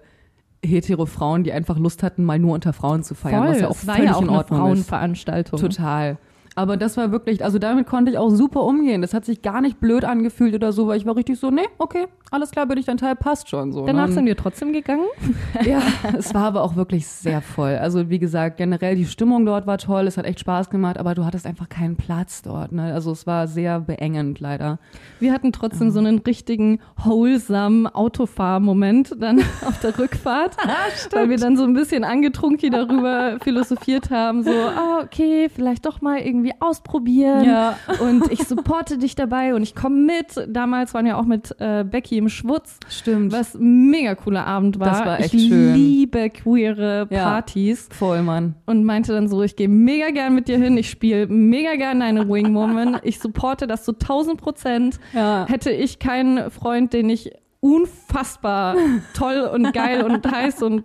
hetero 0.64 1.06
Frauen, 1.06 1.42
die 1.44 1.52
einfach 1.52 1.78
Lust 1.78 2.02
hatten, 2.02 2.24
mal 2.24 2.38
nur 2.38 2.54
unter 2.54 2.72
Frauen 2.72 3.02
zu 3.02 3.14
feiern, 3.14 3.46
was 3.48 3.60
ja 3.60 3.66
auch 3.68 3.72
es 3.72 3.86
war 3.86 3.96
völlig 3.96 4.10
ja 4.10 4.16
auch 4.16 4.22
in 4.22 4.28
eine 4.28 4.38
Ordnung 4.38 4.58
ist. 4.58 4.88
Frauenveranstaltung. 4.88 5.60
Total. 5.60 6.18
Aber 6.56 6.78
das 6.78 6.96
war 6.96 7.12
wirklich, 7.12 7.44
also 7.44 7.58
damit 7.58 7.86
konnte 7.86 8.10
ich 8.10 8.18
auch 8.18 8.30
super 8.30 8.62
umgehen. 8.62 9.02
Das 9.02 9.12
hat 9.12 9.26
sich 9.26 9.42
gar 9.42 9.60
nicht 9.60 9.78
blöd 9.78 10.06
angefühlt 10.06 10.54
oder 10.54 10.72
so, 10.72 10.86
weil 10.88 10.96
ich 10.96 11.04
war 11.04 11.14
richtig 11.14 11.38
so, 11.38 11.50
nee, 11.50 11.66
okay, 11.76 12.06
alles 12.30 12.50
klar, 12.50 12.66
bin 12.66 12.78
ich 12.78 12.86
dein 12.86 12.96
Teil, 12.96 13.14
passt 13.14 13.50
schon 13.50 13.72
so. 13.72 13.84
Danach 13.84 14.08
ne? 14.08 14.12
sind 14.14 14.26
wir 14.26 14.36
trotzdem 14.36 14.72
gegangen. 14.72 15.06
Ja, 15.64 15.80
es 16.16 16.32
war 16.34 16.44
aber 16.44 16.62
auch 16.62 16.76
wirklich 16.76 17.06
sehr 17.06 17.40
voll. 17.40 17.76
Also 17.76 18.08
wie 18.10 18.18
gesagt, 18.18 18.58
generell 18.58 18.94
die 18.94 19.06
Stimmung 19.06 19.46
dort 19.46 19.66
war 19.66 19.78
toll, 19.78 20.06
es 20.06 20.16
hat 20.16 20.24
echt 20.26 20.40
Spaß 20.40 20.70
gemacht, 20.70 20.98
aber 20.98 21.14
du 21.14 21.24
hattest 21.24 21.46
einfach 21.46 21.68
keinen 21.68 21.96
Platz 21.96 22.42
dort. 22.42 22.72
Ne? 22.72 22.92
Also 22.92 23.10
es 23.10 23.26
war 23.26 23.48
sehr 23.48 23.80
beengend 23.80 24.38
leider. 24.38 24.78
Wir 25.18 25.32
hatten 25.32 25.52
trotzdem 25.52 25.90
so 25.90 25.98
einen 25.98 26.18
richtigen 26.18 26.80
wholesome 27.02 27.92
Autofahrmoment 27.94 29.16
dann 29.18 29.40
auf 29.66 29.80
der 29.80 29.98
Rückfahrt, 29.98 30.56
weil 31.12 31.30
wir 31.30 31.38
dann 31.38 31.56
so 31.56 31.64
ein 31.64 31.74
bisschen 31.74 32.04
angetrunken 32.04 32.70
darüber 32.70 33.38
philosophiert 33.42 34.10
haben, 34.10 34.42
so, 34.42 34.50
ah, 34.50 35.00
okay, 35.02 35.48
vielleicht 35.52 35.86
doch 35.86 36.00
mal 36.00 36.18
irgendwie 36.18 36.45
ausprobieren. 36.60 37.44
Ja. 37.44 37.76
Und 38.00 38.30
ich 38.30 38.44
supporte 38.46 38.98
dich 38.98 39.14
dabei 39.14 39.54
und 39.54 39.62
ich 39.62 39.74
komme 39.74 39.96
mit. 39.96 40.46
Damals 40.48 40.94
waren 40.94 41.04
wir 41.06 41.18
auch 41.18 41.24
mit 41.24 41.54
äh, 41.58 41.84
Becky 41.84 42.18
im 42.18 42.28
Schwutz, 42.28 42.78
Stimmt. 42.88 43.32
was 43.32 43.54
ein 43.54 43.90
mega 43.90 44.14
cooler 44.14 44.46
Abend 44.46 44.78
war. 44.80 44.88
Das 44.88 45.04
war 45.06 45.20
echt 45.20 45.34
ich 45.34 45.48
schön. 45.48 45.74
liebe 45.74 46.30
queere 46.30 47.06
Ja. 47.10 47.24
Partys. 47.24 47.88
Voll, 47.92 48.22
Mann. 48.22 48.54
und 48.66 48.84
meinte 48.84 49.12
dann 49.12 49.28
so, 49.28 49.42
ich 49.42 49.56
gehe 49.56 49.68
mega 49.68 50.10
gern 50.10 50.34
mit 50.34 50.48
dir 50.48 50.58
hin, 50.58 50.76
ich 50.76 50.90
spiele 50.90 51.26
mega 51.26 51.74
gern 51.74 52.02
eine 52.02 52.28
Wingwoman, 52.28 52.98
ich 53.02 53.18
supporte 53.18 53.66
das 53.66 53.84
zu 53.84 53.92
1000 53.92 54.40
Prozent. 54.40 55.00
Ja. 55.12 55.46
Hätte 55.48 55.70
ich 55.70 55.98
keinen 55.98 56.50
Freund, 56.50 56.92
den 56.92 57.10
ich 57.10 57.30
unfassbar 57.60 58.76
toll 59.14 59.48
und 59.52 59.72
geil 59.72 60.02
und 60.02 60.30
heiß 60.30 60.62
und 60.62 60.84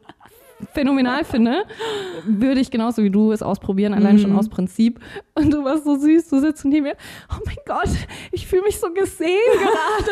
phänomenal 0.74 1.24
finde, 1.24 1.63
würde 2.26 2.60
ich 2.62 2.71
genauso 2.71 3.04
wie 3.04 3.10
du 3.10 3.32
es 3.32 3.41
ausprobieren, 3.41 3.93
allein 3.93 4.19
schon 4.19 4.36
aus 4.36 4.50
Prinzip. 4.50 5.00
Und 5.36 5.52
du 5.54 5.63
warst 5.63 5.86
so 5.86 5.95
süß, 5.97 6.30
du 6.30 6.39
sitzt 6.39 6.65
neben 6.65 6.84
mir. 6.86 6.95
Oh 7.32 7.39
mein 7.45 7.58
Gott, 7.65 7.89
ich 8.32 8.47
fühle 8.47 8.63
mich 8.63 8.80
so 8.80 8.91
gesehen 8.93 9.39
gerade. 9.54 10.12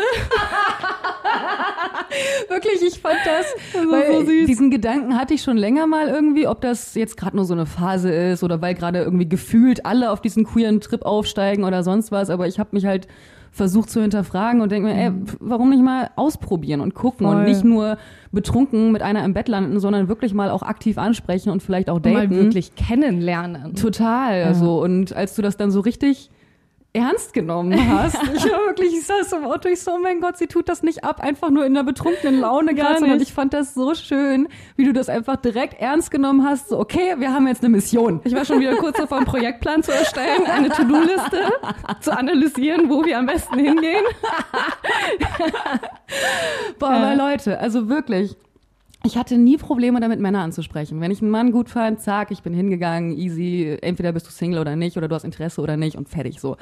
Wirklich, 2.49 2.81
ich 2.81 2.99
fand 2.99 3.17
das, 3.25 3.45
Das 3.73 3.89
weil 3.91 4.11
so 4.11 4.25
süß. 4.25 4.45
diesen 4.47 4.71
Gedanken 4.71 5.17
hatte 5.17 5.33
ich 5.33 5.41
schon 5.43 5.57
länger 5.57 5.87
mal 5.87 6.07
irgendwie, 6.07 6.47
ob 6.47 6.61
das 6.61 6.95
jetzt 6.95 7.17
gerade 7.17 7.35
nur 7.35 7.45
so 7.45 7.53
eine 7.53 7.65
Phase 7.65 8.11
ist 8.11 8.43
oder 8.43 8.61
weil 8.61 8.73
gerade 8.75 8.99
irgendwie 8.99 9.27
gefühlt 9.29 9.85
alle 9.85 10.11
auf 10.11 10.21
diesen 10.21 10.45
queeren 10.45 10.81
Trip 10.81 11.03
aufsteigen 11.03 11.63
oder 11.63 11.83
sonst 11.83 12.11
was. 12.11 12.29
Aber 12.29 12.47
ich 12.47 12.59
habe 12.59 12.69
mich 12.73 12.85
halt 12.85 13.07
versucht 13.51 13.89
zu 13.89 14.01
hinterfragen 14.01 14.61
und 14.61 14.71
denke 14.71 14.89
mir, 14.89 14.95
ey, 14.95 15.11
pf, 15.11 15.37
warum 15.39 15.69
nicht 15.69 15.83
mal 15.83 16.09
ausprobieren 16.15 16.81
und 16.81 16.93
gucken 16.93 17.27
Voll. 17.27 17.35
und 17.35 17.43
nicht 17.45 17.63
nur 17.63 17.97
betrunken 18.31 18.91
mit 18.91 19.01
einer 19.01 19.23
im 19.25 19.33
Bett 19.33 19.47
landen, 19.47 19.79
sondern 19.79 20.07
wirklich 20.07 20.33
mal 20.33 20.49
auch 20.49 20.63
aktiv 20.63 20.97
ansprechen 20.97 21.49
und 21.49 21.63
vielleicht 21.63 21.89
auch 21.89 21.99
daten. 21.99 22.15
Mal 22.15 22.29
wirklich 22.29 22.75
kennenlernen. 22.75 23.75
Total. 23.75 24.43
Also, 24.43 24.81
und 24.81 25.13
als 25.13 25.35
du 25.35 25.41
das 25.41 25.57
dann 25.57 25.71
so 25.71 25.79
richtig 25.79 26.29
ernst 26.93 27.33
genommen 27.33 27.87
hast, 27.87 28.17
ich 28.35 28.43
war 28.45 28.65
wirklich, 28.65 28.93
ich 28.93 29.05
saß 29.05 29.33
im 29.33 29.45
Auto, 29.45 29.69
ich 29.69 29.81
so, 29.81 29.91
oh 29.91 29.99
mein 29.99 30.21
Gott, 30.21 30.37
sie 30.37 30.47
tut 30.47 30.67
das 30.67 30.81
nicht 30.81 31.03
ab, 31.03 31.19
einfach 31.19 31.51
nur 31.51 31.65
in 31.65 31.77
einer 31.77 31.83
betrunkenen 31.83 32.39
Laune 32.39 32.73
gerade, 32.73 32.99
sondern 32.99 33.21
ich 33.21 33.31
fand 33.31 33.53
das 33.53 33.75
so 33.75 33.93
schön, 33.93 34.47
wie 34.75 34.85
du 34.85 34.93
das 34.93 35.07
einfach 35.07 35.35
direkt 35.35 35.79
ernst 35.79 36.09
genommen 36.09 36.43
hast, 36.43 36.69
so, 36.69 36.79
okay, 36.79 37.15
wir 37.17 37.31
haben 37.31 37.47
jetzt 37.47 37.63
eine 37.63 37.69
Mission. 37.69 38.21
Ich 38.23 38.33
war 38.33 38.43
schon 38.43 38.59
wieder 38.59 38.75
kurz 38.77 38.97
davor, 38.97 39.17
einen 39.17 39.27
Projektplan 39.27 39.83
zu 39.83 39.91
erstellen, 39.91 40.45
eine 40.45 40.69
To-Do-Liste 40.69 41.51
zu 42.01 42.17
analysieren, 42.17 42.89
wo 42.89 43.05
wir 43.05 43.19
am 43.19 43.27
besten 43.27 43.59
hingehen. 43.59 44.03
Boah, 46.79 46.89
aber 46.89 47.15
Leute, 47.15 47.59
also 47.59 47.87
wirklich, 47.87 48.35
ich 49.03 49.17
hatte 49.17 49.37
nie 49.37 49.57
Probleme 49.57 49.99
damit, 49.99 50.19
Männer 50.19 50.41
anzusprechen. 50.41 50.99
Wenn 50.99 51.11
ich 51.11 51.21
einen 51.21 51.31
Mann 51.31 51.51
gut 51.51 51.69
fand, 51.69 52.01
zack, 52.01 52.31
ich 52.31 52.43
bin 52.43 52.53
hingegangen, 52.53 53.17
easy, 53.17 53.77
entweder 53.81 54.11
bist 54.11 54.27
du 54.27 54.31
Single 54.31 54.59
oder 54.59 54.75
nicht, 54.75 54.97
oder 54.97 55.07
du 55.07 55.15
hast 55.15 55.23
Interesse 55.23 55.61
oder 55.61 55.77
nicht 55.77 55.95
und 55.95 56.09
fertig 56.09 56.39
so. 56.39 56.57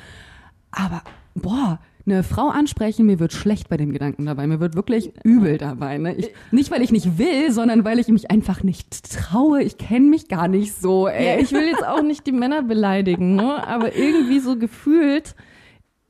Aber, 0.71 1.01
boah, 1.33 1.79
eine 2.05 2.23
Frau 2.23 2.49
ansprechen, 2.49 3.05
mir 3.05 3.19
wird 3.19 3.33
schlecht 3.33 3.69
bei 3.69 3.75
dem 3.75 3.91
Gedanken 3.91 4.25
dabei. 4.25 4.47
Mir 4.47 4.59
wird 4.59 4.75
wirklich 4.75 5.11
übel 5.23 5.57
dabei. 5.57 5.97
Ne? 5.97 6.15
Ich, 6.15 6.29
nicht, 6.51 6.71
weil 6.71 6.81
ich 6.81 6.91
nicht 6.91 7.17
will, 7.17 7.51
sondern 7.51 7.83
weil 7.83 7.99
ich 7.99 8.07
mich 8.07 8.31
einfach 8.31 8.63
nicht 8.63 9.11
traue. 9.11 9.61
Ich 9.61 9.77
kenne 9.77 10.07
mich 10.07 10.29
gar 10.29 10.47
nicht 10.47 10.73
so, 10.73 11.07
ey. 11.07 11.25
Ja, 11.25 11.41
ich 11.41 11.51
will 11.51 11.67
jetzt 11.67 11.85
auch 11.85 12.01
nicht 12.01 12.25
die 12.25 12.31
Männer 12.31 12.63
beleidigen, 12.63 13.35
ne? 13.35 13.67
aber 13.67 13.95
irgendwie 13.95 14.39
so 14.39 14.57
gefühlt 14.57 15.35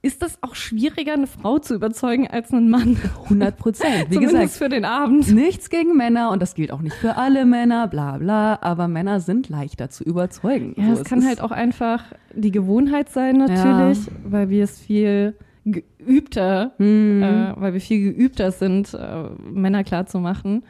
ist 0.04 0.22
das 0.22 0.38
auch 0.44 0.56
schwieriger, 0.56 1.14
eine 1.14 1.28
Frau 1.28 1.60
zu 1.60 1.74
überzeugen 1.76 2.28
als 2.28 2.52
einen 2.54 2.70
Mann. 2.70 2.98
100 3.26 3.58
Prozent. 3.58 4.10
Wie 4.10 4.14
Zumindest 4.16 4.34
gesagt, 4.38 4.52
für 4.54 4.70
den 4.70 4.86
Abend. 4.86 5.32
Nichts 5.34 5.70
gegen 5.70 5.98
Männer 5.98 6.32
und 6.32 6.42
das 6.42 6.54
gilt 6.56 6.72
auch 6.72 6.82
nicht 6.82 6.96
für 6.96 7.18
alle 7.18 7.46
Männer, 7.46 7.88
bla 7.88 8.18
bla, 8.18 8.60
aber 8.62 8.88
Männer 8.88 9.20
sind 9.20 9.50
leichter 9.50 9.90
zu 9.90 10.04
überzeugen. 10.04 10.76
Ja, 10.78 10.96
So, 10.96 11.02
es 11.02 11.04
kann 11.04 11.26
halt 11.26 11.42
auch 11.42 11.52
einfach 11.52 12.04
die 12.34 12.52
Gewohnheit 12.52 13.10
sein 13.10 13.38
natürlich, 13.38 14.00
weil 14.24 14.50
wir 14.50 14.64
es 14.64 14.80
viel 14.80 15.36
geübter, 15.66 16.72
Mhm. 16.78 17.24
äh, 17.24 17.54
weil 17.62 17.74
wir 17.74 17.82
viel 17.82 18.14
geübter 18.14 18.52
sind, 18.52 18.94
äh, 18.94 19.24
Männer 19.52 19.84
klar 19.84 20.06
zu 20.06 20.20
machen. 20.20 20.64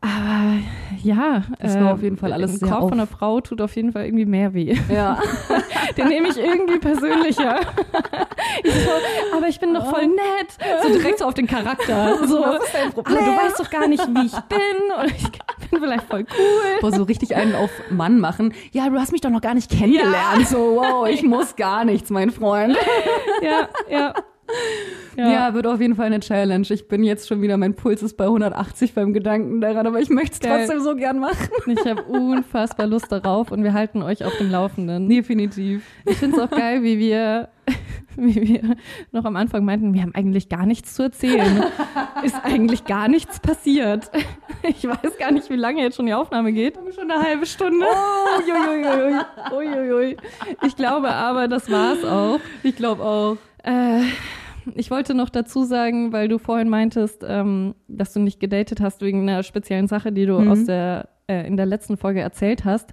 Aber 0.00 0.58
ja, 1.02 1.42
Das 1.58 1.78
war 1.80 1.94
auf 1.94 2.02
jeden 2.02 2.16
Fall 2.16 2.32
alles 2.32 2.52
ein 2.52 2.56
sehr 2.58 2.68
Korb 2.68 2.82
auf- 2.84 2.88
von 2.90 2.98
einer 3.00 3.06
Frau 3.08 3.40
tut 3.40 3.60
auf 3.60 3.74
jeden 3.76 3.92
Fall 3.92 4.04
irgendwie 4.04 4.26
mehr 4.26 4.54
weh. 4.54 4.76
Ja. 4.92 5.18
Den 5.96 6.08
nehme 6.08 6.28
ich 6.28 6.36
irgendwie 6.38 6.78
persönlicher. 6.78 7.60
Ich 8.62 8.72
so, 8.74 8.90
aber 9.36 9.48
ich 9.48 9.58
bin 9.58 9.72
doch 9.74 9.88
voll 9.90 10.06
nett. 10.06 10.82
So 10.82 10.88
direkt 10.88 11.18
so 11.18 11.24
auf 11.24 11.34
den 11.34 11.46
Charakter. 11.46 12.16
So, 12.26 12.44
aber 12.44 12.58
du 12.58 13.04
weißt 13.14 13.58
doch 13.60 13.70
gar 13.70 13.86
nicht, 13.88 14.06
wie 14.06 14.26
ich 14.26 14.32
bin. 14.42 14.58
Oder 14.96 15.06
ich 15.06 15.70
bin 15.70 15.80
vielleicht 15.80 16.04
voll 16.04 16.24
cool. 16.38 16.80
Boah, 16.80 16.92
so 16.92 17.02
richtig 17.04 17.34
einen 17.36 17.54
auf 17.54 17.70
Mann 17.90 18.18
machen. 18.20 18.52
Ja, 18.72 18.88
du 18.88 18.98
hast 18.98 19.12
mich 19.12 19.20
doch 19.20 19.30
noch 19.30 19.40
gar 19.40 19.54
nicht 19.54 19.70
kennengelernt. 19.70 20.46
So, 20.48 20.76
wow, 20.76 21.06
ich 21.08 21.22
muss 21.24 21.56
gar 21.56 21.84
nichts, 21.84 22.10
mein 22.10 22.30
Freund. 22.30 22.76
Ja, 23.42 23.68
ja. 23.90 24.14
Ja. 25.16 25.54
wird 25.54 25.66
auf 25.66 25.80
jeden 25.80 25.94
Fall 25.94 26.06
eine 26.06 26.20
Challenge. 26.20 26.66
Ich 26.68 26.88
bin 26.88 27.02
jetzt 27.02 27.28
schon 27.28 27.40
wieder, 27.40 27.56
mein 27.56 27.74
Puls 27.74 28.02
ist 28.02 28.16
bei 28.16 28.24
180 28.24 28.94
beim 28.94 29.12
Gedanken 29.12 29.60
daran, 29.60 29.86
aber 29.86 29.98
ich 30.00 30.10
möchte 30.10 30.34
es 30.34 30.40
trotzdem 30.40 30.80
so 30.80 30.94
gern 30.94 31.18
machen. 31.18 31.48
Ich 31.66 31.84
habe 31.84 32.02
unfassbar 32.02 32.86
Lust 32.86 33.10
darauf 33.10 33.50
und 33.50 33.62
wir 33.62 33.72
halten 33.72 34.02
euch 34.02 34.24
auf 34.24 34.36
dem 34.38 34.50
Laufenden. 34.50 35.08
Definitiv. 35.08 35.84
Ich 36.04 36.16
finde 36.16 36.36
es 36.36 36.42
auch 36.42 36.50
geil, 36.50 36.82
wie 36.82 36.98
wir, 36.98 37.48
wie 38.16 38.34
wir 38.48 38.76
noch 39.12 39.24
am 39.24 39.36
Anfang 39.36 39.64
meinten, 39.64 39.94
wir 39.94 40.02
haben 40.02 40.14
eigentlich 40.14 40.48
gar 40.48 40.64
nichts 40.66 40.94
zu 40.94 41.04
erzählen. 41.04 41.64
Ist 42.22 42.36
eigentlich 42.44 42.84
gar 42.84 43.08
nichts 43.08 43.40
passiert. 43.40 44.10
Ich 44.62 44.84
weiß 44.86 45.18
gar 45.18 45.32
nicht, 45.32 45.50
wie 45.50 45.56
lange 45.56 45.82
jetzt 45.82 45.96
schon 45.96 46.06
die 46.06 46.14
Aufnahme 46.14 46.52
geht. 46.52 46.78
Schon 46.94 47.10
eine 47.10 47.22
halbe 47.22 47.46
Stunde. 47.46 47.86
Oh, 47.86 48.40
uiuiui. 48.40 49.20
Uiuiui. 49.52 50.16
Ich 50.66 50.76
glaube 50.76 51.10
aber, 51.10 51.48
das 51.48 51.70
war's 51.70 52.04
auch. 52.04 52.40
Ich 52.62 52.76
glaube 52.76 53.02
auch. 53.02 53.36
Äh, 53.66 54.00
ich 54.74 54.90
wollte 54.90 55.14
noch 55.14 55.28
dazu 55.28 55.64
sagen, 55.64 56.12
weil 56.12 56.28
du 56.28 56.38
vorhin 56.38 56.68
meintest, 56.68 57.24
ähm, 57.26 57.74
dass 57.88 58.12
du 58.12 58.20
nicht 58.20 58.40
gedatet 58.40 58.80
hast 58.80 59.00
wegen 59.02 59.28
einer 59.28 59.42
speziellen 59.42 59.86
Sache, 59.86 60.10
die 60.12 60.26
du 60.26 60.40
Mhm. 60.40 60.50
aus 60.50 60.64
der, 60.64 61.08
äh, 61.28 61.46
in 61.46 61.56
der 61.56 61.66
letzten 61.66 61.96
Folge 61.96 62.20
erzählt 62.20 62.64
hast, 62.64 62.90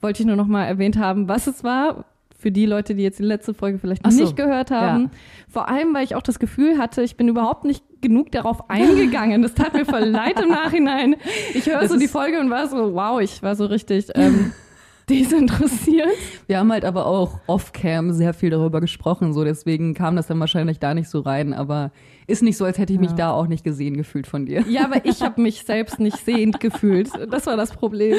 wollte 0.00 0.22
ich 0.22 0.26
nur 0.26 0.36
noch 0.36 0.48
mal 0.48 0.64
erwähnt 0.64 0.96
haben, 0.98 1.28
was 1.28 1.46
es 1.46 1.62
war. 1.62 2.06
Für 2.36 2.50
die 2.50 2.66
Leute, 2.66 2.96
die 2.96 3.04
jetzt 3.04 3.20
die 3.20 3.24
letzte 3.24 3.54
Folge 3.54 3.78
vielleicht 3.78 4.02
Ach 4.04 4.10
so, 4.10 4.20
nicht 4.20 4.34
gehört 4.36 4.72
haben. 4.72 5.04
ja. 5.04 5.10
Vor 5.48 5.68
allem, 5.68 5.94
weil 5.94 6.02
ich 6.02 6.16
auch 6.16 6.22
das 6.22 6.40
Gefühl 6.40 6.76
hatte, 6.76 7.02
ich 7.02 7.16
bin 7.16 7.28
überhaupt 7.28 7.64
nicht 7.64 7.84
genug 8.00 8.32
darauf 8.32 8.68
eingegangen. 8.68 9.42
Das 9.42 9.54
tat 9.54 9.74
mir 9.74 9.84
voll 9.84 10.00
leid 10.06 10.40
im 10.40 10.48
Nachhinein. 10.62 11.14
Ich 11.54 11.66
höre 11.66 11.86
so 11.86 11.96
die 11.96 12.08
Folge 12.08 12.40
und 12.40 12.50
war 12.50 12.66
so, 12.66 12.94
wow, 12.94 13.20
ich 13.20 13.44
war 13.44 13.54
so 13.54 13.66
richtig 13.66 14.08
ähm, 14.16 14.50
desinteressiert. 15.08 16.08
Wir 16.46 16.58
haben 16.58 16.72
halt 16.72 16.84
aber 16.84 17.06
auch 17.06 17.40
off-cam 17.46 18.12
sehr 18.12 18.34
viel 18.34 18.50
darüber 18.50 18.80
gesprochen, 18.80 19.32
so 19.32 19.44
deswegen 19.44 19.94
kam 19.94 20.16
das 20.16 20.26
dann 20.26 20.40
wahrscheinlich 20.40 20.78
da 20.78 20.94
nicht 20.94 21.08
so 21.08 21.20
rein, 21.20 21.52
aber 21.54 21.92
ist 22.26 22.42
nicht 22.42 22.56
so, 22.56 22.64
als 22.64 22.78
hätte 22.78 22.92
ich 22.92 22.98
mich 23.00 23.10
Ja. 23.10 23.16
da 23.16 23.30
auch 23.32 23.46
nicht 23.46 23.64
gesehen 23.64 23.96
gefühlt 23.96 24.26
von 24.26 24.46
dir. 24.46 24.62
Ja, 24.68 24.84
aber 24.84 25.04
ich 25.04 25.22
habe 25.22 25.40
mich 25.40 25.64
selbst 25.64 25.98
nicht 26.00 26.18
sehend 26.24 26.60
gefühlt. 26.60 27.10
Das 27.30 27.46
war 27.46 27.56
das 27.56 27.72
Problem. 27.72 28.16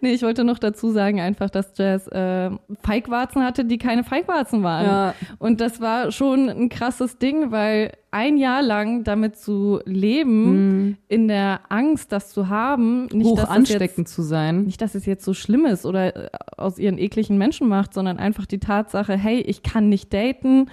Nee, 0.00 0.12
ich 0.12 0.22
wollte 0.22 0.44
noch 0.44 0.58
dazu 0.58 0.90
sagen 0.90 1.20
einfach, 1.20 1.50
dass 1.50 1.72
Jazz 1.76 2.06
äh, 2.08 2.50
Feigwarzen 2.82 3.42
hatte, 3.44 3.64
die 3.64 3.78
keine 3.78 4.04
Feigwarzen 4.04 4.62
waren. 4.62 4.84
Ja. 4.86 5.14
Und 5.38 5.60
das 5.60 5.80
war 5.80 6.10
schon 6.10 6.48
ein 6.48 6.68
krasses 6.68 7.18
Ding, 7.18 7.50
weil 7.50 7.92
ein 8.10 8.36
Jahr 8.36 8.62
lang 8.62 9.02
damit 9.04 9.36
zu 9.36 9.80
leben, 9.84 10.98
in 11.08 11.26
der 11.28 11.60
Angst, 11.68 12.12
das 12.12 12.30
zu 12.30 12.48
haben, 12.48 13.06
nicht, 13.06 13.26
Hoch 13.26 13.36
dass 13.36 13.48
ansteckend 13.48 14.06
jetzt, 14.06 14.14
zu 14.14 14.22
sein. 14.22 14.62
nicht, 14.64 14.80
dass 14.80 14.94
es 14.94 15.04
jetzt 15.06 15.24
so 15.24 15.34
schlimm 15.34 15.66
ist 15.66 15.84
oder 15.84 16.14
äh, 16.16 16.28
aus 16.56 16.78
ihren 16.78 16.98
ekligen 16.98 17.38
Menschen 17.38 17.68
macht, 17.68 17.92
sondern 17.92 18.18
einfach 18.18 18.46
die 18.46 18.60
Tatsache, 18.60 19.14
hey, 19.16 19.40
ich 19.40 19.62
kann 19.62 19.88
nicht 19.88 20.12
daten, 20.14 20.66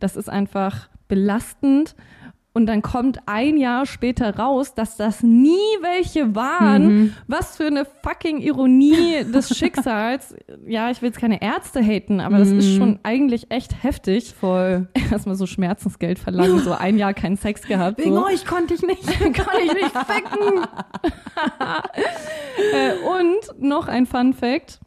das 0.00 0.16
ist 0.16 0.28
einfach 0.30 0.88
belastend. 1.08 1.94
Und 2.56 2.64
dann 2.64 2.80
kommt 2.80 3.18
ein 3.26 3.58
Jahr 3.58 3.84
später 3.84 4.34
raus, 4.34 4.72
dass 4.72 4.96
das 4.96 5.22
nie 5.22 5.58
welche 5.82 6.34
waren. 6.34 7.14
Was 7.26 7.58
für 7.58 7.66
eine 7.66 7.84
fucking 7.84 8.38
Ironie 8.38 9.24
des 9.30 9.54
Schicksals. 9.54 10.34
Ja, 10.66 10.90
ich 10.90 11.02
will 11.02 11.10
jetzt 11.10 11.18
keine 11.18 11.42
Ärzte 11.42 11.82
haten, 11.82 12.18
aber 12.18 12.38
das 12.38 12.48
ist 12.48 12.74
schon 12.74 12.98
eigentlich 13.02 13.50
echt 13.50 13.82
heftig. 13.82 14.32
Voll. 14.32 14.88
Erstmal 15.10 15.34
so 15.36 15.44
Schmerzensgeld 15.44 16.18
verlangen, 16.18 16.60
so 16.60 16.72
ein 16.72 16.96
Jahr 16.96 17.12
keinen 17.12 17.36
Sex 17.36 17.60
gehabt. 17.60 18.00
So. 18.02 18.24
euch 18.24 18.46
konnte 18.46 18.72
ich 18.72 18.80
nicht. 18.80 19.06
Kann 19.34 19.58
ich 19.62 19.74
nicht 19.74 19.94
ficken. 19.94 20.64
äh, 22.72 22.92
und 23.06 23.62
noch 23.62 23.86
ein 23.86 24.06
Fun 24.06 24.32
Fact. 24.32 24.80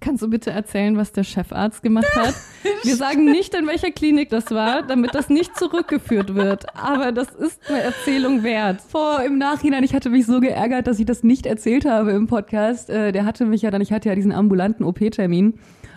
Kannst 0.00 0.22
du 0.22 0.28
bitte 0.28 0.50
erzählen, 0.50 0.96
was 0.96 1.12
der 1.12 1.24
Chefarzt 1.24 1.82
gemacht 1.82 2.14
hat? 2.14 2.34
Wir 2.82 2.96
sagen 2.96 3.24
nicht, 3.24 3.54
in 3.54 3.66
welcher 3.66 3.90
Klinik 3.90 4.30
das 4.30 4.50
war, 4.50 4.82
damit 4.82 5.14
das 5.14 5.28
nicht 5.28 5.56
zurückgeführt 5.56 6.34
wird. 6.34 6.66
Aber 6.76 7.12
das 7.12 7.30
ist 7.30 7.60
eine 7.68 7.80
Erzählung 7.80 8.42
wert. 8.42 8.80
Vor 8.80 9.22
im 9.22 9.38
Nachhinein, 9.38 9.84
ich 9.84 9.94
hatte 9.94 10.10
mich 10.10 10.26
so 10.26 10.40
geärgert, 10.40 10.86
dass 10.86 10.98
ich 10.98 11.06
das 11.06 11.22
nicht 11.22 11.46
erzählt 11.46 11.84
habe 11.84 12.12
im 12.12 12.26
Podcast. 12.26 12.90
Äh, 12.90 13.12
der 13.12 13.24
hatte 13.24 13.46
mich 13.46 13.62
ja 13.62 13.70
dann, 13.70 13.80
ich 13.80 13.92
hatte 13.92 14.08
ja 14.08 14.14
diesen 14.14 14.32
ambulanten 14.32 14.84
OP-Termin. 14.84 15.54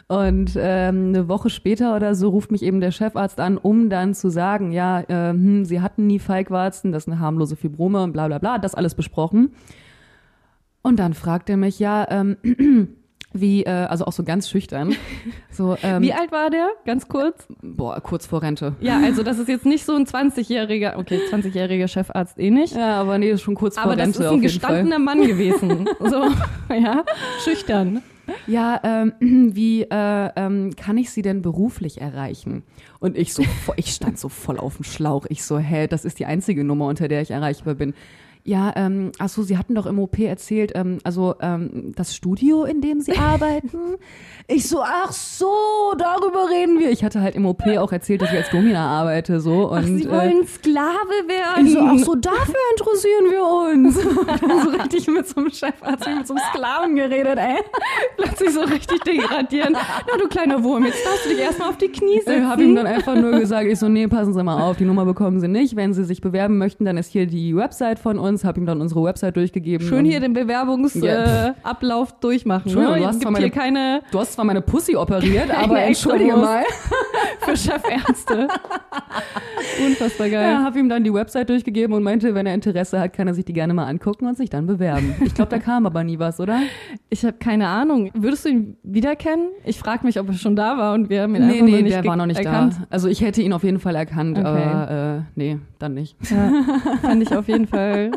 Und 0.07 0.53
ähm, 0.55 1.09
eine 1.09 1.27
Woche 1.27 1.51
später 1.51 1.95
oder 1.95 2.15
so 2.15 2.29
ruft 2.29 2.51
mich 2.51 2.63
eben 2.63 2.81
der 2.81 2.89
Chefarzt 2.91 3.39
an, 3.39 3.59
um 3.59 3.91
dann 3.91 4.15
zu 4.15 4.29
sagen, 4.29 4.71
ja, 4.71 5.01
äh, 5.01 5.29
hm, 5.29 5.65
sie 5.65 5.81
hatten 5.81 6.07
nie 6.07 6.17
Feigwarzen, 6.17 6.91
das 6.91 7.03
ist 7.03 7.09
eine 7.09 7.19
harmlose 7.19 7.55
Fibrome 7.55 8.01
und 8.01 8.11
bla 8.13 8.27
bla 8.27 8.39
bla, 8.39 8.57
das 8.57 8.73
alles 8.73 8.95
besprochen. 8.95 9.51
Und 10.81 10.97
dann 10.97 11.13
fragt 11.13 11.47
er 11.49 11.57
mich, 11.57 11.77
ja, 11.77 12.07
ähm, 12.09 12.37
wie, 13.33 13.63
äh, 13.63 13.69
also 13.69 14.05
auch 14.05 14.11
so 14.11 14.23
ganz 14.23 14.49
schüchtern, 14.49 14.95
so, 15.51 15.77
ähm, 15.83 16.01
Wie 16.01 16.13
alt 16.13 16.31
war 16.31 16.49
der? 16.49 16.69
Ganz 16.85 17.07
kurz. 17.07 17.47
boah, 17.61 17.99
kurz 18.01 18.25
vor 18.25 18.41
Rente. 18.41 18.75
Ja, 18.79 18.99
also 19.03 19.23
das 19.23 19.37
ist 19.39 19.47
jetzt 19.49 19.65
nicht 19.65 19.85
so 19.85 19.93
ein 19.95 20.05
20-jähriger, 20.05 20.97
okay, 20.97 21.19
20-jähriger 21.31 21.87
Chefarzt 21.87 22.39
eh 22.39 22.49
nicht. 22.49 22.75
Ja, 22.75 22.99
aber 23.01 23.17
nee, 23.17 23.29
das 23.29 23.39
ist 23.39 23.43
schon 23.43 23.55
kurz 23.55 23.77
Aber 23.77 23.89
vor 23.89 23.95
das 23.95 24.05
Rente 24.05 24.19
ist 24.19 24.25
auf 24.25 24.33
ein 24.33 24.41
jeden 24.41 24.59
Fall. 24.59 24.69
gestandener 24.83 24.99
Mann 24.99 25.25
gewesen. 25.25 25.87
So, 25.99 26.23
ja, 26.73 27.03
schüchtern. 27.43 28.01
Ja, 28.47 28.79
ähm, 28.83 29.13
wie 29.55 29.83
äh, 29.83 30.29
ähm, 30.35 30.75
kann 30.75 30.97
ich 30.97 31.11
sie 31.11 31.21
denn 31.21 31.41
beruflich 31.41 32.01
erreichen? 32.01 32.63
Und 32.99 33.17
ich 33.17 33.33
so, 33.33 33.43
ich 33.75 33.91
stand 33.91 34.17
so 34.17 34.29
voll 34.29 34.57
auf 34.57 34.77
dem 34.77 34.83
Schlauch. 34.85 35.25
Ich 35.29 35.43
so, 35.43 35.57
hä, 35.59 35.87
das 35.87 36.05
ist 36.05 36.19
die 36.19 36.25
einzige 36.25 36.63
Nummer, 36.63 36.87
unter 36.87 37.07
der 37.07 37.21
ich 37.21 37.31
erreichbar 37.31 37.75
bin. 37.75 37.93
Ja, 38.49 38.73
ähm, 38.75 39.11
ach 39.19 39.29
so, 39.29 39.43
Sie 39.43 39.59
hatten 39.59 39.75
doch 39.75 39.85
im 39.85 39.99
OP 39.99 40.17
erzählt, 40.17 40.71
ähm, 40.73 40.97
also 41.03 41.35
ähm, 41.39 41.93
das 41.95 42.15
Studio, 42.15 42.63
in 42.63 42.81
dem 42.81 42.99
Sie 42.99 43.15
arbeiten. 43.17 43.69
ich 44.47 44.67
so, 44.67 44.81
ach 44.81 45.11
so, 45.11 45.53
darüber 45.95 46.49
reden 46.49 46.79
wir. 46.79 46.89
Ich 46.89 47.03
hatte 47.03 47.21
halt 47.21 47.35
im 47.35 47.45
OP 47.45 47.61
auch 47.77 47.91
erzählt, 47.91 48.23
dass 48.23 48.31
ich 48.31 48.37
als 48.37 48.49
Domina 48.49 48.87
arbeite, 48.87 49.39
so. 49.39 49.69
Und, 49.69 49.77
ach, 49.77 49.83
Sie 49.83 50.09
wollen 50.09 50.47
Sklave 50.47 51.27
werden. 51.27 51.67
Ich 51.67 51.73
so, 51.73 51.79
ach 51.79 51.97
so, 51.99 52.15
dafür 52.15 52.55
interessieren 52.75 53.25
wir 53.29 53.43
uns. 53.71 53.95
so 54.63 54.69
richtig 54.81 55.07
mit 55.07 55.27
so 55.27 55.41
einem 55.41 55.51
Chefarzt, 55.51 56.07
mit 56.07 56.25
so 56.25 56.33
einem 56.33 56.43
Sklaven 56.51 56.95
geredet, 56.95 57.37
ey. 57.37 57.59
Plötzlich 58.17 58.49
so 58.49 58.61
richtig 58.61 58.99
degradieren. 59.03 59.73
Na, 59.73 60.17
du 60.19 60.27
kleiner 60.27 60.63
Wurm, 60.63 60.85
jetzt 60.85 61.05
darfst 61.05 61.25
du 61.25 61.29
dich 61.29 61.39
erstmal 61.39 61.69
auf 61.69 61.77
die 61.77 61.89
Knie 61.89 62.17
setzen. 62.17 62.41
Ich 62.41 62.49
habe 62.49 62.63
ihm 62.63 62.75
dann 62.75 62.87
einfach 62.87 63.15
nur 63.15 63.39
gesagt, 63.39 63.67
ich 63.67 63.77
so, 63.77 63.87
nee, 63.87 64.07
passen 64.07 64.33
Sie 64.33 64.43
mal 64.43 64.59
auf, 64.59 64.77
die 64.77 64.85
Nummer 64.85 65.05
bekommen 65.05 65.39
Sie 65.39 65.47
nicht. 65.47 65.75
Wenn 65.75 65.93
Sie 65.93 66.03
sich 66.03 66.19
bewerben 66.19 66.57
möchten, 66.57 66.83
dann 66.83 66.97
ist 66.97 67.11
hier 67.11 67.27
die 67.27 67.55
Website 67.55 67.99
von 67.99 68.17
uns. 68.17 68.38
Habe 68.43 68.59
ihm 68.59 68.65
dann 68.65 68.81
unsere 68.81 69.03
Website 69.03 69.35
durchgegeben. 69.35 69.87
Schön 69.87 70.05
hier 70.05 70.19
den 70.19 70.33
Bewerbungsablauf 70.33 72.09
äh, 72.09 72.13
durchmachen. 72.21 72.73
Ne? 72.73 72.95
du, 72.99 73.05
hast 73.05 73.21
zwar 73.21 73.31
hier 73.31 73.41
meine, 73.41 73.51
keine, 73.51 74.01
du 74.11 74.19
hast 74.19 74.33
zwar 74.33 74.45
meine 74.45 74.61
Pussy 74.61 74.95
operiert, 74.95 75.49
aber 75.63 75.81
entschuldige 75.81 76.35
mal. 76.35 76.63
für 77.41 77.55
Chefärzte. 77.57 78.47
Unfassbar 79.85 80.29
geil. 80.29 80.51
Ja, 80.51 80.63
habe 80.63 80.79
ihm 80.79 80.89
dann 80.89 81.03
die 81.03 81.13
Website 81.13 81.49
durchgegeben 81.49 81.95
und 81.95 82.03
meinte, 82.03 82.35
wenn 82.35 82.45
er 82.45 82.53
Interesse 82.53 82.99
hat, 82.99 83.13
kann 83.13 83.27
er 83.27 83.33
sich 83.33 83.45
die 83.45 83.53
gerne 83.53 83.73
mal 83.73 83.85
angucken 83.85 84.27
und 84.27 84.37
sich 84.37 84.49
dann 84.49 84.65
bewerben. 84.67 85.15
Ich 85.25 85.33
glaube, 85.33 85.49
da 85.49 85.59
kam 85.59 85.85
aber 85.85 86.03
nie 86.03 86.19
was, 86.19 86.39
oder? 86.39 86.59
Ich 87.09 87.23
habe 87.23 87.37
keine 87.37 87.67
Ahnung. 87.67 88.11
Würdest 88.13 88.45
du 88.45 88.49
ihn 88.49 88.77
wiederkennen? 88.83 89.49
Ich 89.63 89.79
frage 89.79 90.05
mich, 90.05 90.19
ob 90.19 90.27
er 90.27 90.33
schon 90.33 90.55
da 90.55 90.77
war 90.77 90.93
und 90.93 91.09
wir 91.09 91.23
haben 91.23 91.35
ihn 91.35 91.47
Nee, 91.47 91.53
einfach 91.53 91.65
nee, 91.65 91.81
nicht 91.81 91.95
der 91.95 92.05
war 92.05 92.15
noch 92.15 92.25
nicht 92.25 92.39
erkannt. 92.39 92.75
da. 92.79 92.87
Also 92.89 93.07
ich 93.07 93.21
hätte 93.21 93.41
ihn 93.41 93.53
auf 93.53 93.63
jeden 93.63 93.79
Fall 93.79 93.95
erkannt, 93.95 94.37
Okay. 94.37 94.47
aber 94.47 94.91
äh, 95.17 95.21
nee, 95.35 95.57
dann 95.79 95.93
nicht. 95.93 96.15
Ja, 96.29 96.51
fand 97.01 97.23
ich 97.23 97.35
auf 97.35 97.47
jeden 97.47 97.67
Fall 97.67 98.11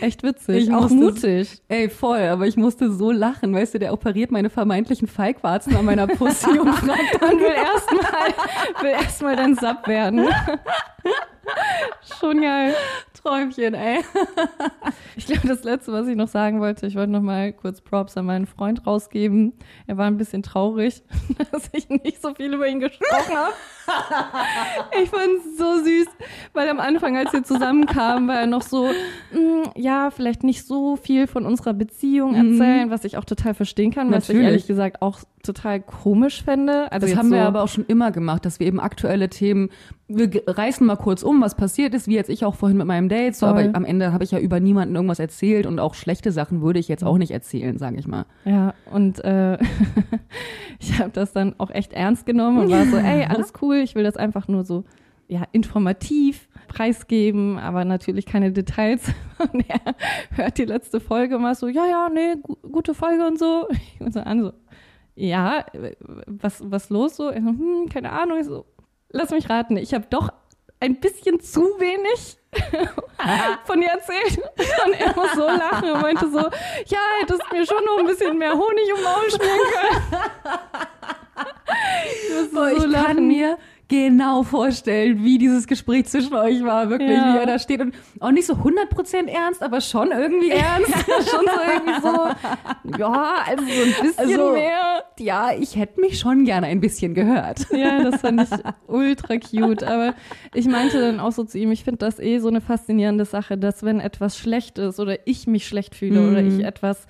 echt 0.00 0.22
witzig. 0.22 0.64
Ich 0.64 0.72
auch 0.72 0.82
musste- 0.90 0.96
mutig. 0.96 1.62
Ey, 1.68 1.88
voll, 1.88 2.20
aber 2.22 2.46
ich 2.46 2.56
musste 2.56 2.92
so 2.92 3.10
lachen, 3.10 3.54
weißt 3.54 3.74
du, 3.74 3.78
der 3.78 3.92
operiert 3.92 4.30
meine 4.30 4.50
vermeintlichen 4.50 5.08
Feigwarzen 5.08 5.74
an 5.76 5.84
meiner 5.84 6.06
Pussy 6.06 6.58
und 6.58 6.72
fragt 6.74 7.22
Und 7.22 7.40
will 7.40 7.46
erstmal 7.54 8.34
will 8.82 8.90
erstmal 8.90 9.36
dein 9.36 9.54
Sub 9.54 9.86
werden. 9.86 10.26
Schon 12.20 12.40
geil. 12.40 12.74
Träumchen, 13.22 13.74
ey. 13.74 14.00
Ich 15.16 15.26
glaube, 15.26 15.46
das 15.48 15.64
Letzte, 15.64 15.92
was 15.92 16.06
ich 16.08 16.16
noch 16.16 16.28
sagen 16.28 16.60
wollte, 16.60 16.86
ich 16.86 16.94
wollte 16.96 17.12
noch 17.12 17.20
mal 17.22 17.52
kurz 17.52 17.80
Props 17.80 18.16
an 18.16 18.26
meinen 18.26 18.46
Freund 18.46 18.86
rausgeben. 18.86 19.54
Er 19.86 19.96
war 19.96 20.06
ein 20.06 20.16
bisschen 20.16 20.42
traurig, 20.42 21.02
dass 21.52 21.68
ich 21.72 21.88
nicht 21.88 22.20
so 22.20 22.34
viel 22.34 22.52
über 22.54 22.66
ihn 22.66 22.80
gesprochen 22.80 23.34
habe. 23.34 23.52
Ich 25.02 25.10
fand 25.10 25.24
es 25.38 25.58
so 25.58 25.76
süß, 25.84 26.06
weil 26.52 26.68
am 26.68 26.80
Anfang, 26.80 27.16
als 27.16 27.32
wir 27.32 27.42
zusammenkamen, 27.42 28.28
war 28.28 28.36
er 28.40 28.46
noch 28.46 28.62
so, 28.62 28.86
"Mm, 29.32 29.68
ja, 29.76 30.10
vielleicht 30.10 30.44
nicht 30.44 30.66
so 30.66 30.96
viel 30.96 31.26
von 31.26 31.44
unserer 31.46 31.74
Beziehung 31.74 32.34
erzählen, 32.34 32.90
was 32.90 33.04
ich 33.04 33.16
auch 33.16 33.24
total 33.24 33.54
verstehen 33.54 33.90
kann, 33.92 34.10
was 34.10 34.24
ich 34.24 34.28
Natürlich. 34.30 34.46
ehrlich 34.46 34.66
gesagt 34.66 35.02
auch 35.02 35.20
total 35.42 35.80
komisch 35.80 36.42
fände. 36.42 36.90
Also 36.90 37.06
Das 37.06 37.16
haben 37.16 37.30
wir 37.30 37.42
so, 37.42 37.48
aber 37.48 37.62
auch 37.62 37.68
schon 37.68 37.84
immer 37.86 38.10
gemacht, 38.12 38.46
dass 38.46 38.60
wir 38.60 38.66
eben 38.66 38.80
aktuelle 38.80 39.28
Themen, 39.28 39.68
wir 40.08 40.30
reißen 40.46 40.86
mal 40.86 40.96
kurz 40.96 41.22
um, 41.22 41.42
was 41.42 41.54
passiert 41.54 41.92
ist, 41.94 42.08
wie 42.08 42.14
jetzt 42.14 42.30
ich 42.30 42.44
auch 42.46 42.54
vorhin 42.54 42.78
mit 42.78 42.86
meinem 42.86 43.08
Date, 43.10 43.36
so, 43.36 43.46
aber 43.46 43.68
am 43.74 43.84
Ende 43.84 44.12
habe 44.12 44.24
ich 44.24 44.30
ja 44.30 44.38
über 44.38 44.58
niemanden 44.60 44.94
irgendwas 44.94 45.18
erzählt 45.18 45.66
und 45.66 45.80
auch 45.80 45.94
schlechte 45.94 46.32
Sachen 46.32 46.62
würde 46.62 46.78
ich 46.78 46.88
jetzt 46.88 47.04
auch 47.04 47.18
nicht 47.18 47.30
erzählen, 47.30 47.76
sage 47.78 47.96
ich 47.98 48.06
mal. 48.06 48.24
Ja, 48.46 48.72
und 48.90 49.22
äh, 49.24 49.58
ich 50.80 50.98
habe 50.98 51.10
das 51.12 51.32
dann 51.32 51.54
auch 51.58 51.70
echt 51.70 51.92
ernst 51.92 52.24
genommen 52.26 52.58
und 52.58 52.70
war 52.70 52.84
so, 52.86 52.96
ey, 53.04 53.26
alles 53.26 53.52
cool, 53.60 53.73
ich 53.82 53.94
will 53.94 54.04
das 54.04 54.16
einfach 54.16 54.48
nur 54.48 54.64
so 54.64 54.84
ja, 55.28 55.44
informativ 55.52 56.48
preisgeben, 56.68 57.58
aber 57.58 57.84
natürlich 57.84 58.26
keine 58.26 58.52
Details. 58.52 59.06
Und 59.38 59.64
er 59.68 59.94
hört 60.30 60.58
die 60.58 60.64
letzte 60.64 61.00
Folge 61.00 61.38
mal 61.38 61.54
so, 61.54 61.68
ja, 61.68 61.86
ja, 61.86 62.08
nee, 62.08 62.36
gu 62.42 62.56
gute 62.70 62.94
Folge 62.94 63.26
und 63.26 63.38
so. 63.38 63.68
Und 64.00 64.12
so 64.12 64.20
an, 64.20 64.42
so, 64.42 64.52
ja, 65.14 65.64
was, 66.26 66.62
was 66.64 66.90
los 66.90 67.16
so? 67.16 67.30
So, 67.30 67.34
hm, 67.34 67.88
keine 67.92 68.12
Ahnung. 68.12 68.38
Ich 68.40 68.46
so, 68.46 68.66
lass 69.10 69.30
mich 69.30 69.48
raten, 69.48 69.76
ich 69.76 69.94
habe 69.94 70.06
doch 70.10 70.30
ein 70.80 71.00
bisschen 71.00 71.40
zu 71.40 71.60
wenig 71.78 72.36
von 73.64 73.80
dir 73.80 73.90
erzählt. 73.90 74.38
Und 74.86 74.92
er 74.94 75.14
muss 75.14 75.32
so 75.34 75.46
lachen 75.46 75.90
und 75.90 76.02
meinte 76.02 76.30
so, 76.30 76.38
ja, 76.38 76.98
hättest 77.20 77.52
mir 77.52 77.66
schon 77.66 77.84
noch 77.84 77.98
ein 77.98 78.06
bisschen 78.06 78.36
mehr 78.36 78.52
Honig 78.52 78.92
um 78.94 79.02
Maul 79.02 79.30
schmieren 79.30 79.58
können. 79.72 81.16
Boah, 82.52 82.70
so 82.70 82.86
ich 82.86 82.92
kann 82.92 83.26
mir 83.26 83.58
genau 83.86 84.42
vorstellen, 84.44 85.22
wie 85.24 85.36
dieses 85.36 85.66
Gespräch 85.66 86.06
zwischen 86.06 86.34
euch 86.34 86.64
war, 86.64 86.88
wirklich, 86.88 87.10
Ja. 87.10 87.34
wie 87.34 87.38
er 87.38 87.46
da 87.46 87.58
steht 87.58 87.80
und 87.80 87.94
auch 88.18 88.30
nicht 88.30 88.46
so 88.46 88.54
100% 88.54 89.28
ernst, 89.28 89.62
aber 89.62 89.80
schon 89.82 90.10
irgendwie 90.10 90.50
ernst. 90.50 90.88
schon 91.30 91.44
so 91.44 91.60
irgendwie 91.72 92.00
so, 92.02 92.98
ja, 92.98 93.34
also 93.46 93.64
so 93.64 93.82
ein 93.82 94.06
bisschen 94.06 94.18
Also, 94.18 94.52
mehr. 94.52 95.04
Ja, 95.18 95.50
ich 95.58 95.76
hätte 95.76 96.00
mich 96.00 96.18
schon 96.18 96.44
gerne 96.44 96.66
ein 96.68 96.80
bisschen 96.80 97.14
gehört. 97.14 97.66
Ja, 97.72 98.02
das 98.02 98.20
fand 98.22 98.40
ich 98.42 98.48
ultra 98.86 99.36
cute. 99.36 99.84
Aber 99.84 100.14
ich 100.54 100.66
meinte 100.66 101.00
dann 101.00 101.20
auch 101.20 101.32
so 101.32 101.44
zu 101.44 101.58
ihm, 101.58 101.70
ich 101.70 101.84
finde 101.84 101.98
das 101.98 102.18
eh 102.18 102.38
so 102.38 102.48
eine 102.48 102.60
faszinierende 102.62 103.26
Sache, 103.26 103.58
dass 103.58 103.82
wenn 103.82 104.00
etwas 104.00 104.38
schlecht 104.38 104.78
ist 104.78 104.98
oder 104.98 105.18
ich 105.26 105.46
mich 105.46 105.68
schlecht 105.68 105.94
fühle 105.94 106.26
oder 106.30 106.40
ich 106.40 106.64
etwas 106.64 107.06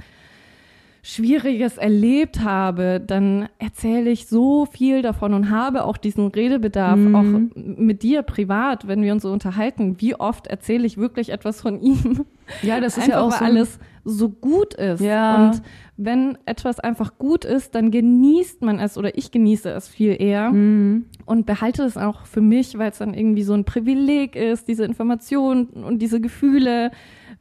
Schwieriges 1.07 1.77
erlebt 1.77 2.41
habe, 2.41 2.99
dann 2.99 3.51
erzähle 3.59 4.09
ich 4.09 4.27
so 4.27 4.65
viel 4.65 5.03
davon 5.03 5.35
und 5.35 5.51
habe 5.51 5.85
auch 5.85 5.99
diesen 5.99 6.29
Redebedarf, 6.29 6.99
auch 7.15 7.41
mit 7.55 8.03
dir 8.03 8.23
privat, 8.23 8.89
wenn 8.89 9.03
wir 9.03 9.13
uns 9.13 9.23
so 9.23 9.31
unterhalten. 9.31 9.97
Wie 10.01 10.15
oft 10.15 10.47
erzähle 10.47 10.87
ich 10.87 10.97
wirklich 10.97 11.29
etwas 11.29 11.61
von 11.61 11.79
ihm? 11.79 12.25
Ja, 12.63 12.81
das 12.81 12.97
ist 12.97 13.05
einfach 13.05 13.17
ja 13.17 13.21
auch 13.21 13.33
so 13.33 13.45
alles 13.45 13.79
so 14.05 14.31
gut 14.31 14.73
ist. 14.73 15.01
Ja. 15.03 15.51
Und 15.51 15.63
wenn 15.99 16.39
etwas 16.47 16.81
einfach 16.81 17.19
gut 17.19 17.45
ist, 17.45 17.75
dann 17.75 17.91
genießt 17.91 18.63
man 18.63 18.79
es 18.79 18.97
oder 18.97 19.17
ich 19.17 19.31
genieße 19.31 19.71
es 19.71 19.89
viel 19.89 20.17
eher 20.19 20.53
Mhm. 20.53 21.05
und 21.27 21.45
behalte 21.45 21.83
es 21.85 21.99
auch 21.99 22.25
für 22.25 22.41
mich, 22.41 22.79
weil 22.79 22.91
es 22.91 22.99
dann 22.99 23.13
irgendwie 23.13 23.43
so 23.43 23.53
ein 23.53 23.65
Privileg 23.65 24.37
ist, 24.37 24.69
diese 24.69 24.85
Informationen 24.87 25.67
und 25.67 26.01
diese 26.01 26.21
Gefühle 26.21 26.91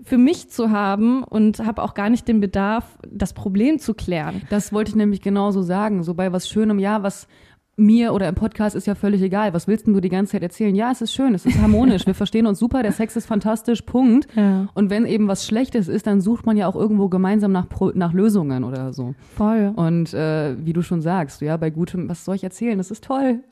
für 0.04 0.18
mich 0.18 0.50
zu 0.50 0.72
haben 0.72 1.24
und 1.24 1.60
habe 1.60 1.82
auch 1.82 1.94
gar 1.94 2.10
nicht 2.10 2.28
den 2.28 2.40
Bedarf, 2.40 2.98
das 3.10 3.34
Problem 3.34 3.80
zu 3.80 3.94
klären. 3.94 4.42
Das 4.50 4.74
wollte 4.74 4.90
ich 4.90 4.96
nämlich 4.96 5.22
genauso 5.22 5.62
sagen. 5.62 6.04
So 6.04 6.14
bei 6.14 6.32
was 6.32 6.48
Schönem, 6.48 6.80
ja, 6.80 7.04
was 7.04 7.28
mir 7.76 8.14
oder 8.14 8.30
im 8.30 8.36
Podcast 8.36 8.76
ist 8.76 8.86
ja 8.86 8.94
völlig 8.94 9.22
egal. 9.22 9.54
Was 9.54 9.68
willst 9.68 9.88
denn 9.88 9.94
du 9.94 10.00
die 10.00 10.10
ganze 10.10 10.34
Zeit 10.34 10.44
erzählen? 10.44 10.76
Ja, 10.76 10.92
es 10.92 11.02
ist 11.02 11.14
schön, 11.14 11.34
es 11.34 11.46
ist 11.46 11.60
harmonisch, 11.60 12.06
wir 12.06 12.14
verstehen 12.14 12.46
uns 12.46 12.60
super, 12.60 12.84
der 12.84 12.92
Sex 12.92 13.16
ist 13.16 13.26
fantastisch, 13.26 13.82
Punkt. 13.82 14.28
Ja. 14.36 14.68
Und 14.76 14.90
wenn 14.92 15.06
eben 15.06 15.28
was 15.28 15.48
Schlechtes 15.48 15.88
ist, 15.88 16.06
dann 16.06 16.22
sucht 16.22 16.46
man 16.46 16.56
ja 16.56 16.68
auch 16.68 16.76
irgendwo 16.76 17.10
gemeinsam 17.10 17.52
nach, 17.52 17.66
nach 17.96 18.14
Lösungen 18.14 18.64
oder 18.64 18.94
so. 18.94 19.16
Voll. 19.36 19.74
Und 19.76 20.14
äh, 20.14 20.56
wie 20.64 20.74
du 20.74 20.84
schon 20.84 21.02
sagst, 21.02 21.42
ja, 21.42 21.58
bei 21.58 21.72
gutem, 21.72 22.08
was 22.10 22.26
soll 22.26 22.36
ich 22.36 22.44
erzählen? 22.44 22.78
Das 22.78 22.92
ist 22.92 23.04
toll. 23.04 23.40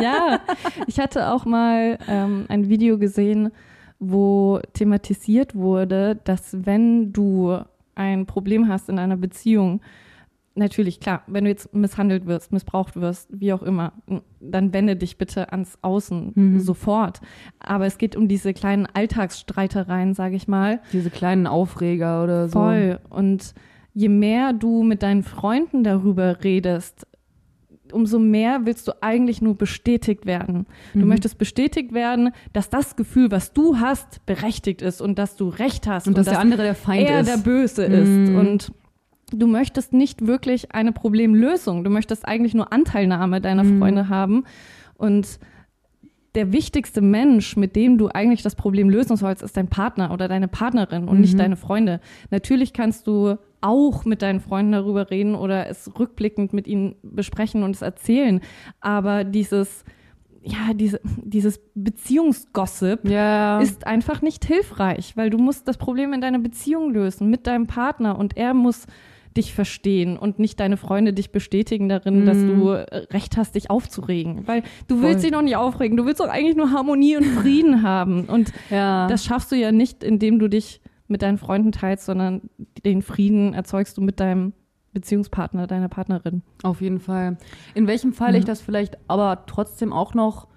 Ja, 0.00 0.40
ich 0.86 0.98
hatte 0.98 1.30
auch 1.30 1.44
mal 1.44 1.98
ähm, 2.08 2.46
ein 2.48 2.68
Video 2.68 2.98
gesehen, 2.98 3.50
wo 4.04 4.58
thematisiert 4.72 5.54
wurde, 5.54 6.18
dass 6.24 6.66
wenn 6.66 7.12
du 7.12 7.56
ein 7.94 8.26
Problem 8.26 8.68
hast 8.68 8.88
in 8.88 8.98
einer 8.98 9.16
Beziehung, 9.16 9.80
natürlich 10.56 10.98
klar, 10.98 11.22
wenn 11.28 11.44
du 11.44 11.50
jetzt 11.50 11.72
misshandelt 11.72 12.26
wirst, 12.26 12.52
missbraucht 12.52 12.96
wirst, 12.96 13.28
wie 13.30 13.52
auch 13.52 13.62
immer, 13.62 13.92
dann 14.40 14.72
wende 14.72 14.96
dich 14.96 15.18
bitte 15.18 15.52
ans 15.52 15.78
Außen 15.82 16.58
sofort. 16.58 17.20
Aber 17.60 17.86
es 17.86 17.96
geht 17.96 18.16
um 18.16 18.26
diese 18.26 18.52
kleinen 18.52 18.86
Alltagsstreitereien, 18.86 20.14
sage 20.14 20.34
ich 20.34 20.48
mal, 20.48 20.80
Diese 20.92 21.10
kleinen 21.10 21.46
Aufreger 21.46 22.24
oder 22.24 22.48
so. 22.48 22.58
Voll. 22.58 22.98
Und 23.08 23.54
je 23.94 24.08
mehr 24.08 24.52
du 24.52 24.82
mit 24.82 25.04
deinen 25.04 25.22
Freunden 25.22 25.84
darüber 25.84 26.42
redest, 26.42 27.06
umso 27.92 28.18
mehr 28.18 28.60
willst 28.64 28.88
du 28.88 28.92
eigentlich 29.02 29.40
nur 29.42 29.54
bestätigt 29.56 30.26
werden. 30.26 30.66
Du 30.94 31.00
Mhm. 31.00 31.08
möchtest 31.08 31.38
bestätigt 31.38 31.92
werden, 31.92 32.30
dass 32.52 32.70
das 32.70 32.96
Gefühl, 32.96 33.30
was 33.30 33.52
du 33.52 33.78
hast, 33.78 34.24
berechtigt 34.26 34.82
ist 34.82 35.00
und 35.00 35.18
dass 35.18 35.36
du 35.36 35.48
recht 35.48 35.86
hast 35.86 36.06
Und 36.08 36.16
dass 36.18 36.26
der 36.26 36.38
andere 36.38 36.62
der 36.62 36.74
Feind 36.74 37.08
er 37.08 37.20
ist. 37.20 37.28
der 37.30 37.36
Böse 37.38 37.84
ist. 37.84 38.08
Mhm. 38.30 38.36
Und 38.36 38.72
du 39.32 39.46
möchtest 39.46 39.92
nicht 39.92 40.26
wirklich 40.26 40.74
eine 40.74 40.92
Problemlösung. 40.92 41.84
Du 41.84 41.90
möchtest 41.90 42.26
eigentlich 42.26 42.54
nur 42.54 42.72
Anteilnahme 42.72 43.40
deiner 43.40 43.64
Mhm. 43.64 43.78
Freunde 43.78 44.08
haben. 44.08 44.44
Und 44.96 45.38
der 46.34 46.50
wichtigste 46.52 47.02
Mensch, 47.02 47.56
mit 47.56 47.76
dem 47.76 47.98
du 47.98 48.08
eigentlich 48.08 48.42
das 48.42 48.54
Problem 48.54 48.88
lösen 48.88 49.16
sollst, 49.16 49.42
ist 49.42 49.56
dein 49.56 49.68
Partner 49.68 50.12
oder 50.12 50.28
deine 50.28 50.48
Partnerin 50.48 51.06
und 51.08 51.16
Mhm. 51.16 51.20
nicht 51.20 51.38
deine 51.38 51.56
Freunde. 51.56 52.00
Natürlich 52.30 52.72
kannst 52.72 53.06
du 53.06 53.36
auch 53.62 54.04
mit 54.04 54.22
deinen 54.22 54.40
Freunden 54.40 54.72
darüber 54.72 55.10
reden 55.10 55.34
oder 55.34 55.68
es 55.68 55.90
rückblickend 55.98 56.52
mit 56.52 56.66
ihnen 56.66 56.96
besprechen 57.02 57.62
und 57.62 57.74
es 57.74 57.82
erzählen. 57.82 58.40
Aber 58.80 59.24
dieses, 59.24 59.84
ja, 60.42 60.74
diese, 60.74 61.00
dieses 61.04 61.60
Beziehungsgossip 61.74 63.08
ja. 63.08 63.60
ist 63.60 63.86
einfach 63.86 64.22
nicht 64.22 64.44
hilfreich, 64.44 65.16
weil 65.16 65.30
du 65.30 65.38
musst 65.38 65.68
das 65.68 65.76
Problem 65.76 66.12
in 66.12 66.20
deiner 66.20 66.40
Beziehung 66.40 66.92
lösen 66.92 67.30
mit 67.30 67.46
deinem 67.46 67.66
Partner 67.66 68.18
und 68.18 68.36
er 68.36 68.52
muss 68.52 68.86
dich 69.36 69.54
verstehen 69.54 70.18
und 70.18 70.38
nicht 70.38 70.60
deine 70.60 70.76
Freunde 70.76 71.12
dich 71.12 71.32
bestätigen 71.32 71.88
darin, 71.88 72.26
dass 72.26 72.38
du 72.38 72.70
äh, 72.70 72.96
Recht 73.12 73.36
hast, 73.36 73.54
dich 73.54 73.70
aufzuregen. 73.70 74.46
Weil 74.46 74.62
du 74.88 74.96
Voll. 74.96 75.08
willst 75.08 75.24
dich 75.24 75.32
noch 75.32 75.40
nicht 75.40 75.56
aufregen, 75.56 75.96
du 75.96 76.04
willst 76.04 76.20
doch 76.20 76.28
eigentlich 76.28 76.56
nur 76.56 76.70
Harmonie 76.70 77.16
und 77.16 77.24
Frieden 77.24 77.82
haben. 77.82 78.24
Und 78.26 78.52
Ja. 78.70 79.06
das 79.06 79.24
schaffst 79.24 79.50
du 79.50 79.56
ja 79.56 79.72
nicht, 79.72 80.04
indem 80.04 80.38
du 80.38 80.48
dich 80.48 80.82
mit 81.12 81.22
deinen 81.22 81.38
Freunden 81.38 81.70
teilst, 81.70 82.06
sondern 82.06 82.40
den 82.84 83.02
Frieden 83.02 83.54
erzeugst 83.54 83.96
du 83.96 84.00
mit 84.00 84.18
deinem 84.18 84.52
Beziehungspartner, 84.92 85.66
deiner 85.66 85.88
Partnerin. 85.88 86.42
Auf 86.64 86.80
jeden 86.80 86.98
Fall. 87.00 87.38
In 87.74 87.86
welchem 87.86 88.12
Fall 88.12 88.32
Mhm. 88.32 88.38
ich 88.38 88.44
das 88.44 88.60
vielleicht 88.60 88.98
aber 89.08 89.44
trotzdem 89.46 89.92
auch 89.92 90.12
noch 90.14 90.48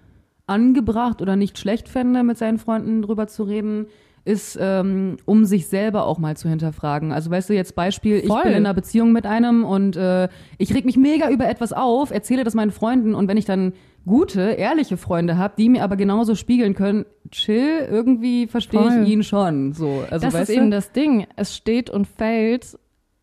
angebracht 0.47 1.21
oder 1.21 1.35
nicht 1.35 1.57
schlecht 1.57 1.89
fände, 1.89 2.23
mit 2.23 2.37
seinen 2.37 2.57
Freunden 2.57 3.01
drüber 3.01 3.27
zu 3.27 3.43
reden, 3.43 3.87
ist, 4.25 4.57
ähm, 4.59 5.17
um 5.25 5.45
sich 5.45 5.67
selber 5.67 6.05
auch 6.05 6.17
mal 6.17 6.35
zu 6.35 6.49
hinterfragen. 6.49 7.11
Also 7.11 7.29
weißt 7.29 7.49
du, 7.49 7.53
jetzt 7.53 7.75
Beispiel, 7.75 8.17
ich 8.17 8.27
Voll. 8.27 8.41
bin 8.43 8.51
in 8.53 8.57
einer 8.57 8.73
Beziehung 8.73 9.11
mit 9.11 9.25
einem 9.25 9.63
und 9.63 9.95
äh, 9.95 10.27
ich 10.57 10.73
reg 10.73 10.83
mich 10.85 10.97
mega 10.97 11.29
über 11.29 11.47
etwas 11.47 11.73
auf, 11.73 12.09
erzähle 12.11 12.43
das 12.43 12.55
meinen 12.55 12.71
Freunden 12.71 13.13
und 13.13 13.27
wenn 13.27 13.37
ich 13.37 13.45
dann 13.45 13.73
gute, 14.05 14.41
ehrliche 14.41 14.97
Freunde 14.97 15.37
habe, 15.37 15.55
die 15.57 15.69
mir 15.69 15.83
aber 15.83 15.95
genauso 15.95 16.35
spiegeln 16.35 16.75
können, 16.75 17.05
chill, 17.31 17.87
irgendwie 17.89 18.47
verstehe 18.47 19.03
ich 19.03 19.09
ihn 19.09 19.23
schon. 19.23 19.73
So, 19.73 20.03
also 20.09 20.25
das 20.27 20.33
ist 20.41 20.49
du? 20.49 20.53
eben 20.53 20.71
das 20.71 20.91
Ding. 20.91 21.25
Es 21.35 21.55
steht 21.55 21.89
und 21.89 22.07
fällt 22.07 22.77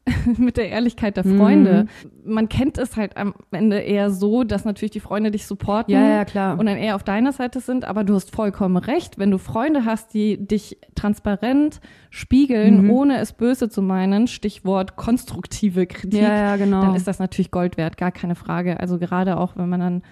mit 0.36 0.56
der 0.56 0.68
Ehrlichkeit 0.68 1.16
der 1.16 1.22
Freunde. 1.22 1.86
Mhm. 2.24 2.34
Man 2.34 2.48
kennt 2.48 2.76
es 2.76 2.96
halt 2.96 3.16
am 3.16 3.34
Ende 3.52 3.78
eher 3.78 4.10
so, 4.10 4.42
dass 4.42 4.64
natürlich 4.64 4.90
die 4.90 4.98
Freunde 4.98 5.30
dich 5.30 5.46
supporten 5.46 5.94
Ja, 5.94 6.04
ja, 6.08 6.24
klar. 6.24 6.58
und 6.58 6.66
dann 6.66 6.76
eher 6.76 6.96
auf 6.96 7.04
deiner 7.04 7.30
Seite 7.30 7.60
sind, 7.60 7.84
aber 7.84 8.02
du 8.02 8.14
hast 8.14 8.34
vollkommen 8.34 8.76
recht. 8.78 9.16
Wenn 9.18 9.30
du 9.30 9.38
Freunde 9.38 9.84
hast, 9.84 10.12
die 10.12 10.44
dich 10.44 10.78
transparent 10.96 11.80
spiegeln, 12.10 12.82
Mhm. 12.86 12.90
ohne 12.90 13.18
es 13.18 13.32
böse 13.32 13.68
zu 13.68 13.80
meinen, 13.80 14.26
Stichwort 14.26 14.96
konstruktive 14.96 15.86
Kritik, 15.86 16.20
ja, 16.20 16.34
ja, 16.36 16.56
genau. 16.56 16.80
dann 16.80 16.96
ist 16.96 17.06
das 17.06 17.20
natürlich 17.20 17.52
Gold 17.52 17.76
wert, 17.76 17.96
gar 17.96 18.10
keine 18.10 18.34
Frage. 18.34 18.80
Also 18.80 18.98
gerade 18.98 19.36
auch, 19.36 19.56
wenn 19.56 19.68
man 19.68 19.78
dann 19.78 20.02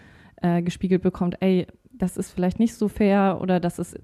äh, 0.42 0.62
gespiegelt 0.62 1.02
bekommt, 1.02 1.36
ey, 1.40 1.66
das 1.92 2.16
ist 2.16 2.30
vielleicht 2.30 2.58
nicht 2.58 2.74
so 2.74 2.88
fair 2.88 3.38
oder 3.40 3.60
das 3.60 3.78
ist, 3.78 3.98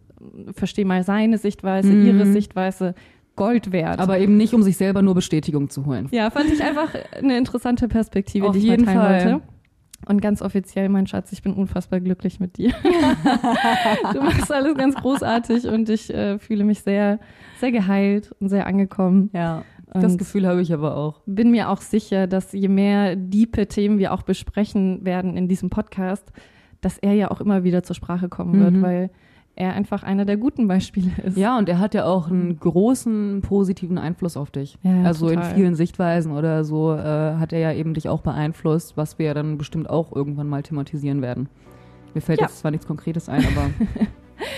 versteh 0.52 0.84
mal 0.84 1.02
seine 1.02 1.38
Sichtweise, 1.38 1.88
Mhm. 1.92 2.06
ihre 2.06 2.26
Sichtweise, 2.26 2.94
Gold 3.36 3.70
wert. 3.72 3.98
aber 3.98 4.18
eben 4.18 4.36
nicht, 4.38 4.54
um 4.54 4.62
sich 4.62 4.76
selber 4.78 5.02
nur 5.02 5.14
Bestätigung 5.14 5.68
zu 5.68 5.84
holen. 5.86 6.08
ja, 6.10 6.30
fand 6.30 6.50
ich 6.52 6.62
einfach 6.62 6.94
eine 7.16 7.36
interessante 7.36 7.86
Perspektive, 7.88 8.46
Auf 8.46 8.52
die 8.52 8.58
ich 8.60 8.64
jeden 8.64 8.84
mal 8.84 8.94
teilen 8.94 9.20
Fall. 9.20 9.32
wollte. 9.32 9.46
Und 10.08 10.20
ganz 10.22 10.42
offiziell, 10.42 10.88
mein 10.90 11.06
Schatz, 11.06 11.32
ich 11.32 11.42
bin 11.42 11.54
unfassbar 11.54 12.00
glücklich 12.00 12.38
mit 12.38 12.58
dir. 12.58 12.72
du 14.12 14.22
machst 14.22 14.52
alles 14.52 14.76
ganz 14.76 14.94
großartig 14.94 15.66
und 15.66 15.88
ich 15.88 16.12
äh, 16.12 16.38
fühle 16.38 16.64
mich 16.64 16.80
sehr, 16.82 17.18
sehr 17.60 17.72
geheilt 17.72 18.32
und 18.40 18.48
sehr 18.48 18.66
angekommen. 18.66 19.30
Ja, 19.32 19.62
das 19.92 20.12
Und- 20.12 20.18
Gefühl 20.18 20.46
habe 20.46 20.60
ich 20.62 20.72
aber 20.72 20.96
auch. 20.96 21.20
bin 21.26 21.50
mir 21.50 21.70
auch 21.70 21.80
sicher, 21.80 22.26
dass 22.26 22.52
je 22.52 22.68
mehr 22.68 23.16
diepe 23.16 23.66
Themen 23.66 23.98
wir 23.98 24.12
auch 24.12 24.22
besprechen 24.22 25.04
werden 25.04 25.36
in 25.36 25.48
diesem 25.48 25.70
Podcast, 25.70 26.32
dass 26.80 26.98
er 26.98 27.12
ja 27.14 27.30
auch 27.30 27.40
immer 27.40 27.64
wieder 27.64 27.82
zur 27.82 27.96
Sprache 27.96 28.28
kommen 28.28 28.60
wird, 28.60 28.74
Mhm. 28.74 28.82
weil 28.82 29.10
er 29.58 29.72
einfach 29.72 30.02
einer 30.02 30.26
der 30.26 30.36
guten 30.36 30.68
Beispiele 30.68 31.10
ist. 31.24 31.36
Ja, 31.38 31.56
und 31.56 31.66
er 31.70 31.78
hat 31.78 31.94
ja 31.94 32.04
auch 32.04 32.28
einen 32.28 32.58
großen 32.60 33.40
positiven 33.40 33.96
Einfluss 33.96 34.36
auf 34.36 34.50
dich. 34.50 34.76
Ja, 34.82 35.02
also 35.04 35.28
in 35.30 35.36
total. 35.36 35.54
vielen 35.54 35.74
Sichtweisen 35.74 36.32
oder 36.32 36.62
so 36.64 36.92
äh, 36.92 36.98
hat 37.36 37.54
er 37.54 37.60
ja 37.60 37.72
eben 37.72 37.94
dich 37.94 38.08
auch 38.10 38.20
beeinflusst, 38.20 38.98
was 38.98 39.18
wir 39.18 39.26
ja 39.26 39.34
dann 39.34 39.56
bestimmt 39.56 39.88
auch 39.88 40.14
irgendwann 40.14 40.48
mal 40.48 40.62
thematisieren 40.62 41.22
werden. 41.22 41.48
Mir 42.12 42.20
fällt 42.20 42.40
Ja. 42.40 42.46
jetzt 42.46 42.58
zwar 42.58 42.70
nichts 42.70 42.86
Konkretes 42.86 43.30
ein, 43.30 43.44
aber 43.46 43.70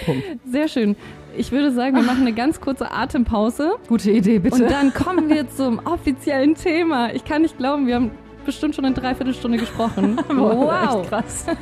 Punkt. 0.05 0.25
Sehr 0.51 0.69
schön. 0.69 0.97
Ich 1.37 1.53
würde 1.53 1.73
sagen, 1.73 1.95
wir 1.95 2.03
machen 2.03 2.23
eine 2.23 2.33
ganz 2.33 2.61
kurze 2.61 2.91
Atempause 2.91 3.73
Gute 3.89 4.11
Idee, 4.11 4.39
bitte. 4.39 4.63
und 4.65 4.71
dann 4.71 4.93
kommen 4.93 5.29
wir 5.29 5.49
zum 5.49 5.81
offiziellen 5.85 6.55
Thema. 6.55 7.13
Ich 7.15 7.25
kann 7.25 7.43
nicht 7.43 7.59
glauben, 7.59 7.87
wir 7.87 7.95
haben 7.95 8.11
bestimmt 8.45 8.75
schon 8.75 8.85
eine 8.85 8.95
Dreiviertelstunde 8.95 9.59
gesprochen. 9.59 10.17
Boah, 10.29 11.01
echt 11.01 11.09
krass. 11.11 11.47